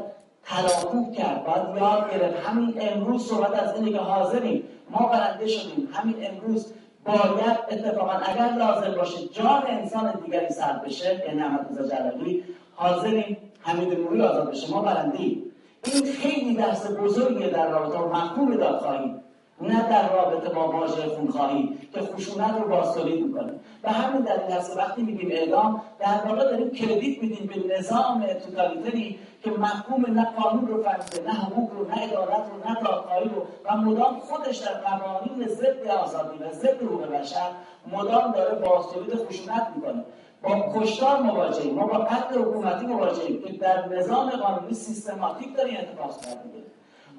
[0.44, 2.46] تلاقوب کرد باید یاد گرفت.
[2.46, 4.62] همین امروز صحبت از اینه که حاضریم.
[4.90, 5.88] ما برنده شدیم.
[5.92, 6.72] همین امروز
[7.06, 14.00] باید اتفاقا اگر لازم باشه جان انسان دیگری سر بشه یعنی احمد جلالی حاضریم حمید
[14.00, 14.70] نوری آزاد بشه.
[14.70, 19.14] ما برنده این خیلی درس بزرگیه در رابطه با مفهوم دادخواهی.
[19.60, 23.52] نه در رابطه با واژه خونخواهی که خشونت رو باستولید می‌کنه
[23.84, 29.18] و همین دلیل هست وقتی میگیم اعدام در واقع داریم کردیت میدیم به نظام توتالیتری
[29.42, 33.46] که مفهوم نه قانون رو فهمیده نه حقوق رو نه عدالت رو نه دادخواهی رو
[33.64, 37.50] و مدام خودش در قوانین ضد آزادی و ضد حقوق بشر
[37.92, 40.04] مدام داره باستولید خشونت می‌کنه.
[40.42, 46.10] با کشتار مواجهیم ما با قتل حکومتی مواجهیم که در نظام قانونی سیستماتیک داره اتفاق
[46.10, 46.38] صورت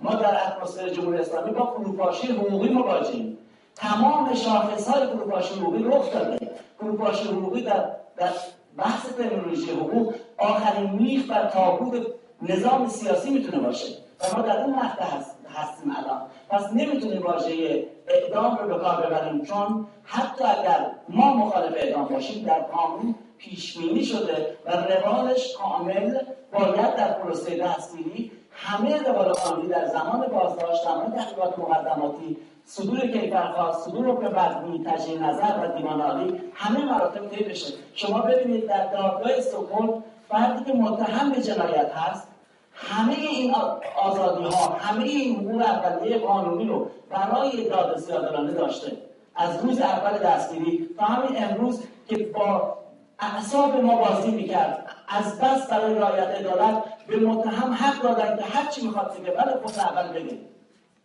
[0.01, 3.37] ما در اتمسفر جمهوری اسلامی با فروپاشی حقوقی مواجهیم.
[3.75, 6.51] تمام شاخص های فروپاشی حقوقی رخ داده.
[6.77, 7.85] فروپاشی حقوقی در,
[8.17, 8.29] در
[8.77, 12.07] بحث ترمینولوژی حقوق آخرین میخ بر تابوت
[12.41, 13.93] نظام سیاسی می‌تونه باشه.
[14.19, 16.21] و ما در اون مقطع هست هستیم الان.
[16.49, 22.45] پس نمی‌تونیم واژه اعدام رو به کار ببریم چون حتی اگر ما مخالف اعدام باشیم
[22.45, 23.77] در قانون پیش
[24.11, 26.19] شده و روالش کامل
[26.51, 33.89] باید در پروسه دستگیری همه روال قانونی در زمان بازداشت زمان تحقیقات مقدماتی صدور کیفرخواست
[33.89, 37.73] صدور حکم بدنی تجدید نظر و دیوان عالی همه مراتب طی بشه.
[37.93, 42.27] شما ببینید در دادگاه استکهلم فردی که متهم به جنایت هست
[42.73, 43.55] همه این
[44.03, 48.91] آزادی ها همه این حقوق اولیه قانونی رو برای داد سیادلانه داشته.
[49.35, 52.77] از روز اول دستگیری تا همین امروز که با
[53.19, 54.89] اعصاب ما بازی می‌کرد.
[55.07, 59.53] از بس برای رعایت عدالت به متهم حق دادن که هر چی می‌خواد بگه ولی
[59.64, 60.38] خود اول بگه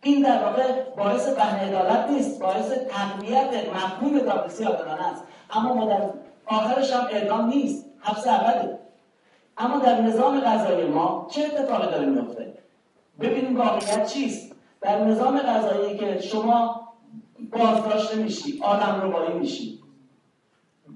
[0.03, 5.23] این در واقع باعث بهن عدالت نیست باعث تقویت مفهوم دادرسی عادلانه است.
[5.51, 6.09] اما ما در
[6.45, 8.79] آخرش هم اعدام نیست حبس ابده
[9.57, 12.53] اما در نظام غذایی ما چه اتفاقی داره میفته
[13.19, 14.55] ببینیم واقعیت چیست.
[14.81, 16.87] در نظام غذایی که شما
[17.51, 19.82] بازداشته میشی آدم رو میشی.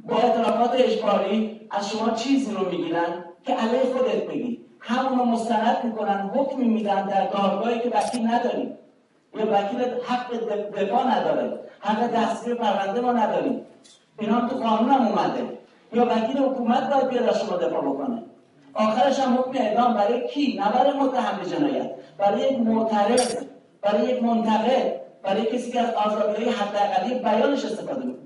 [0.07, 6.31] با اعترافات اجباری از شما چیزی رو می‌گیرن که علیه خودت بگی همونو مستند می‌کنن
[6.35, 8.77] حکمی میدن در دادگاهی که وکیل نداریم
[9.35, 10.33] یا وکیل حق
[10.75, 11.59] دفاع نداره.
[11.79, 13.65] حق دستگیر پرونده ما نداریم.
[14.19, 15.57] اینا تو قانون هم اومده.
[15.93, 18.23] یا وکیل حکومت باید بیاد شما دفاع بکنه.
[18.73, 21.91] آخرش هم حکم اعدام برای کی؟ نه برای متهم جنایت.
[22.17, 23.35] برای یک معترض
[23.81, 28.16] برای یک منتقد برای کسی که از آزادی حداقلی بیانش استفاده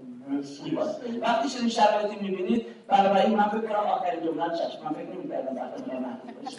[1.22, 4.84] وقتی شدیم شرایطی می‌بینید بنابراین من فکر کنم آخرین جمله چشم.
[4.84, 5.86] من فکر نمی‌کردم محدود
[6.44, 6.58] باشه.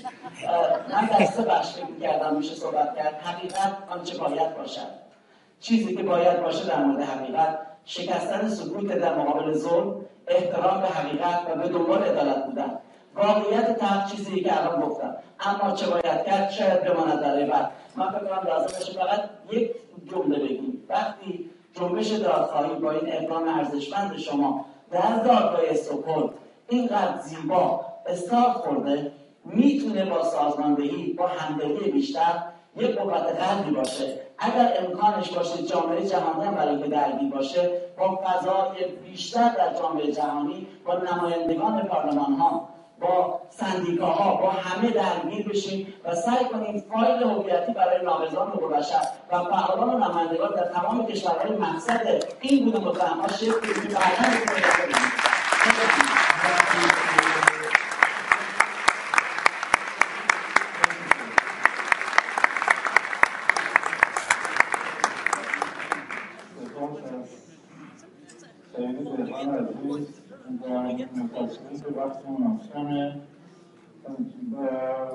[0.88, 3.14] من در بخش فکر می‌کردم میشه صحبت کرد.
[3.14, 4.88] حقیقت آنچه باید باشد.
[5.60, 7.58] چیزی که باید باشه در مورد حقیقت.
[7.84, 9.94] شکستن سکوت در مقابل ظلم
[10.28, 12.78] احترام به حقیقت و به دنبال عدالت بودن.
[13.14, 15.16] واقعیت تحت چیزی که الان گفتم.
[15.40, 17.70] اما چه باید کرد؟ شاید بماند در بعد.
[17.96, 18.66] من فکر کنم
[18.98, 19.70] فقط یک
[20.10, 20.84] جمله بگیم.
[20.88, 26.30] وقتی جنبش دادخواهی با این اقدام ارزشمند شما در دادگاه استکهلم
[26.68, 29.12] اینقدر زیبا استارت خورده
[29.44, 32.42] می‌تونه با سازماندهی با همدلی بیشتر
[32.76, 34.18] یک قوت قلبی باشه.
[34.38, 40.94] اگر امکانش باشه جامعه جهانی هم برای باشه با فضای بیشتر در جامعه جهانی با
[40.94, 42.68] نمایندگان پارلمان ها
[43.02, 49.06] با سندیکاها با همه درگیر بشیم و سعی کنیم فایل هویتی برای ناقضان حقوق بشر
[49.32, 55.11] و فعالان و نمایندگان در تمام کشورهای مقصد این گونه متهمها شکل بدیم
[71.80, 73.16] که وقت مناسمه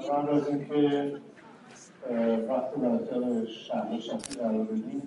[0.10, 1.14] من از اینکه
[2.50, 5.02] وقت براتر شهر شخصی قرار بدیم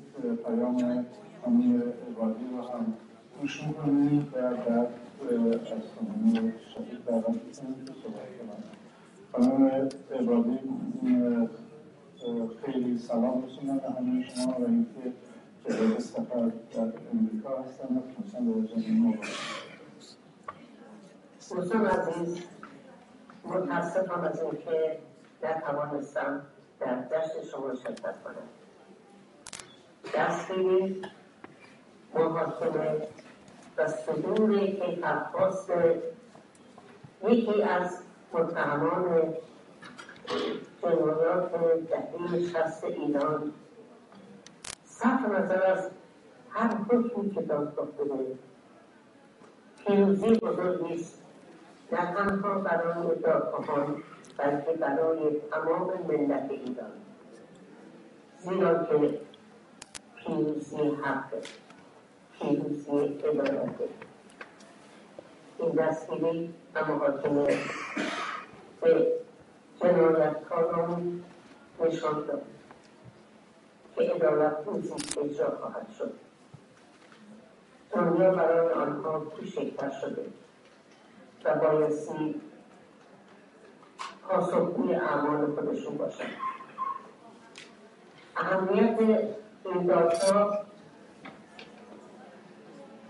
[0.44, 1.06] پیام
[1.44, 2.94] خانم عبادی رو هم
[3.40, 4.88] گوش می‌کنیم و بعد
[5.54, 8.62] از خانم شفیق دعوت می‌کنیم که صحبت کنم
[9.32, 9.88] خانم
[10.20, 10.58] عبادی
[12.64, 15.12] خیلی سلام رسوندن به همه شما و اینکه
[15.68, 19.69] جدید سفر در امریکا هستن و تونستن به زمین مبارک.
[21.50, 22.42] دوستان عزیز
[23.44, 24.98] متاسفم از اینکه
[25.42, 26.46] نتوانستم
[26.80, 28.48] در جشن شما شرکت کنم.
[30.14, 31.02] دستگیری
[32.14, 33.08] محاکمه
[33.76, 35.70] و صدور کیفرخواست
[37.28, 37.98] یکی از
[38.32, 39.34] متهمان
[40.82, 41.52] جنایات
[41.90, 43.52] دهه شست ایران.
[44.84, 45.90] صرف نظر از
[46.50, 48.38] هر حکمی که دادگاه بده
[49.86, 51.19] پیروزی بزرگی است.
[51.92, 54.02] نه تنها برای دادخواهان
[54.38, 56.92] بلکه برای تمام ملت ایران.
[58.38, 59.20] زیرا که
[60.16, 61.34] پیروزی حق
[62.32, 63.74] پیروزی عدالت.
[65.58, 67.58] این دستگیری و محاکمه
[68.80, 69.12] به
[69.80, 71.24] جنایتکاران
[71.80, 72.42] نشان داد
[73.94, 76.12] که عدالت روزی اجرا خواهد شد.
[77.90, 80.26] دنیا برای آنها کوچکتر شده.
[81.44, 82.40] و بایستی
[84.28, 86.24] پاسخگوی اعمال خودشون باشن
[88.36, 88.98] اهمیت
[89.64, 90.58] این داتا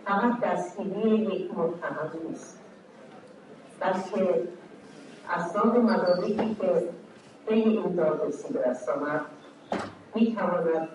[0.05, 2.59] فقط دستگیری یک متهم نیست
[3.81, 4.48] بلکه
[5.31, 6.89] اسناد مدارکی که
[7.47, 9.20] به این دادرسی به دست آمد
[10.15, 10.89] می‌تواند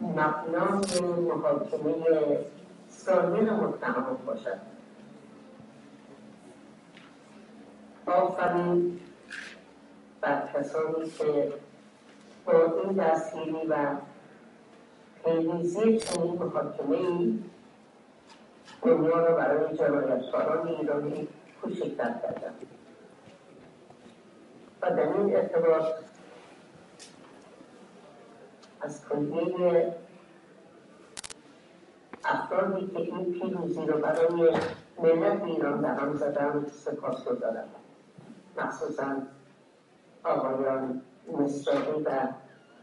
[0.00, 2.38] مبنای محاکمه
[2.88, 4.58] سایر متهمان باشد.
[8.12, 9.00] آفرین
[10.20, 11.52] بر کسانی که
[12.44, 13.96] با این دستگیری و
[15.24, 17.38] پیریزی چنین محاکمه ای
[18.82, 21.28] دنیا را برای جنایتکاران ایرانی
[21.62, 22.66] کوچکتر کردند.
[24.82, 25.84] و در این ارتباط
[28.80, 29.94] از کلیه
[32.24, 34.56] افرادی که این پیروزی رو برای
[34.98, 37.68] ملت ایران هم زدن سپاس دارم
[38.56, 39.16] مخصوصا
[40.24, 41.02] آقایان
[41.32, 42.10] مصراقی و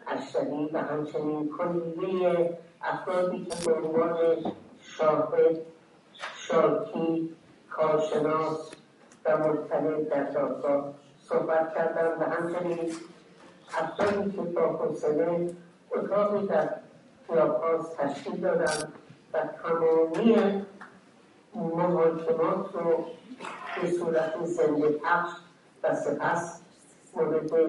[0.07, 4.17] اشتری و همچنین کلیه افرادی که به عنوان
[4.81, 5.57] شاهد
[6.13, 7.35] شاکی
[7.69, 8.71] کارشناس
[9.25, 12.93] و مطلع در دادگاه صحبت کردن و همچنین
[13.77, 15.55] افرادی که با حوصله
[15.91, 16.69] اتاقی در
[17.27, 18.93] خیابهاز تشکیل دادن
[19.33, 20.65] و تمامی
[21.55, 23.05] محاکمات رو
[23.81, 25.31] به صورت زنده پخش
[25.83, 26.61] و سپس
[27.15, 27.67] مورد و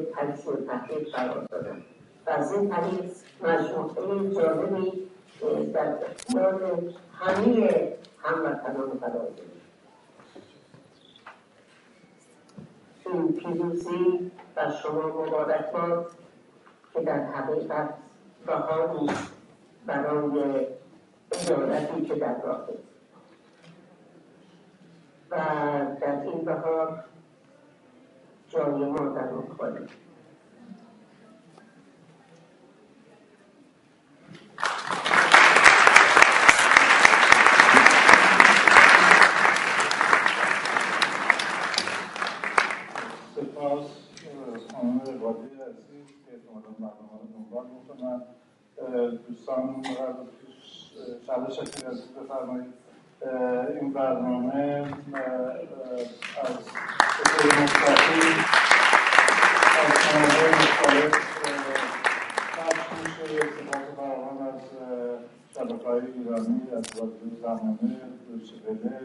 [0.67, 1.83] تحقیق قرار دادن
[2.27, 3.13] و از این طریق
[3.43, 5.11] مجموعه جالبی
[5.73, 6.83] در اختیار
[7.13, 9.51] همه هموطنان قرار دادن
[13.07, 16.11] این پیروزی و شما مبارک باد
[16.95, 17.95] که در حقیقت
[18.47, 19.11] بهایی
[19.87, 20.67] برای
[21.33, 22.75] ادارتی که در راهه
[25.31, 25.37] و
[26.01, 27.05] در این بهار
[28.51, 29.87] جای ما در خواهیم
[43.37, 43.87] سپاس
[44.73, 48.23] خانم قادی عزیز که اعتمالا برنامه رو دنبال می‌کنن.
[49.29, 49.83] دوستان
[51.27, 52.90] شهر شکری عزیز بفرمایید.
[53.23, 54.85] این برنامه
[56.45, 56.57] از
[59.73, 61.13] از کانالهای مختلف
[62.57, 63.41] پخش میشه.
[63.97, 64.61] فراوان از
[65.55, 67.97] شبکه های ایرانی از رادیو زمانه
[68.29, 69.01] دوچه وله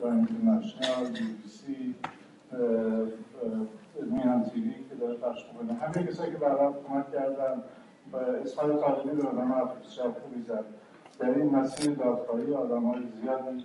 [0.00, 1.94] ایران اینترنشنال بی بی سی
[4.10, 4.44] میان
[4.88, 5.78] که داره پخش می‌کنه.
[5.78, 7.62] همه کسایی که برام کمک کردن
[8.12, 8.16] و
[8.80, 10.64] طالبی رو آدم شب خوبی زد.
[11.20, 13.64] در این مسیر دادخواهی آدم های زیادی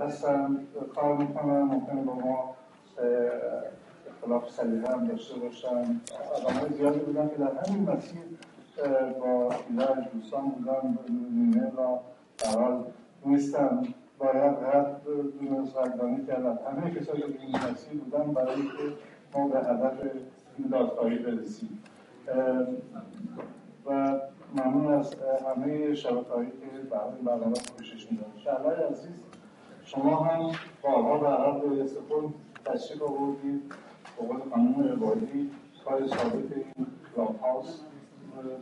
[0.00, 0.66] هستن.
[0.94, 2.54] کار می‌کنن ممکنه با ما
[4.10, 6.00] اختلاف سلیقه هم داشته باشن.
[6.36, 8.22] آدم های زیادی بودن که در همین مسیر
[9.20, 10.98] با ایران دوستان بودن
[11.30, 11.98] نیمه و
[12.44, 12.84] برحال
[13.26, 13.82] نیستن.
[14.18, 15.02] باید رد
[15.40, 18.94] دونست رگبانی کردن همه کسایی که این مسیر بودن برای که
[19.34, 19.92] ما به هدف
[20.58, 21.82] این دادخواهی برسیم.
[23.86, 24.20] و
[24.54, 25.14] ممنون از
[25.56, 29.22] همه شبکه هایی که برای این برنامه کوشش میدن شهرهای عزیز
[29.84, 30.52] شما هم
[30.82, 32.34] بارها به به سپون
[32.64, 33.62] تشریف آوردید.
[34.20, 35.50] به قول خانم عبادی
[35.84, 37.80] کار ثابت این کلاب هاوس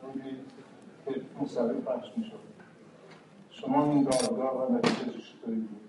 [0.03, 0.37] بودید
[1.05, 2.41] که مستقیم پخش می‌شد.
[3.51, 5.81] شما این دادگاه و نتیجه چطوری بود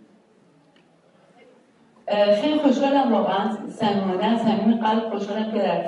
[2.41, 3.57] خیلی خوشحالم واقعا.
[3.69, 5.85] صمیمانه از صمیم قلب خوشحالم که در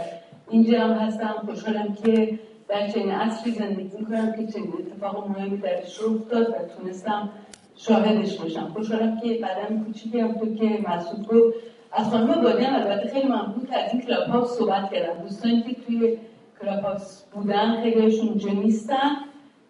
[0.49, 1.33] اینجا هم هستم.
[1.45, 6.53] خوشحالم که در چنین عصری زندگی می‌کنم که چنین اتفاق مهمی درش رخ داد و
[6.77, 7.29] تونستم
[7.75, 8.69] شاهدش باشم.
[8.73, 11.57] خوشحالم که قدم کوچیکی هم تو که مسعود گفت
[11.91, 15.73] از خانم بادی هم البته خیلی ممنون که از این Clubhouse صحبت کردن دوستانی که
[15.73, 16.17] توی
[16.61, 19.11] Clubhouse بودن خیلیشون اونجا نیستن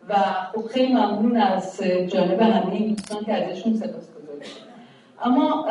[0.09, 0.15] و
[0.53, 4.09] خب خیلی ممنون از جانب همه دوستان که ازشون سپاس
[5.23, 5.65] اما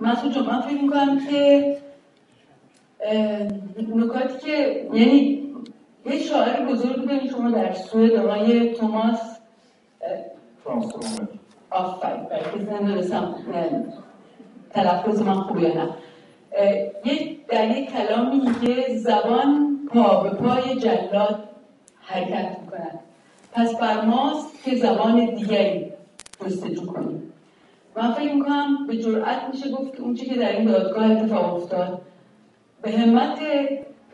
[0.00, 1.76] مسعود جان من فکر می‌کنم که
[3.96, 5.49] نکاتی که یعنی
[6.06, 9.38] یه شاعر بزرگ داریم شما در سوئد آقای توماس
[11.70, 13.34] آفرین بلکه نمی‌دونستم
[14.70, 15.88] تلفظ من خوب یا نه؟
[17.48, 21.48] در یک کلامی میگه زبان پا به پای جلاد
[22.00, 23.00] حرکت می‌کند.
[23.52, 25.92] پس بر ماست که زبان دیگری
[26.44, 27.32] جستجو کنیم.
[27.96, 32.00] من فکر می‌کنم به جرأت میشه گفت که اونچه که در این دادگاه اتفاق افتاد
[32.82, 33.38] به همت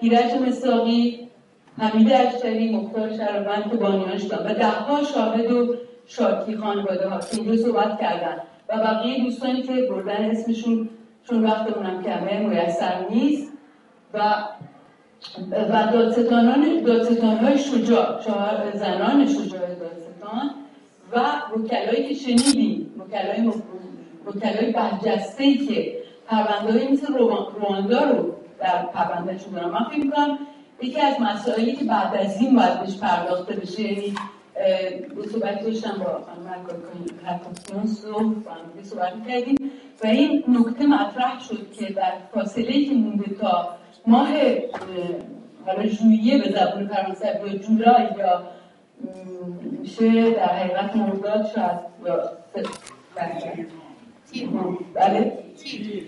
[0.01, 1.29] ایرج مساقی
[1.79, 5.75] حمید اشتری مختار شرابند که بانیان شدن و دهها شاهد و
[6.07, 8.37] شاکی خانواده ها که اینجا صحبت کردن
[8.69, 10.89] و بقیه دوستانی که بردن اسمشون
[11.29, 13.53] چون وقتمونم کمه میسر نیست.
[14.15, 14.35] و
[15.51, 18.21] و دادستانان دادستان های شجاع
[18.75, 20.51] زنان شجاع دادستان
[21.13, 21.21] و
[21.57, 23.53] وکلایی که شنیدیم وکلای
[24.27, 25.97] وکلای برجسته که
[26.27, 30.11] پرونده مثل رواندا رو در پروندهشون دارن من فکر
[30.83, 34.15] یکی از مسائلی که بعد از این باید بهش پرداخته بشه یعنی
[35.17, 36.67] به صحبت داشتم با خانم
[37.25, 39.57] هرکاسیونس و با صحبت کردیم
[40.05, 43.69] و این نکته مطرح شد که در فاصله که مونده تا
[44.07, 44.29] ماه
[45.67, 48.43] حالا ژوئیه به زبان فرانسوی یا جولای یا
[49.81, 52.31] میشه در حقیقت مرداد شاید یا
[54.95, 55.33] بله.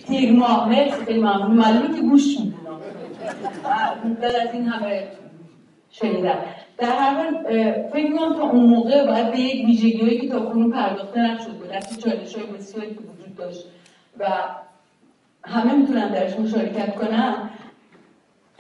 [0.07, 0.69] تیر ماه.
[0.69, 1.57] مرسی خیلی ممنون.
[1.57, 2.81] معلومه که گوش می‌دونم.
[4.21, 5.09] بعد از این همه
[5.91, 6.39] شنیدم.
[6.79, 7.43] در هر حال
[7.93, 11.77] فکر می‌کنم تا اون موقع باید به یک ویژگیهایی که تا کنون پرداخته نشد به
[11.77, 13.65] دست چالش های بسیاری که وجود داشت
[14.19, 14.27] و
[15.45, 17.51] همه می‌تونن درش مشارکت کنن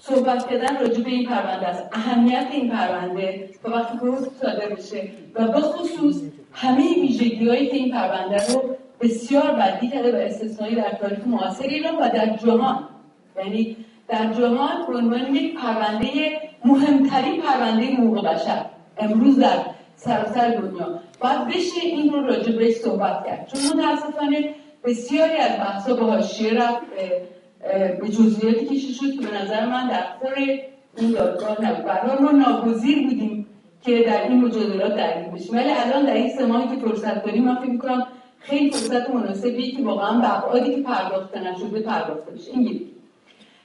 [0.00, 1.88] صحبت کردن راجع به این پرونده است.
[1.92, 4.06] اهمیت این پرونده تا وقتی که
[4.40, 6.22] صادر بشه و به خصوص
[6.52, 11.96] همه ویژگی که این پرونده رو بسیار بدی کرده و استثنایی در تاریخ معاصر ایران
[11.96, 12.88] و در جهان.
[13.36, 13.76] یعنی
[14.08, 16.08] در جهان به عنوان یک پرونده
[16.64, 18.64] مهمترین پرونده حقوق بشر.
[18.98, 19.58] امروز در
[19.96, 21.00] سراسر دنیا.
[21.20, 23.50] باید بشه این رو راجع بهش صحبت کرد.
[23.52, 24.54] چون متاسفانه
[24.84, 26.82] بسیاری از بحثا با حاشیه رفت
[28.00, 30.34] به جزئیاتی کشیده شد که به نظر من در خور
[30.96, 31.84] این دادگاه نبود.
[31.84, 33.46] برای ما ناگزیر بودیم
[33.82, 35.56] که در این مجادلات درگیر بشیم.
[35.56, 38.06] ولی الان در این سه که فرصت داریم من فکر می‌کنم
[38.38, 42.50] خیلی فرصت مناسبیه که واقعا به ابعادی که پرداخته نشده پرداخته بشه.
[42.50, 42.80] این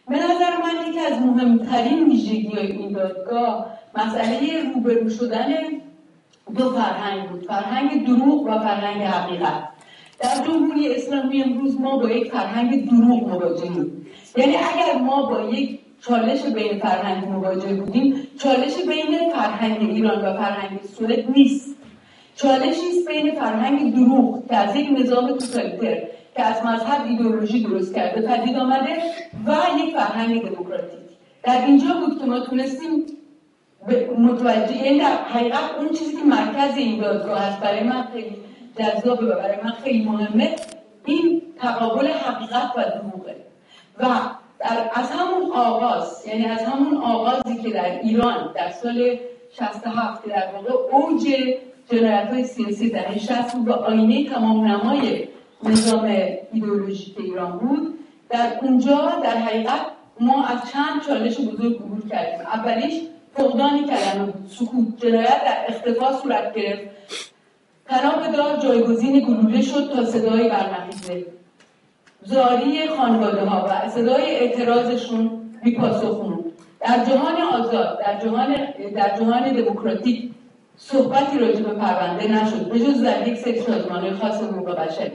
[0.09, 3.65] به نظر من یکی از مهمترین ویژگی این دادگاه
[3.97, 5.53] مسئله روبرو شدن
[6.57, 9.69] دو فرهنگ بود فرهنگ دروغ و فرهنگ حقیقت.
[10.19, 14.05] در جمهوری اسلامی امروز ما با یک فرهنگ دروغ مواجهیم
[14.38, 20.38] یعنی اگر ما با یک چالش بین فرهنگ مواجه بودیم چالش بین فرهنگ ایران و
[20.38, 21.75] فرهنگ سوئد نیست.
[22.35, 26.03] چالشی است بین فرهنگ دروغ که از یک نظام توتالیتر
[26.35, 29.01] که از مذهب ایدئولوژی درست کرده پدید آمده
[29.45, 30.99] و یک فرهنگ دموکراتیک.
[31.43, 33.05] در اینجا بود که ما تونستیم
[34.18, 38.35] متوجه یعنی در حقیقت اون چیزی که مرکز این دادگاه هست برای من خیلی
[38.80, 40.55] جذابه و برای من خیلی مهمه
[41.05, 43.35] این تقابل حقیقت و دروغه.
[43.99, 44.05] و
[44.60, 49.18] در از همون آغاز یعنی از همون آغازی که در ایران در سال
[49.51, 51.35] 67 که در واقع اوج
[51.91, 55.27] جنایت های سیاسی در 60 بود و آینه تمام نمای
[55.68, 56.06] نظام
[56.53, 57.99] ایدئولوژیک ایران بود.
[58.30, 59.81] در اونجا در حقیقت
[60.19, 62.48] ما از چند چالش بزرگ عبور کردیم.
[62.48, 63.02] اولیش
[63.34, 66.90] فقدان کلمه بود سکوت جنایت در اختفا صورت گرفت.
[67.85, 71.26] تناب دار جایگزین گلوله شد تا صدای برنخیزه
[72.26, 75.31] زاری خانواده ها و صدای اعتراضشون
[75.64, 76.34] بیپاسخ
[76.80, 78.56] در جهان آزاد در جهان
[78.95, 80.31] در جهان دموکراتیک
[80.77, 82.69] صحبتی راجع به پرونده نشد.
[82.69, 85.11] به جز در یک سری سازمان خاص حقوق بشری.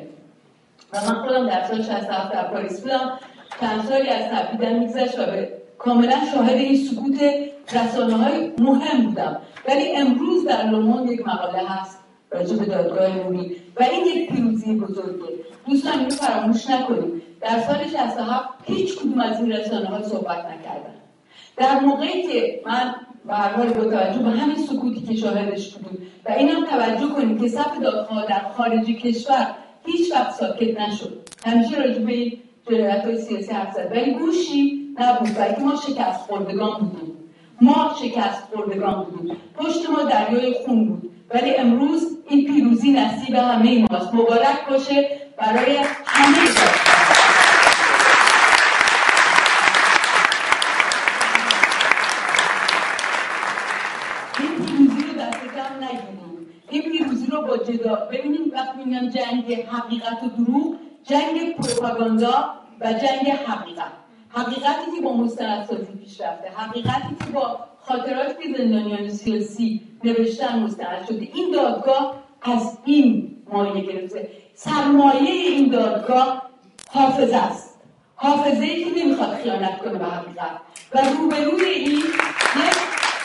[0.93, 3.19] و من خودم در سال 67 در پاریس بودم.
[3.61, 7.21] چند سالی از تبدیدم میگذشت و به کاملا شاهد این سکوت
[7.73, 9.37] رسانه های مهم بودم.
[9.69, 11.99] ولی امروز در لوموند یک مقاله هست
[12.31, 15.29] راجع به دادگاه نوری و این یک پیروزی بزرگه.
[15.67, 20.95] دوستان اینو فراموش نکنیم در سال 67 هیچ کدوم از این رسانه ها صحبت نکردن.
[21.57, 22.95] در موقعی که من
[23.27, 27.39] به هر حال با توجه به همین سکوتی که شاهدش بودیم و اینم توجه کنیم
[27.39, 29.47] که صف دادخواه در خارج کشور
[29.93, 31.29] هیچ وقت ساکت نشد.
[31.47, 32.33] همیشه راجع به
[32.71, 33.89] جنایت های سیاسی حرف زد.
[33.93, 37.15] ولی گوشی نبود بلکه ما شکست خوردگان بودیم.
[37.61, 39.37] ما شکست خوردگان بودیم.
[39.57, 41.11] پشت ما دریای خون بود.
[41.35, 44.15] ولی امروز این پیروزی نصیب همه ماست.
[44.15, 46.39] مبارک باشه برای همه
[54.39, 57.95] این پیروزی رو دست کم نگیریم این پیروزی رو با جدا.
[57.95, 60.75] ببینیم وقتی میگم جنگ حقیقت و دروغ
[61.05, 62.45] جنگ پروپاگاندا
[62.81, 63.93] و جنگ حقیقت.
[64.29, 71.07] حقیقتی که با مستندسازی پیش رفته حقیقتی که با خاطراتی که زندانیان سیاسی نوشتن مستند
[71.09, 71.29] شده.
[71.35, 74.29] این دادگاه از این مایه گرفته.
[74.55, 76.43] سرمایه این دادگاه
[76.91, 77.81] حافظه است.
[78.17, 80.51] حافظه که نمی‌خواد خیانت کنه به حقیقت.
[80.95, 82.03] و روبروی این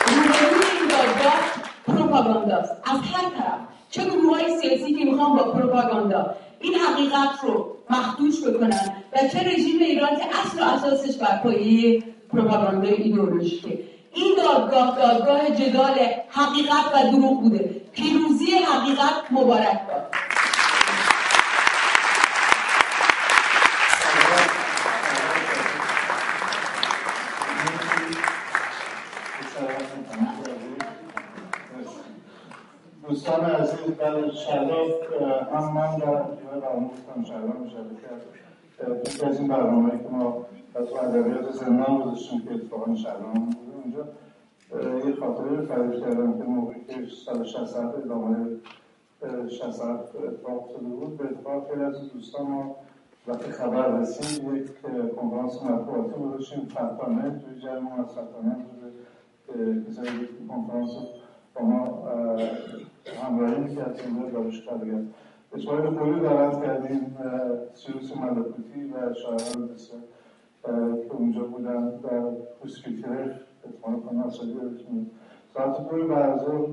[0.06, 1.40] روبروی این دادگاه
[1.86, 3.60] پروپاگانداست از هر طرف.
[3.94, 6.34] چه گروه های سیاسی که می‌خوان با پروپاگاندا.
[6.60, 12.02] این حقیقت رو مخدوش بکنن و چه رژیم ایران که اصل و اساسش بر پایه
[12.32, 13.78] پروپاگاندا ایدئولوژیکه.
[14.14, 15.94] این دادگاه دادگاه جدال
[16.28, 17.80] حقیقت و دروغ بوده.
[17.92, 20.06] پیروزی حقیقت مبارک باد.
[33.44, 34.90] دوستان عزیز در شلاف
[35.52, 41.52] هم من در دیوار آموختم شلاف مشارکت یکی از این برنامه که ما از ادبیات
[41.52, 47.44] زندان گذاشتیم که اتفاقا شهرام بوده اونجا یه خاطره تعریف کردم که موقعی که سال
[47.44, 48.46] 67 ادامه
[49.50, 51.16] 67 اتفاق افتاده بود.
[51.16, 52.76] به اتفاق خیلی از دوستان ما
[53.26, 54.82] وقتی خبر رسید یک
[55.16, 56.68] کنفرانس مطبوعاتی گذاشتیم.
[56.68, 58.56] فتانه توی جمع از فتانه
[59.88, 60.90] کسایی کنفرانس
[61.54, 62.08] با ما
[63.22, 65.06] همراهی می‌کرد اینجا دانشگاه کرد
[65.54, 67.16] اسماعیل خوری دعوت کردیم
[67.74, 70.00] سیروس ملکوتی و شاعران بسیار
[71.08, 73.30] که اونجا بودن در پوسکیترف
[73.64, 75.06] اتفاقا کنم اصلی یادتونه
[75.54, 76.66] ساعت دوی برزار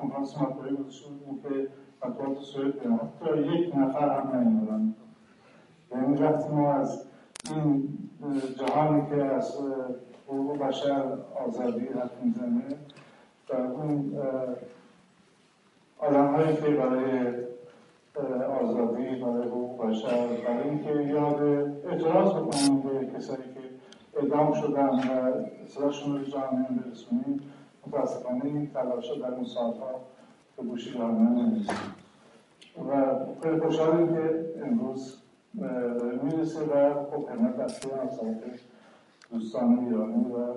[0.00, 1.68] کنفرانس مطبوعی گذاشته بودیم که
[2.06, 2.98] مطبوعات سوئد بیان.
[2.98, 4.94] حتی یک نفر هم نیومدن.
[5.92, 7.04] یعنی وقتی ما از
[7.50, 7.88] این
[8.58, 9.58] جهانی که از
[10.28, 12.62] حقوق بشر آزادی حرف می‌زنه
[13.50, 14.18] و اون
[15.98, 17.34] آدم هایی که برای
[18.62, 21.42] آزادی برای حقوق بشر برای اینکه یاد
[21.86, 23.60] اعتراض بکنیم به کسایی که
[24.20, 25.32] اعدام شدن و
[25.68, 27.40] صداشون رو جامعه برسونیم
[27.86, 30.00] متاسفانه این تلاش در اون سالها
[30.56, 31.74] به گوشی جامعه نمی‌رسیم
[32.90, 35.16] و خیلی خوشحالیم که امروز
[36.22, 38.40] می‌رسه و خب حمایت از سمت
[39.30, 40.54] دوستان ایرانی و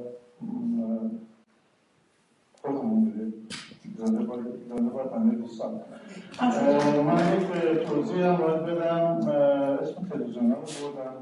[7.04, 7.42] من
[7.72, 9.30] یک توضیح هم باید بدم
[9.82, 11.14] اسم تلویزیون رو بردم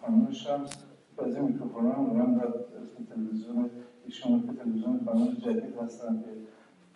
[0.00, 0.70] خانم شمس
[1.18, 3.70] از این میکروفون هم من در اسم تلویزیون
[4.04, 5.24] ایشون که تلویزیون خانم.
[5.34, 6.30] جدید هستن که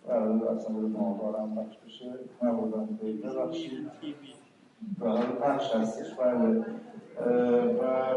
[0.07, 2.05] قرار اصلا به ماهوار هم بخش بشه
[2.43, 2.89] نبردم
[3.23, 3.87] ببخشید
[4.99, 6.65] برای پخش هستش بله
[7.81, 8.13] و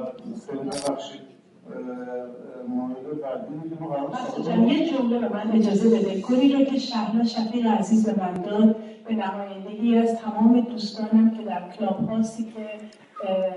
[0.47, 1.21] خیلی ببخشید
[2.69, 2.97] مورد
[4.69, 6.21] یه جمله به من اجازه بده.
[6.21, 8.77] گلی رو که شهلا شفیق عزیز به من داد
[9.09, 12.67] به نمایندگی از تمام دوستانم که در کلاب هاستی که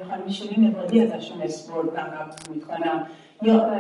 [0.10, 3.08] خانم شیرین عبادی ازشون اسپورت قبول می‌کنم.
[3.42, 3.72] یا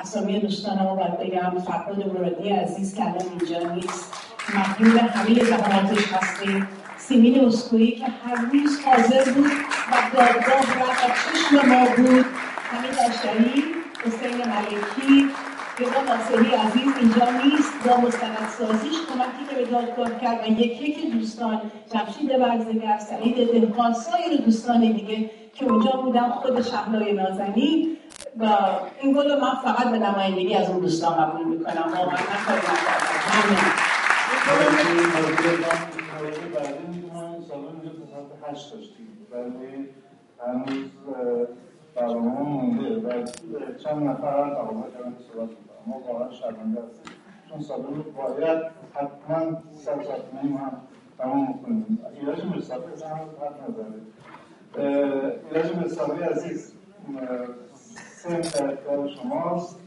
[0.00, 4.14] اسامی دوستانم رو باید بگم فرهاد مرادی عزیز که الان اینجا نیست.
[4.56, 6.68] مدیون همه زحماتش هستیم.
[6.98, 9.50] سیمین اسکویی که هر روز حاضر بود
[9.90, 10.62] و دادگاه و
[11.32, 12.24] چشم ما بود.
[12.70, 13.64] همین اشتری
[14.04, 15.30] حسین ملکی
[15.78, 17.88] رضا ناصری عزیز اینجا نیست.
[17.88, 21.60] با مستندسازیش کمکی که به دادگاه کرد و یکی یک دوستان
[21.92, 27.96] جمشید برزگر سعید دهقان سایر دوستان دیگه که اونجا بودن خود شهلای نازنین.
[28.38, 28.56] و
[29.00, 31.92] این گل من فقط به نمایندگی از اون دوستان قبول می‌کنم.
[31.96, 33.90] واقعا من کاری نکردم
[38.50, 39.88] هشت داشتیم ولی
[40.46, 40.90] هنوز
[41.96, 43.24] برنامه مونده و
[43.84, 47.14] چند نفر هم تقاضا کردن که صحبت می‌کنم ما واقعا شرمنده هستیم
[47.50, 48.62] چون سالون باید
[48.94, 50.82] حتما سر ساعت هم
[51.18, 51.98] تمام کنیم.
[52.20, 54.00] ایراج مصطفی هم حرف نداره
[55.50, 56.72] ایراج مصطفی عزیز
[57.74, 58.42] سه
[59.16, 59.80] شماست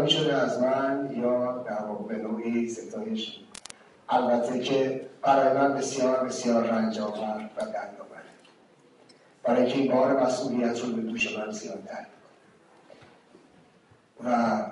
[0.00, 1.52] قدردانی شده از من یا
[2.08, 3.40] به نوعی ستایش.
[4.08, 8.22] البته که برای من بسیار بسیار رنج آور و درد آور
[9.42, 12.06] برای اینکه این بار مسئولیت رو به دوش من زیادتر
[14.24, 14.62] و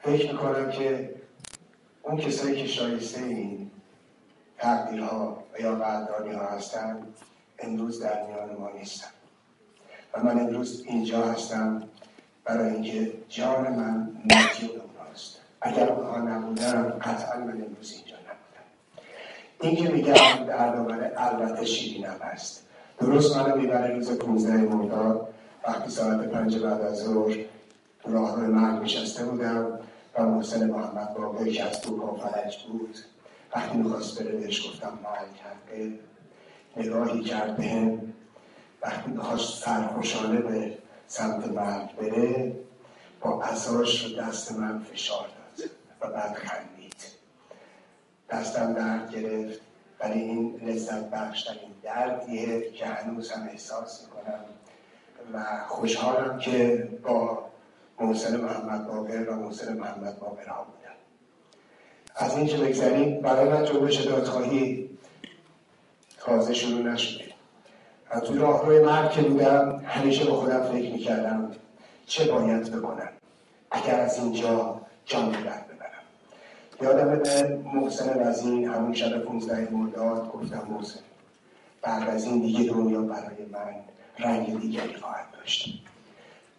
[0.00, 1.14] فکر می‌کنم که
[2.02, 3.70] اون کسایی که شایسته این
[4.58, 7.06] تقدیرها و یا قدردانی ها هستن
[7.58, 9.10] امروز در میان ما نیستن.
[10.14, 11.88] و من امروز اینجا هستم
[12.48, 18.64] برای اینکه جان من مدیون اونهاست اگر اونها نبودن قطعا من امروز اینجا نبودم.
[19.60, 22.66] این که میگم در دوباره البته شیرینم هست
[23.00, 25.28] درست منو می‌بره روز 15 مرداد.
[25.68, 27.36] وقتی ساعت پنج بعد از ظهر
[28.04, 29.78] راه مرگ نشسته بودم
[30.14, 32.96] و محسن محمد باقر که از تو فلج بود.
[33.56, 34.98] وقتی می‌خواست بره بهش گفتم
[35.44, 35.92] کرده
[36.76, 38.00] نگاهی کرد به هم
[38.82, 40.78] وقتی می‌خواست سرخوشانه به
[41.08, 42.52] سمت مرگ بره
[43.20, 45.70] با اساش رو دست من فشار داد
[46.00, 46.94] و بعد خندید.
[48.30, 49.60] دستم درد گرفت
[50.00, 54.44] ولی این لذت بخشترین دردیه که هنوز هم احساس می‌کنم.
[55.32, 57.44] و خوشحالم که با
[58.00, 60.94] محسن محمد باقر و محسن محمد باقر ها بودم.
[62.16, 64.90] از این که بگذریم برای من جنبش دادخواهی
[66.18, 67.27] تازه شروع نشده.
[68.26, 71.50] توی راهروی مرگ که بودم همیشه با خودم فکر می‌کردم
[72.06, 73.08] چه باید بکنم
[73.70, 76.04] اگر از اینجا جان بر ببرم.
[76.82, 81.00] یادم به محسن وزین همون شب 15 مرداد گفتم محسن
[81.82, 83.74] بعد از این دیگه دنیا برای من
[84.18, 85.82] رنگ دیگری خواهد داشت.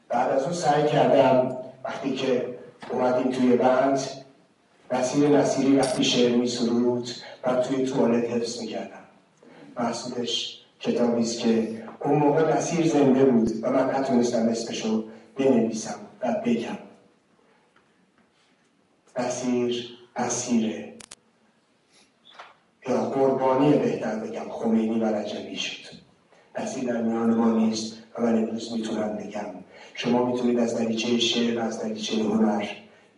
[0.09, 2.59] بعد از اون سعی کردم وقتی که
[2.89, 3.99] اومدیم توی بند
[4.91, 7.09] نصیر نصیری وقتی شعر می سرود
[7.43, 8.99] و توی توالت حفظ می‌کردم.
[9.79, 15.03] محصولش کتابی است که اون موقع نصیر زنده بود و من نتونستم اسمشو
[15.35, 16.77] بنویسم و بگم.
[19.19, 19.85] نصیر
[20.15, 20.93] اسیره.
[22.87, 25.95] یا قربانی بهتر بگم خمینی و رجبی شد.
[26.59, 29.45] نصیر در میان ما نیست و من امروز می‌تونم بگم.
[29.93, 32.67] شما می‌تونید از دریچه شعر از دریچه هنر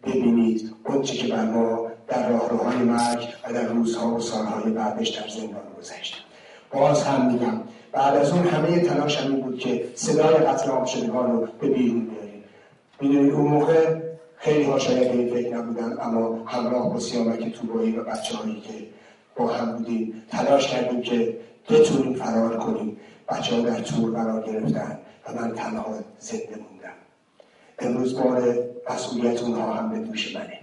[0.03, 5.27] ببینید اونچه که بر ما در راهروهای مرگ و در روزها و سالهای بعدش در
[5.27, 6.25] زندان گذشت
[6.73, 7.61] باز هم میگم.
[7.91, 10.85] بعد از اون همه تلاش این بود که صدای قتل عام
[11.31, 12.43] رو به بیرون بیاریم.
[13.01, 14.01] می‌دونید اون موقع
[14.37, 18.73] خیلی ها شاید این فکر نبودن اما همراه با سیامک توبایی و بچه هایی که
[19.35, 21.37] با هم بودیم تلاش کردیم که
[21.69, 22.97] بتونیم فرار کنیم.
[23.29, 25.85] بچه ها در تور قرار گرفتن و من تنها
[26.19, 26.93] زنده موندم.
[27.79, 28.55] امروز بار
[28.89, 30.59] مسئولیت اونها هم به دوش منه.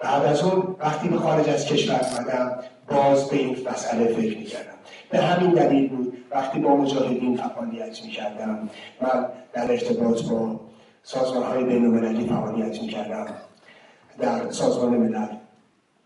[0.00, 2.58] بعد از اون وقتی به خارج از کشور آمدم
[2.88, 4.72] باز به این مسئله فکر می‌کردم.
[5.12, 8.68] به همین دلیل بود وقتی با مجاهدین فعالیت می‌کردم
[9.00, 10.60] من در ارتباط با
[11.02, 13.26] سازمان های بین فعالیت می‌کردم
[14.18, 15.26] در سازمان ملل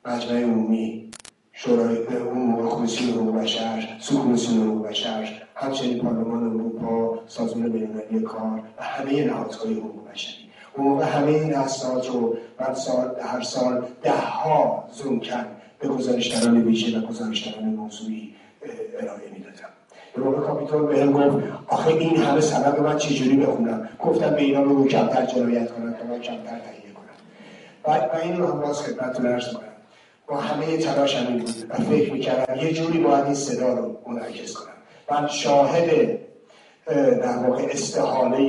[0.07, 1.11] مجمع عمومی
[1.53, 1.99] شورای
[2.35, 9.25] موقع کمیسیون حقوق بشر سوکمیسیون حقوق بشر همچنین پارلمان اروپا سازمان بینالمللی کار و همه
[9.25, 10.47] نهادهای حقوق بشری.
[10.79, 16.63] موقع همه این اسناد رو من سال هر سال ده ها زوم کرد به گزارشگران
[16.63, 18.35] ویژه و گزارشگران موضوعی.
[19.01, 19.69] ارائه می‌دادم.
[20.15, 24.63] به موقع کاپیتان به گفت آخه این همه سبب من چجوری بخونم گفتم به اینا
[24.63, 27.15] بگو کمتر جنایت کنم تا من کمتر تهیه کنم.
[27.85, 29.73] و, و این رو هم باز خدمتتون عرض کنم
[30.27, 31.55] با همه تلاش همین بود.
[31.69, 34.73] و فکر می‌کردم یه جوری باید این صدا رو منعکس کنم.
[35.11, 36.19] من شاهد
[37.23, 38.41] در واقع استحاله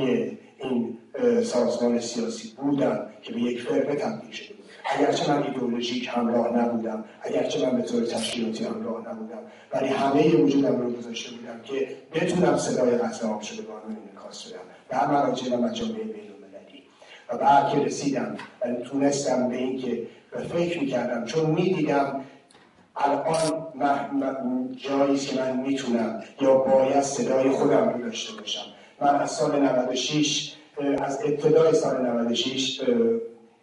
[0.58, 0.98] این
[1.42, 4.54] سازمان سیاسی بودم که به یک فرقه تبدیل شده
[4.90, 9.38] اگرچه من ایدئولوژیک همراه نبودم اگرچه من به طور تشکیلاتی همراه نبودم
[9.72, 14.58] ولی همه وجودم رو گذاشته بودم که بتونم صدای قطع آب شدگان رو انعکاس بدم.
[14.88, 16.82] در مراجع و مجامع بین المللی
[17.28, 18.36] و بعد که رسیدم
[18.84, 20.06] تونستم به اینکه
[20.52, 22.24] فکر می‌کردم چون می‌دیدم
[22.96, 28.64] الان جایی که من می‌تونم یا باید صدای خودم رو داشته باشم.
[29.00, 30.54] من از سال 96
[31.02, 32.80] از ابتدای سال 96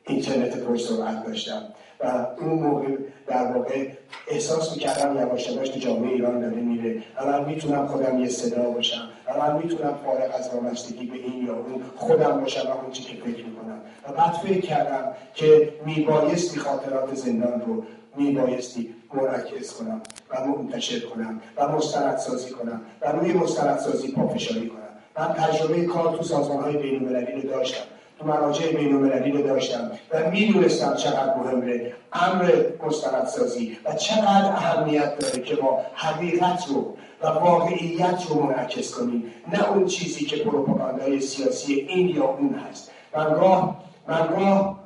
[0.08, 1.62] اینترنت پرسرعت داشتم.
[2.00, 2.88] و اون موقع
[3.28, 3.88] در واقع
[4.28, 9.10] احساس می‌کردم یواش یواش جامعه ایران داره میره و من می‌تونم خودم یه صدا باشم
[9.28, 13.04] و من می‌تونم فارغ از وابستگی به این یا اون خودم باشم و اون چی
[13.04, 13.82] که فکر می‌کنم.
[14.08, 17.84] و بعد فکر کردم که میبایستی خاطرات زندان رو
[18.18, 24.82] میبایستی مرکز کنم و منتشر کنم و مستندسازی کنم و روی مستندسازی پافشاری کنم.
[25.18, 27.84] من تجربه کار تو سازمان های بین رو داشتم.
[28.20, 35.20] تو مراجع بین المللی رو داشتم و می‌دونستم چقدر مهمه امر مستندسازی و چقدر اهمیت
[35.20, 39.24] داره که ما حقیقت رو و واقعیت رو منعکس کنیم.
[39.54, 42.92] نه اون چیزی که پروپاگاندای سیاسی این یا اون هست.
[43.16, 44.80] من گاه من گاه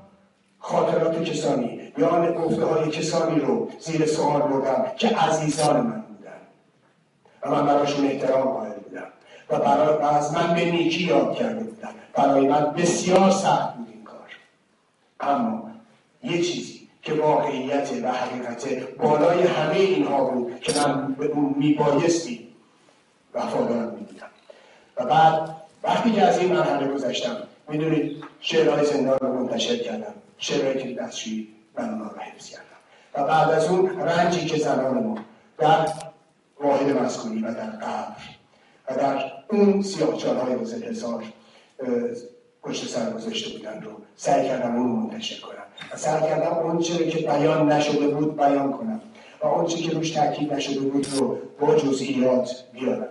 [0.60, 6.40] خاطرات کسانی یا گفته های کسانی رو زیر سوال بردم که عزیزان من بودن.
[7.44, 9.08] و من براشون احترام قائل بودم.
[9.50, 14.04] و, برای از من به نیکی یاد کرده بودم برای من بسیار سخت بود این
[14.04, 14.30] کار.
[15.20, 15.72] اما
[16.24, 18.68] یه چیزی که واقعیت و حقیقت
[18.98, 22.48] بالای همه اینها بود که من به اون میبایستی
[23.34, 24.28] وفادار میبودم
[24.98, 27.38] و بعد وقتی که از این مرحله گذشتم
[27.70, 32.64] می‌دونید شعرهای زندان رو منتشر کردم شعرهایی که دستشویی من اونها رو حفظ کردم.
[33.14, 35.18] و بعد از اون رنجی که زنان ما
[35.58, 35.90] در
[36.60, 38.22] واحد مسکونی و در قبر
[38.90, 41.24] و در اون سیاه های روز هزار
[42.64, 43.92] پشت سر گذاشته بودن رو.
[44.16, 45.64] سعی کردم اون منتشر کنم.
[45.94, 49.02] و سعی کردم اون چیزی که بیان نشده بود بیان کنم.
[49.44, 53.08] و اون چیزی که روش تاکید نشده بود رو با جزئیات بیارم.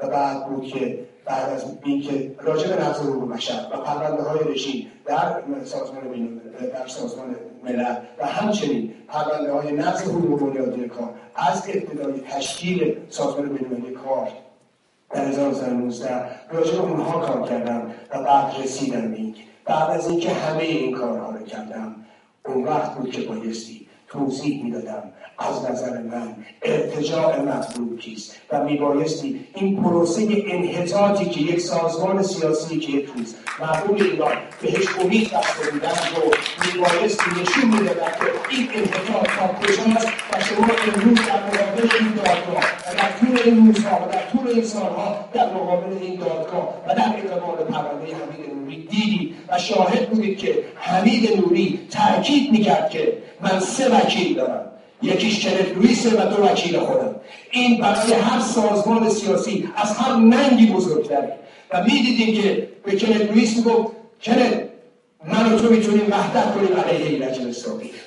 [0.00, 4.54] و بعد بود که بعد از اینکه راجع به نقض حقوق بشر و پرونده های
[4.54, 6.40] رژیم در سازمان
[6.72, 13.48] در سازمان ملل و همچنین پرونده های نقض حقوق بنیادی کار از ابتدای تشکیل سازمان
[13.48, 14.28] بینالمللی کار
[15.10, 19.18] در 1919 راجع به اونها کار کردم و بعد رسیدم به
[19.64, 21.96] بعد از اینکه همه این کارها رو کردم
[22.46, 25.02] اون وقت بود که بایستی توضیح می‌دادم
[25.38, 32.78] از نظر من ارتجاع مطلوب کیست و میبایستی این پروسه انحطاطی که یک سازمان سیاسی
[32.78, 36.30] که یک روز مردم ایران بهش امید بسته بودن رو
[36.66, 42.63] میبایستی نشون می‌دادن که این انحطاط تا کجاست و شما امروز در مقابل این دادگاه
[43.20, 46.74] طول این روزها و در طول این سالها در مقابل این دادگاه.
[46.88, 52.90] و در اقبال پرونده حمید نوری دیدید و شاهد بودید که حمید نوری تاکید می‌کرد
[52.90, 54.64] که من سه وکیل دارم.
[55.02, 57.14] یکیش کنت لویسه و دو وکیل خودم.
[57.50, 61.32] این برای هر سازمان سیاسی از هر ننگی بزرگتره.
[61.72, 63.92] و می‌دیدیم که به کنت لویس می‌گفت
[64.22, 64.64] کنت
[65.26, 67.38] من و تو می‌تونیم وحدت کنیم علیه ایرج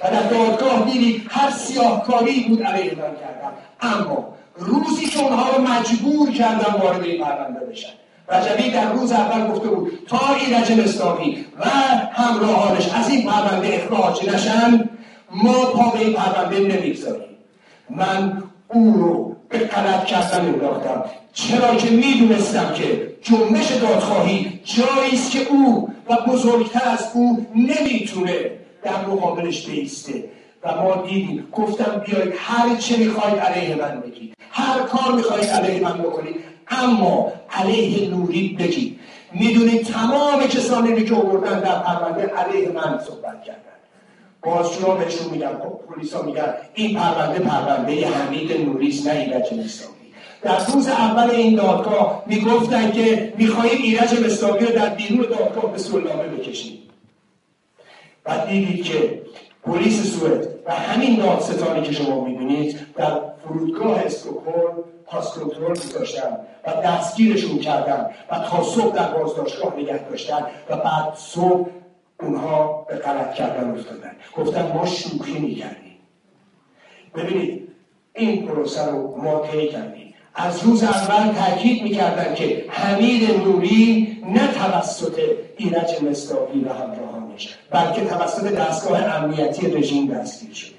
[0.03, 3.53] و در دادگاه دیدید هر سیاهکاری بود علیه من کردم.
[3.81, 7.89] اما روزی که اونها رو مجبور کردم وارد این پرونده بشن.
[8.31, 11.65] رجبی در روز اول گفته بود تا ایرج اسلامی و
[12.11, 14.89] همراهانش از این پرونده اخراج نشن
[15.31, 17.27] ما پا به این پرونده نمی‌گذاریم.
[17.89, 21.03] من او رو به غلط کردن انداختم.
[21.34, 28.51] چرا که می‌دونستم که جنبش دادخواهی جایی است که او و بزرگتر از او نمی‌تونه
[28.84, 30.23] در مقابلش بیسته.
[30.63, 31.47] و ما دیدیم.
[31.51, 34.34] گفتم بیایید هر چه می‌خواید علیه من بگید.
[34.51, 36.35] هر کار می‌خواید علیه من بکنید.
[36.67, 38.99] اما علیه نوری بگید.
[39.34, 43.61] می‌دونید تمام کسانی که آوردن در پرونده علیه من صحبت کردن.
[44.41, 49.97] بازجوها بهشون میگن خب پلیسا میگن این پرونده پرونده حمید نوریس نه ایرج اسلامی
[50.41, 55.77] در روز اول این دادگاه می‌گفتن که می‌خواهیم ایرج مستاقی رو در بیرون دادگاه به
[55.77, 56.79] سلامه بکشیم.
[58.23, 59.21] بعد دیدید که
[59.68, 66.72] پلیس سوئد و همین دادستانی که شما می‌بینید در فرودگاه استکهلم پاس کنترل گذاشتن و
[66.72, 71.67] دستگیرشون کردن و تا صبح در بازداشتگاه نگه داشتن و بعد صبح
[72.22, 74.11] اونها به غلط کردن افتادن.
[74.38, 75.98] گفتن ما شوخی می‌کردیم.
[77.16, 77.67] ببینید
[78.14, 80.14] این پروسه رو ما طی کردیم.
[80.35, 85.19] از روز اول تاکید می‌کردن که حمید نوری نه توسط
[85.58, 86.74] ایرج مستاقی و
[87.38, 90.77] همراهانش بلکه توسط دستگاه امنیتی رژیم دستگیر شده.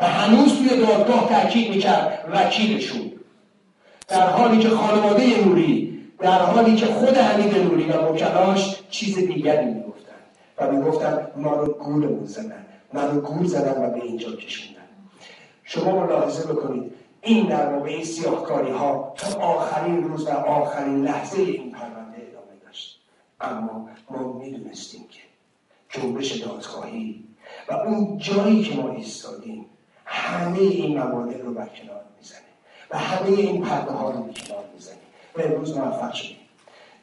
[0.00, 3.12] و هنوز توی دادگاه تاکید می‌کرد وکیلشون.
[4.08, 9.66] در حالی که خانواده نوری در حالی که خود حمید نوری و وکلاش چیز دیگری
[9.66, 10.20] می‌گفتن.
[10.58, 12.66] و می‌گفتن ما رو گولمون زدن.
[12.92, 14.80] ما رو گول زدن و به اینجا کشوندن.
[15.64, 16.92] شما ملاحظه بکنید
[17.22, 22.56] این در واقع این سیاهکاری ها تا آخرین روز و آخرین لحظه این پرونده ادامه
[22.66, 23.00] داشت.
[23.40, 25.20] اما ما می‌دونستیم که
[25.88, 27.24] جنبش دادخواهی
[27.68, 29.66] و اون جایی که ما ایستادیم
[30.04, 32.40] همه این موانع رو برکنار می‌زنه
[32.90, 34.96] و همه این پرده ها رو کنار می‌زنه.
[35.36, 36.36] و امروز موفق شدیم.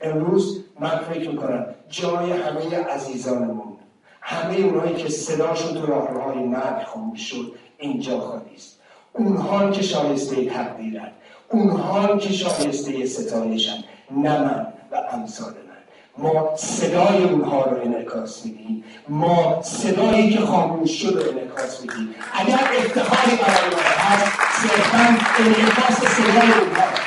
[0.02, 3.78] امروز من فکر می‌کنم جای همه عزیزانمون
[4.22, 8.80] همه اونهایی که صداشون تو راهروهای مرگ خاموش شد اینجا خالی است.
[9.14, 11.12] اونها که شایسته تقدیرن
[11.50, 15.54] اونها که شایسته ستایشن نه من و امثال
[16.18, 18.84] ما صدای اونها رو انعکاس میدیم.
[19.10, 22.16] ما صدایی که خاموش شد رو انعکاس میدیم.
[22.34, 24.32] اگر افتخاری برای ما هست
[24.62, 27.07] صرفا انعکاس صدای اونها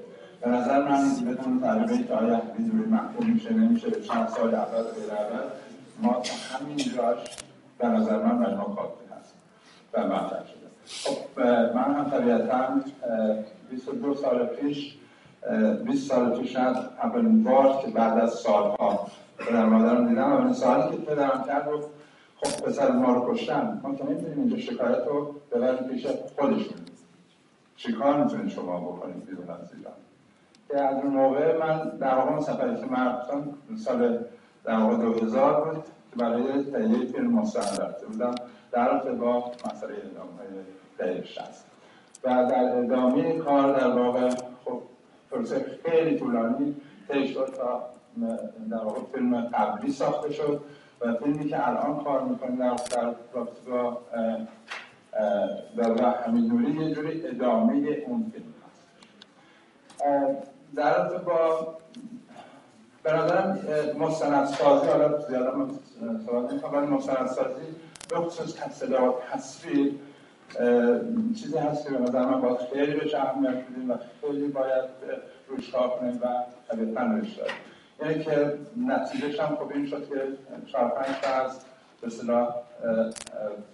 [0.41, 5.11] به نظر من بدون تجربه که آیا حدیدوری محکوم میشه نمیشه چند سال اول غیر
[5.11, 5.43] اول
[6.01, 7.17] ما همین جاش
[7.77, 9.33] به نظر من مجموع کافی هست
[9.93, 10.67] و مطرح شده.
[10.85, 11.39] خب
[11.75, 12.67] من هم طبیعتا
[13.69, 14.97] 22 سال پیش
[15.85, 21.03] 20 سال پیش اولین بار که بعد از سالها پدر مادرم دیدم اولین سوالی که
[21.03, 21.81] پدرم کرد رو
[22.43, 23.81] خب پسر ما رو کشتن.
[23.83, 26.07] ما که نمی‌تونیم اینجا شکایت رو ببریم پیش
[26.39, 26.77] خودشون.
[27.75, 29.93] چیکار می‌تونید شما بکنید بیرون از ایران؟
[30.71, 33.17] که از اون موقع من در واقع سفری که من
[33.77, 34.19] سال
[34.63, 38.35] در واقع 2000 بود که برای تهیه فیلم مستند رفته بودم.
[38.71, 40.47] در رابطه با مسئله های
[40.97, 41.41] دهه 60
[42.23, 44.29] و در ادامه کار در واقع
[44.65, 44.81] خب
[45.31, 46.75] پروسه خیلی طولانی
[47.07, 47.81] طی شد تا
[48.69, 50.61] در واقع فیلم قبلی ساخته شد
[51.01, 52.77] و فیلمی که الان کار می‌کنیم در
[53.33, 53.97] رابطه با
[55.77, 57.73] در حمید نوری یه جوری ادامه
[58.07, 58.87] اون فیلم هست.
[60.75, 61.77] در رابطه با
[63.03, 63.59] به نظرم
[63.99, 65.49] مستندسازی حالا زیاده
[66.25, 67.61] صحبت نمی‌کنم ولی مستندسازی
[68.09, 69.93] به خصوص و تصویر
[71.35, 74.89] چیزی هست که به نظر من باید خیلی بهش اهمیت بدیم و خیلی باید
[75.47, 76.27] روش کار کنیم و
[76.69, 77.55] طبیعتا روش داریم.
[78.01, 80.27] یعنی که نتیجهش هم خب این شد که
[80.67, 81.59] چهار پنج تا از
[82.01, 82.55] به صلاح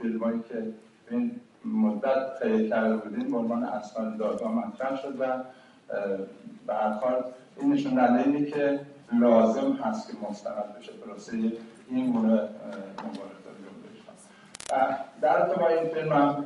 [0.01, 0.63] فیلمایی که
[1.11, 5.25] این مدت تهیه کرده بودیم به عنوان اسناد دادگاه مطرح شد و
[6.67, 6.99] به هر
[7.57, 8.79] این نشون دهنده که
[9.19, 10.91] لازم هست که مستند بشه.
[10.91, 11.33] پروسه
[11.89, 12.47] این گونه رو
[15.21, 16.45] در تو با این فیلم هم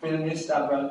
[0.00, 0.50] فیلم نیست.
[0.50, 0.90] اول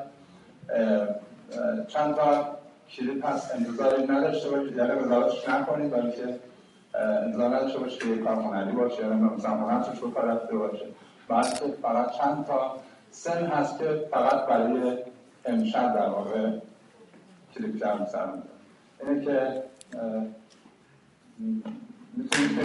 [1.87, 2.47] چند تا
[2.89, 4.77] کلیپ هست انتظاری نداشته باشید.
[4.77, 6.39] یعنی وزارتش نکنید بلکه
[6.93, 10.85] انتظار نداشته باشید که کار هنری باشه یعنی زمانتش رو رفته باشه.
[11.27, 12.75] بلکه فقط چند تا
[13.11, 14.97] سن هست که فقط برای
[15.45, 16.49] امشب در واقع
[17.55, 18.27] کلیپ جمع سر
[18.99, 19.63] اینه که
[22.17, 22.59] می‌تونید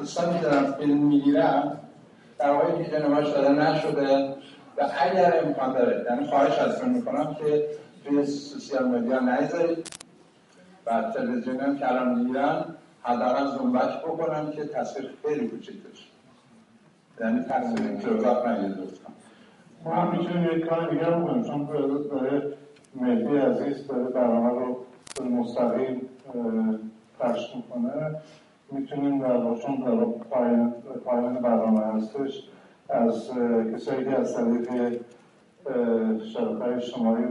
[0.00, 1.72] دوستانی که دارن فیلم می‌گیرن
[2.38, 4.34] در واقع ویدیو نمایش داده نشده
[4.76, 7.68] و اگر امکان داره یعنی خواهش ازتون می‌کنم که
[8.04, 9.88] توی سوسیال مدیا نذارید
[10.86, 11.12] و
[12.00, 12.64] تلویزیون هم که الان می‌گیرن
[13.02, 16.04] حداقل زومبک بکنم که تصویر خیلی کوچیک بشه
[17.20, 19.12] یعنی تصویر کلوزاپ نگید لطفا.
[19.84, 21.64] ما هم می‌تونیم یک کار دیگر بکنیم چون
[22.10, 22.42] داره
[22.94, 24.84] مهدی عزیز داره برنامه رو
[25.24, 26.00] مستقیم
[27.20, 28.16] پخش می‌کنه.
[28.72, 32.48] می‌تونیم در چون در پایان, پایان برنامه هستش.
[32.88, 33.30] از
[33.74, 34.98] کسایی که از طریق
[36.32, 37.24] شبکه اجتماعی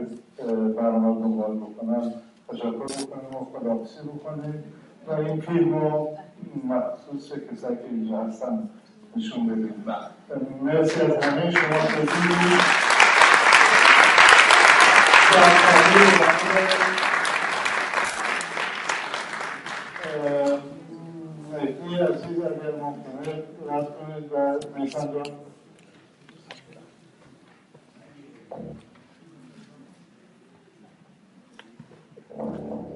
[0.77, 2.11] برنامه دنبال بکنن
[2.51, 4.63] تشکر بکنیم و خدافسی بکنیم
[5.07, 6.17] و این فیلم رو
[6.63, 8.69] مخصوص کسایی که اینجا هستن
[9.15, 9.85] نشون بدیم.
[10.61, 12.89] مرسی از همه شما بزیدید
[22.01, 24.31] عزیز اگر ممکنه رد کنید.
[24.31, 25.49] و در زندان گوهردش
[32.29, 32.87] اون هیئت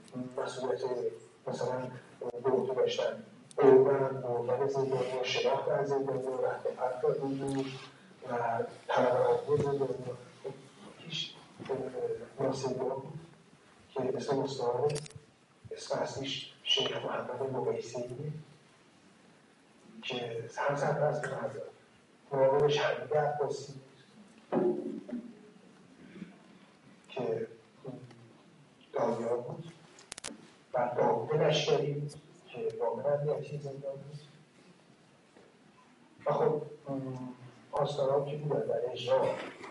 [0.43, 0.81] مسئولیت
[1.47, 1.87] مثلا
[2.43, 3.23] گروه داشتن
[3.57, 7.65] بردن بردن زندانی و شناخت از زندانی و رفت فرق زندانی
[8.29, 8.37] و
[8.87, 9.95] طلبه زندانی
[10.97, 11.33] هیچ
[12.39, 13.03] ناصر بود
[13.93, 14.95] که اسم مستعاره
[15.71, 18.03] اسم اصلیش شیخ محمد مقیسیه
[20.01, 21.63] که هم سفر از نداره
[22.31, 23.73] مراقبش حمیده عباسی
[27.09, 27.47] که
[28.93, 29.80] دادیار بود.
[30.73, 32.09] و داود لشکری
[32.47, 34.19] که واقعا زندان بود
[36.25, 36.61] و خب
[37.71, 39.21] آستارا که بودن در اجرا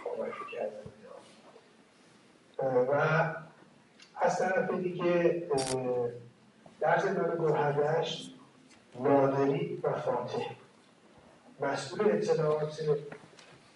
[0.05, 0.91] کمک کردن
[2.63, 3.35] و
[4.17, 5.43] از طرف دیگه
[6.81, 8.35] در زندان گوهردشت
[9.01, 10.45] نادری و فاتح.
[11.61, 12.81] مسئول اطلاعات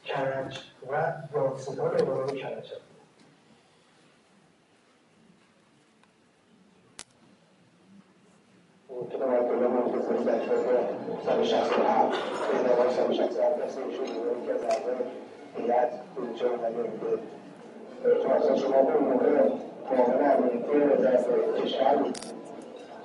[0.04, 0.58] کرج
[0.90, 2.68] و دادستان اداره کرج.
[2.68, 2.83] که
[9.10, 12.10] در مورد منتظر در سال 167
[12.52, 14.06] به اداره 167 دست ایشون
[14.46, 14.94] که از اول
[15.56, 17.22] هیئت اینجا اومده بوده
[18.22, 19.26] تو اصلا شما به اون موقع
[19.90, 22.18] معاون امنیتی وزارت کشور بود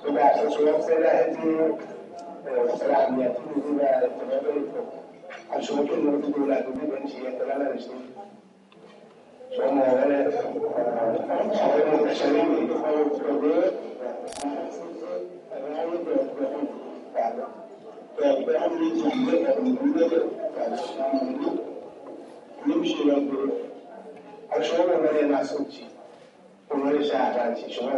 [0.04, 1.74] تو به اساس شما سه لحظه
[2.74, 4.68] مثلا امنیتی بودی و اطلاع دارید
[5.50, 7.58] از شما که مورد دولت بودی به این چیزی اطلاع
[22.66, 23.22] نمیشه یاد
[24.48, 25.86] حالا شما به عنوان مسئول چی؟
[26.68, 27.90] به عنوان شهروند چی؟ شما؟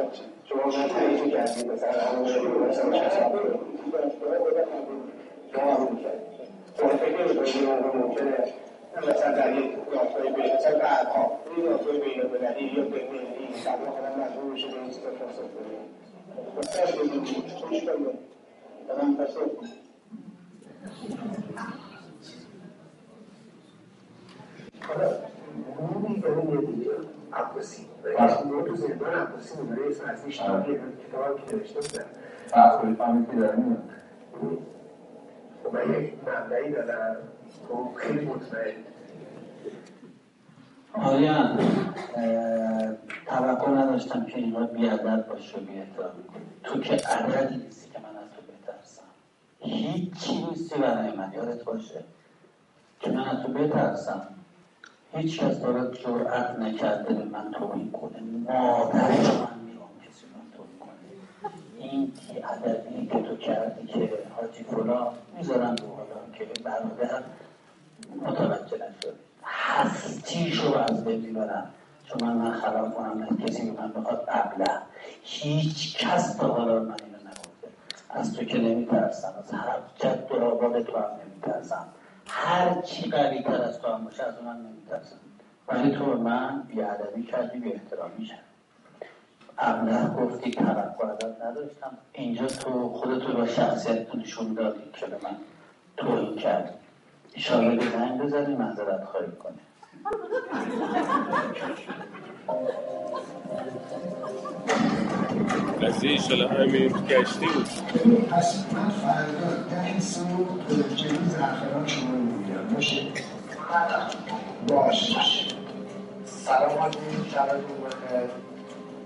[0.44, 2.98] شما من تعریف کردید مثلا مثلا
[6.78, 8.52] شما فکر می‌کنید ممکنه
[8.96, 13.72] مثلا در یک یافتای بین مثلا بعدها این یافتای بین المللی یا بین المللی سبا
[13.72, 15.08] کنم مجبور بشه به این چیزا
[18.86, 19.16] دارم
[27.32, 29.92] عباسی و تو زندان عباسی نمره
[30.30, 32.04] شتابی کتاب که نوشته بودن
[32.56, 33.82] مسئول فهمی که میاد
[35.72, 37.16] و یک مبدعی دادن
[37.68, 38.26] تو خیلی
[40.94, 41.58] آریان
[43.26, 46.24] توقع نداشتم که اینقدر بیادت باشه و بیاحترامی
[46.64, 49.02] تو که عددی نیستی که من از تو بترسم.
[49.58, 52.04] هیچی نیستی برای من یادت باشه
[53.00, 54.28] که من از تو بترسم.
[55.14, 58.20] هیچ کس دارد جرأت نکرده به من توهین کنه.
[58.20, 61.48] مادر من میرم کسی من توهین کنه.
[61.78, 62.12] این
[62.44, 67.22] ادبی که تو کردی که حاجی فلان می‌ذارم رو حالا که برادر
[68.22, 71.70] متوجه نشد هستیشو از بین می‌برم.
[72.04, 74.78] چون من من خراب کنم نه کسی به من بخواد ابله
[75.22, 77.68] هیچ کس تا حالا من اینو نگفته.
[78.10, 81.84] از تو که نمیترسم از هر جد و آباد تو هم نمیترسم.
[82.26, 85.16] هر چی قوی تر از تو هم باشه از من نمیترسم.
[85.68, 88.44] ولی تو به من بیادبی کردی بی احترامی کرد
[89.58, 91.98] ابله گفتی توقع ازت نداشتم.
[92.12, 95.36] اینجا تو خودتو با شخصیت نشون دادی که به من
[95.96, 96.81] توهین کردی.
[97.34, 99.58] به زنگ بزنی منظرت خواهی کنی
[105.82, 107.68] قضیه ایشالا همین گشتی بود.
[108.30, 112.68] پس من فردا ده صبح جلوی زعفران شما رو می‌گیرم.
[112.74, 113.02] باشه؟
[114.68, 115.54] باش
[116.24, 116.98] سلام حاجی
[117.34, 118.30] شبتون بخیر.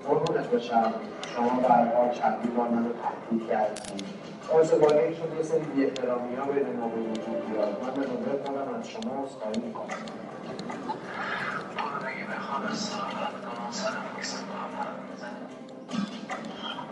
[0.09, 0.95] قربونت باشم
[1.37, 4.16] شما به هر حال چندین بار منو تهدید کردید؟
[4.53, 7.83] آزبانه ای شد یه سری بی احترامی ها بین ما به وجود بیاد.
[7.83, 9.87] من به نوبه کنم از شما عذرخواهی می‌کنم.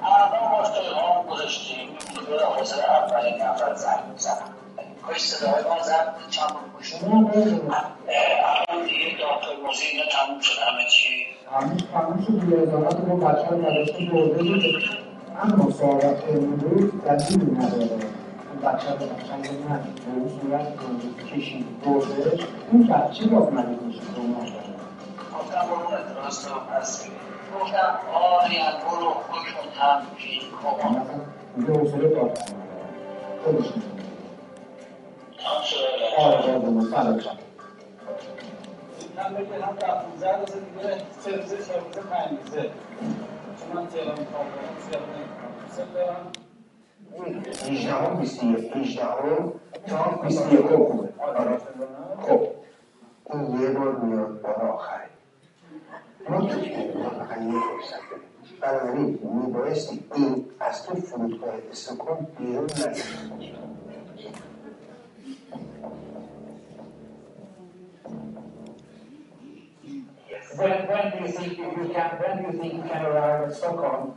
[0.02, 1.88] الان ما پیغام گذاشتیم.
[2.14, 4.54] که به حاضر اولین نفر زنگ می‌زنم
[5.06, 11.26] کاش صدای ما زد چند گوشون الان دیگه داخل موزی اینا تموم شد همه چی.
[11.52, 12.40] همین تموم شد.
[12.40, 14.42] دیگه ادارت ما بچه ها نداشته برده
[15.42, 17.88] اما ثروت امروز دلیل نداره.
[18.62, 20.68] وحشت بخشنگ نه، به اون صورت
[21.32, 22.40] کشید بردش
[22.72, 24.56] اون بچه چی باز مدید میشه به اون نشده
[25.70, 27.08] اون درست رو پس
[27.60, 31.10] گفتم آریت برو خودشون تمکین کن
[31.56, 32.34] اونجا حوصله دار کنم
[33.44, 33.66] خودش
[36.18, 37.44] آره آره, آره،, آره،, آره.
[42.50, 42.70] دیگه
[47.70, 47.94] 18
[48.74, 49.02] 18
[49.86, 51.86] تا 21 خوبه خب این
[52.18, 52.46] خب،
[53.30, 55.08] خب، یه بار میاد بار آخری
[56.28, 62.26] ما تو فقط یه فرصت داریم بنابراین بله، یعنی میبایستی این از تو فرودگاه استکهلم
[62.38, 63.83] بیرون نزنیم
[70.56, 73.56] When, when do you think you can, when do you think you can arrive at
[73.56, 74.14] Stockholm?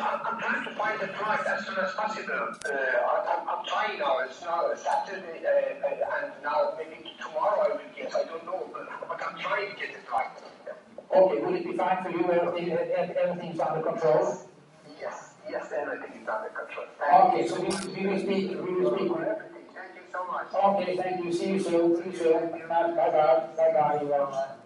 [0.00, 2.32] I'm, I'm trying to find the flight as soon as possible.
[2.32, 4.18] Uh, I, I'm, I'm trying now.
[4.20, 8.14] It's now Saturday, uh, uh, and now maybe tomorrow I will get.
[8.14, 10.26] I don't know, but, but I'm trying to get the flight.
[11.14, 12.24] Okay, will it be fine for you?
[12.32, 14.48] Everything, everything's under control?
[14.98, 16.86] Yes, yes, everything is under control.
[17.28, 19.12] Okay, so we, we will speak, we will speak.
[19.12, 20.46] Thank you so much.
[20.54, 21.32] Okay, thank you.
[21.32, 22.02] See you soon.
[22.02, 22.50] See you soon.
[22.68, 23.46] Bye bye.
[23.56, 23.98] Bye bye.
[24.02, 24.56] You are.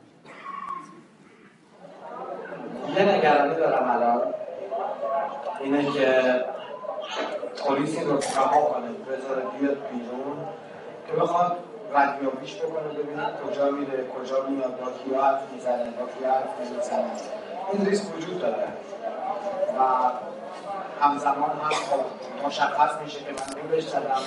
[2.94, 4.34] یه نگرانی دارم الان
[5.60, 6.44] اینه که
[7.64, 10.36] پلیس این رو رها کنه بذاره بیاد بیرون
[11.06, 11.56] که بخواد
[11.94, 17.10] ردیابیش بکنه ببینید کجا میره کجا میاد با کیا حرف می‌زنه با کیا حرف نمی‌زنه.
[17.72, 18.68] این ریسک وجود داره.
[19.78, 19.82] و
[21.00, 24.22] همزمان هم خب مشخص میشه که من رو زدم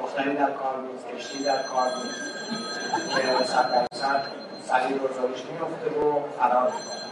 [0.00, 4.22] دختری در کار نیست کشتی در کار نیست که صد درصد
[4.64, 7.11] سریع گذاریش میفته و فرار می‌کنه.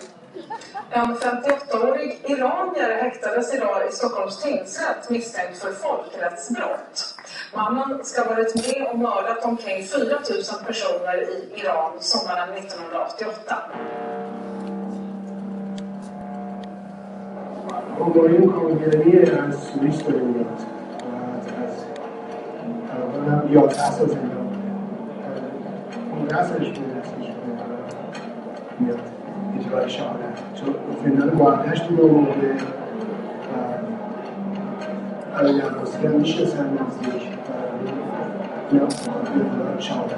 [0.89, 7.15] En 58-årig iranier häktades idag i Stockholms tingsrätt misstänkt för folkrättsbrott.
[7.55, 10.19] Mannen ska ha varit med och mördat omkring 4 000
[10.67, 13.55] personer i Iran sommaren 1988.
[29.71, 32.57] اجرای شهادت چون زندان بازگشت رو آورده و
[35.35, 37.27] برای عباسی هم می‌شناسن نزدیک.
[39.79, 40.01] شما.
[40.01, 40.15] آره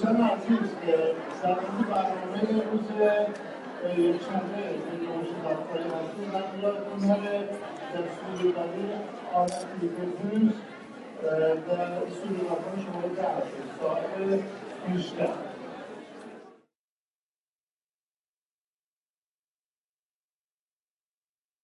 [0.00, 0.39] دوستان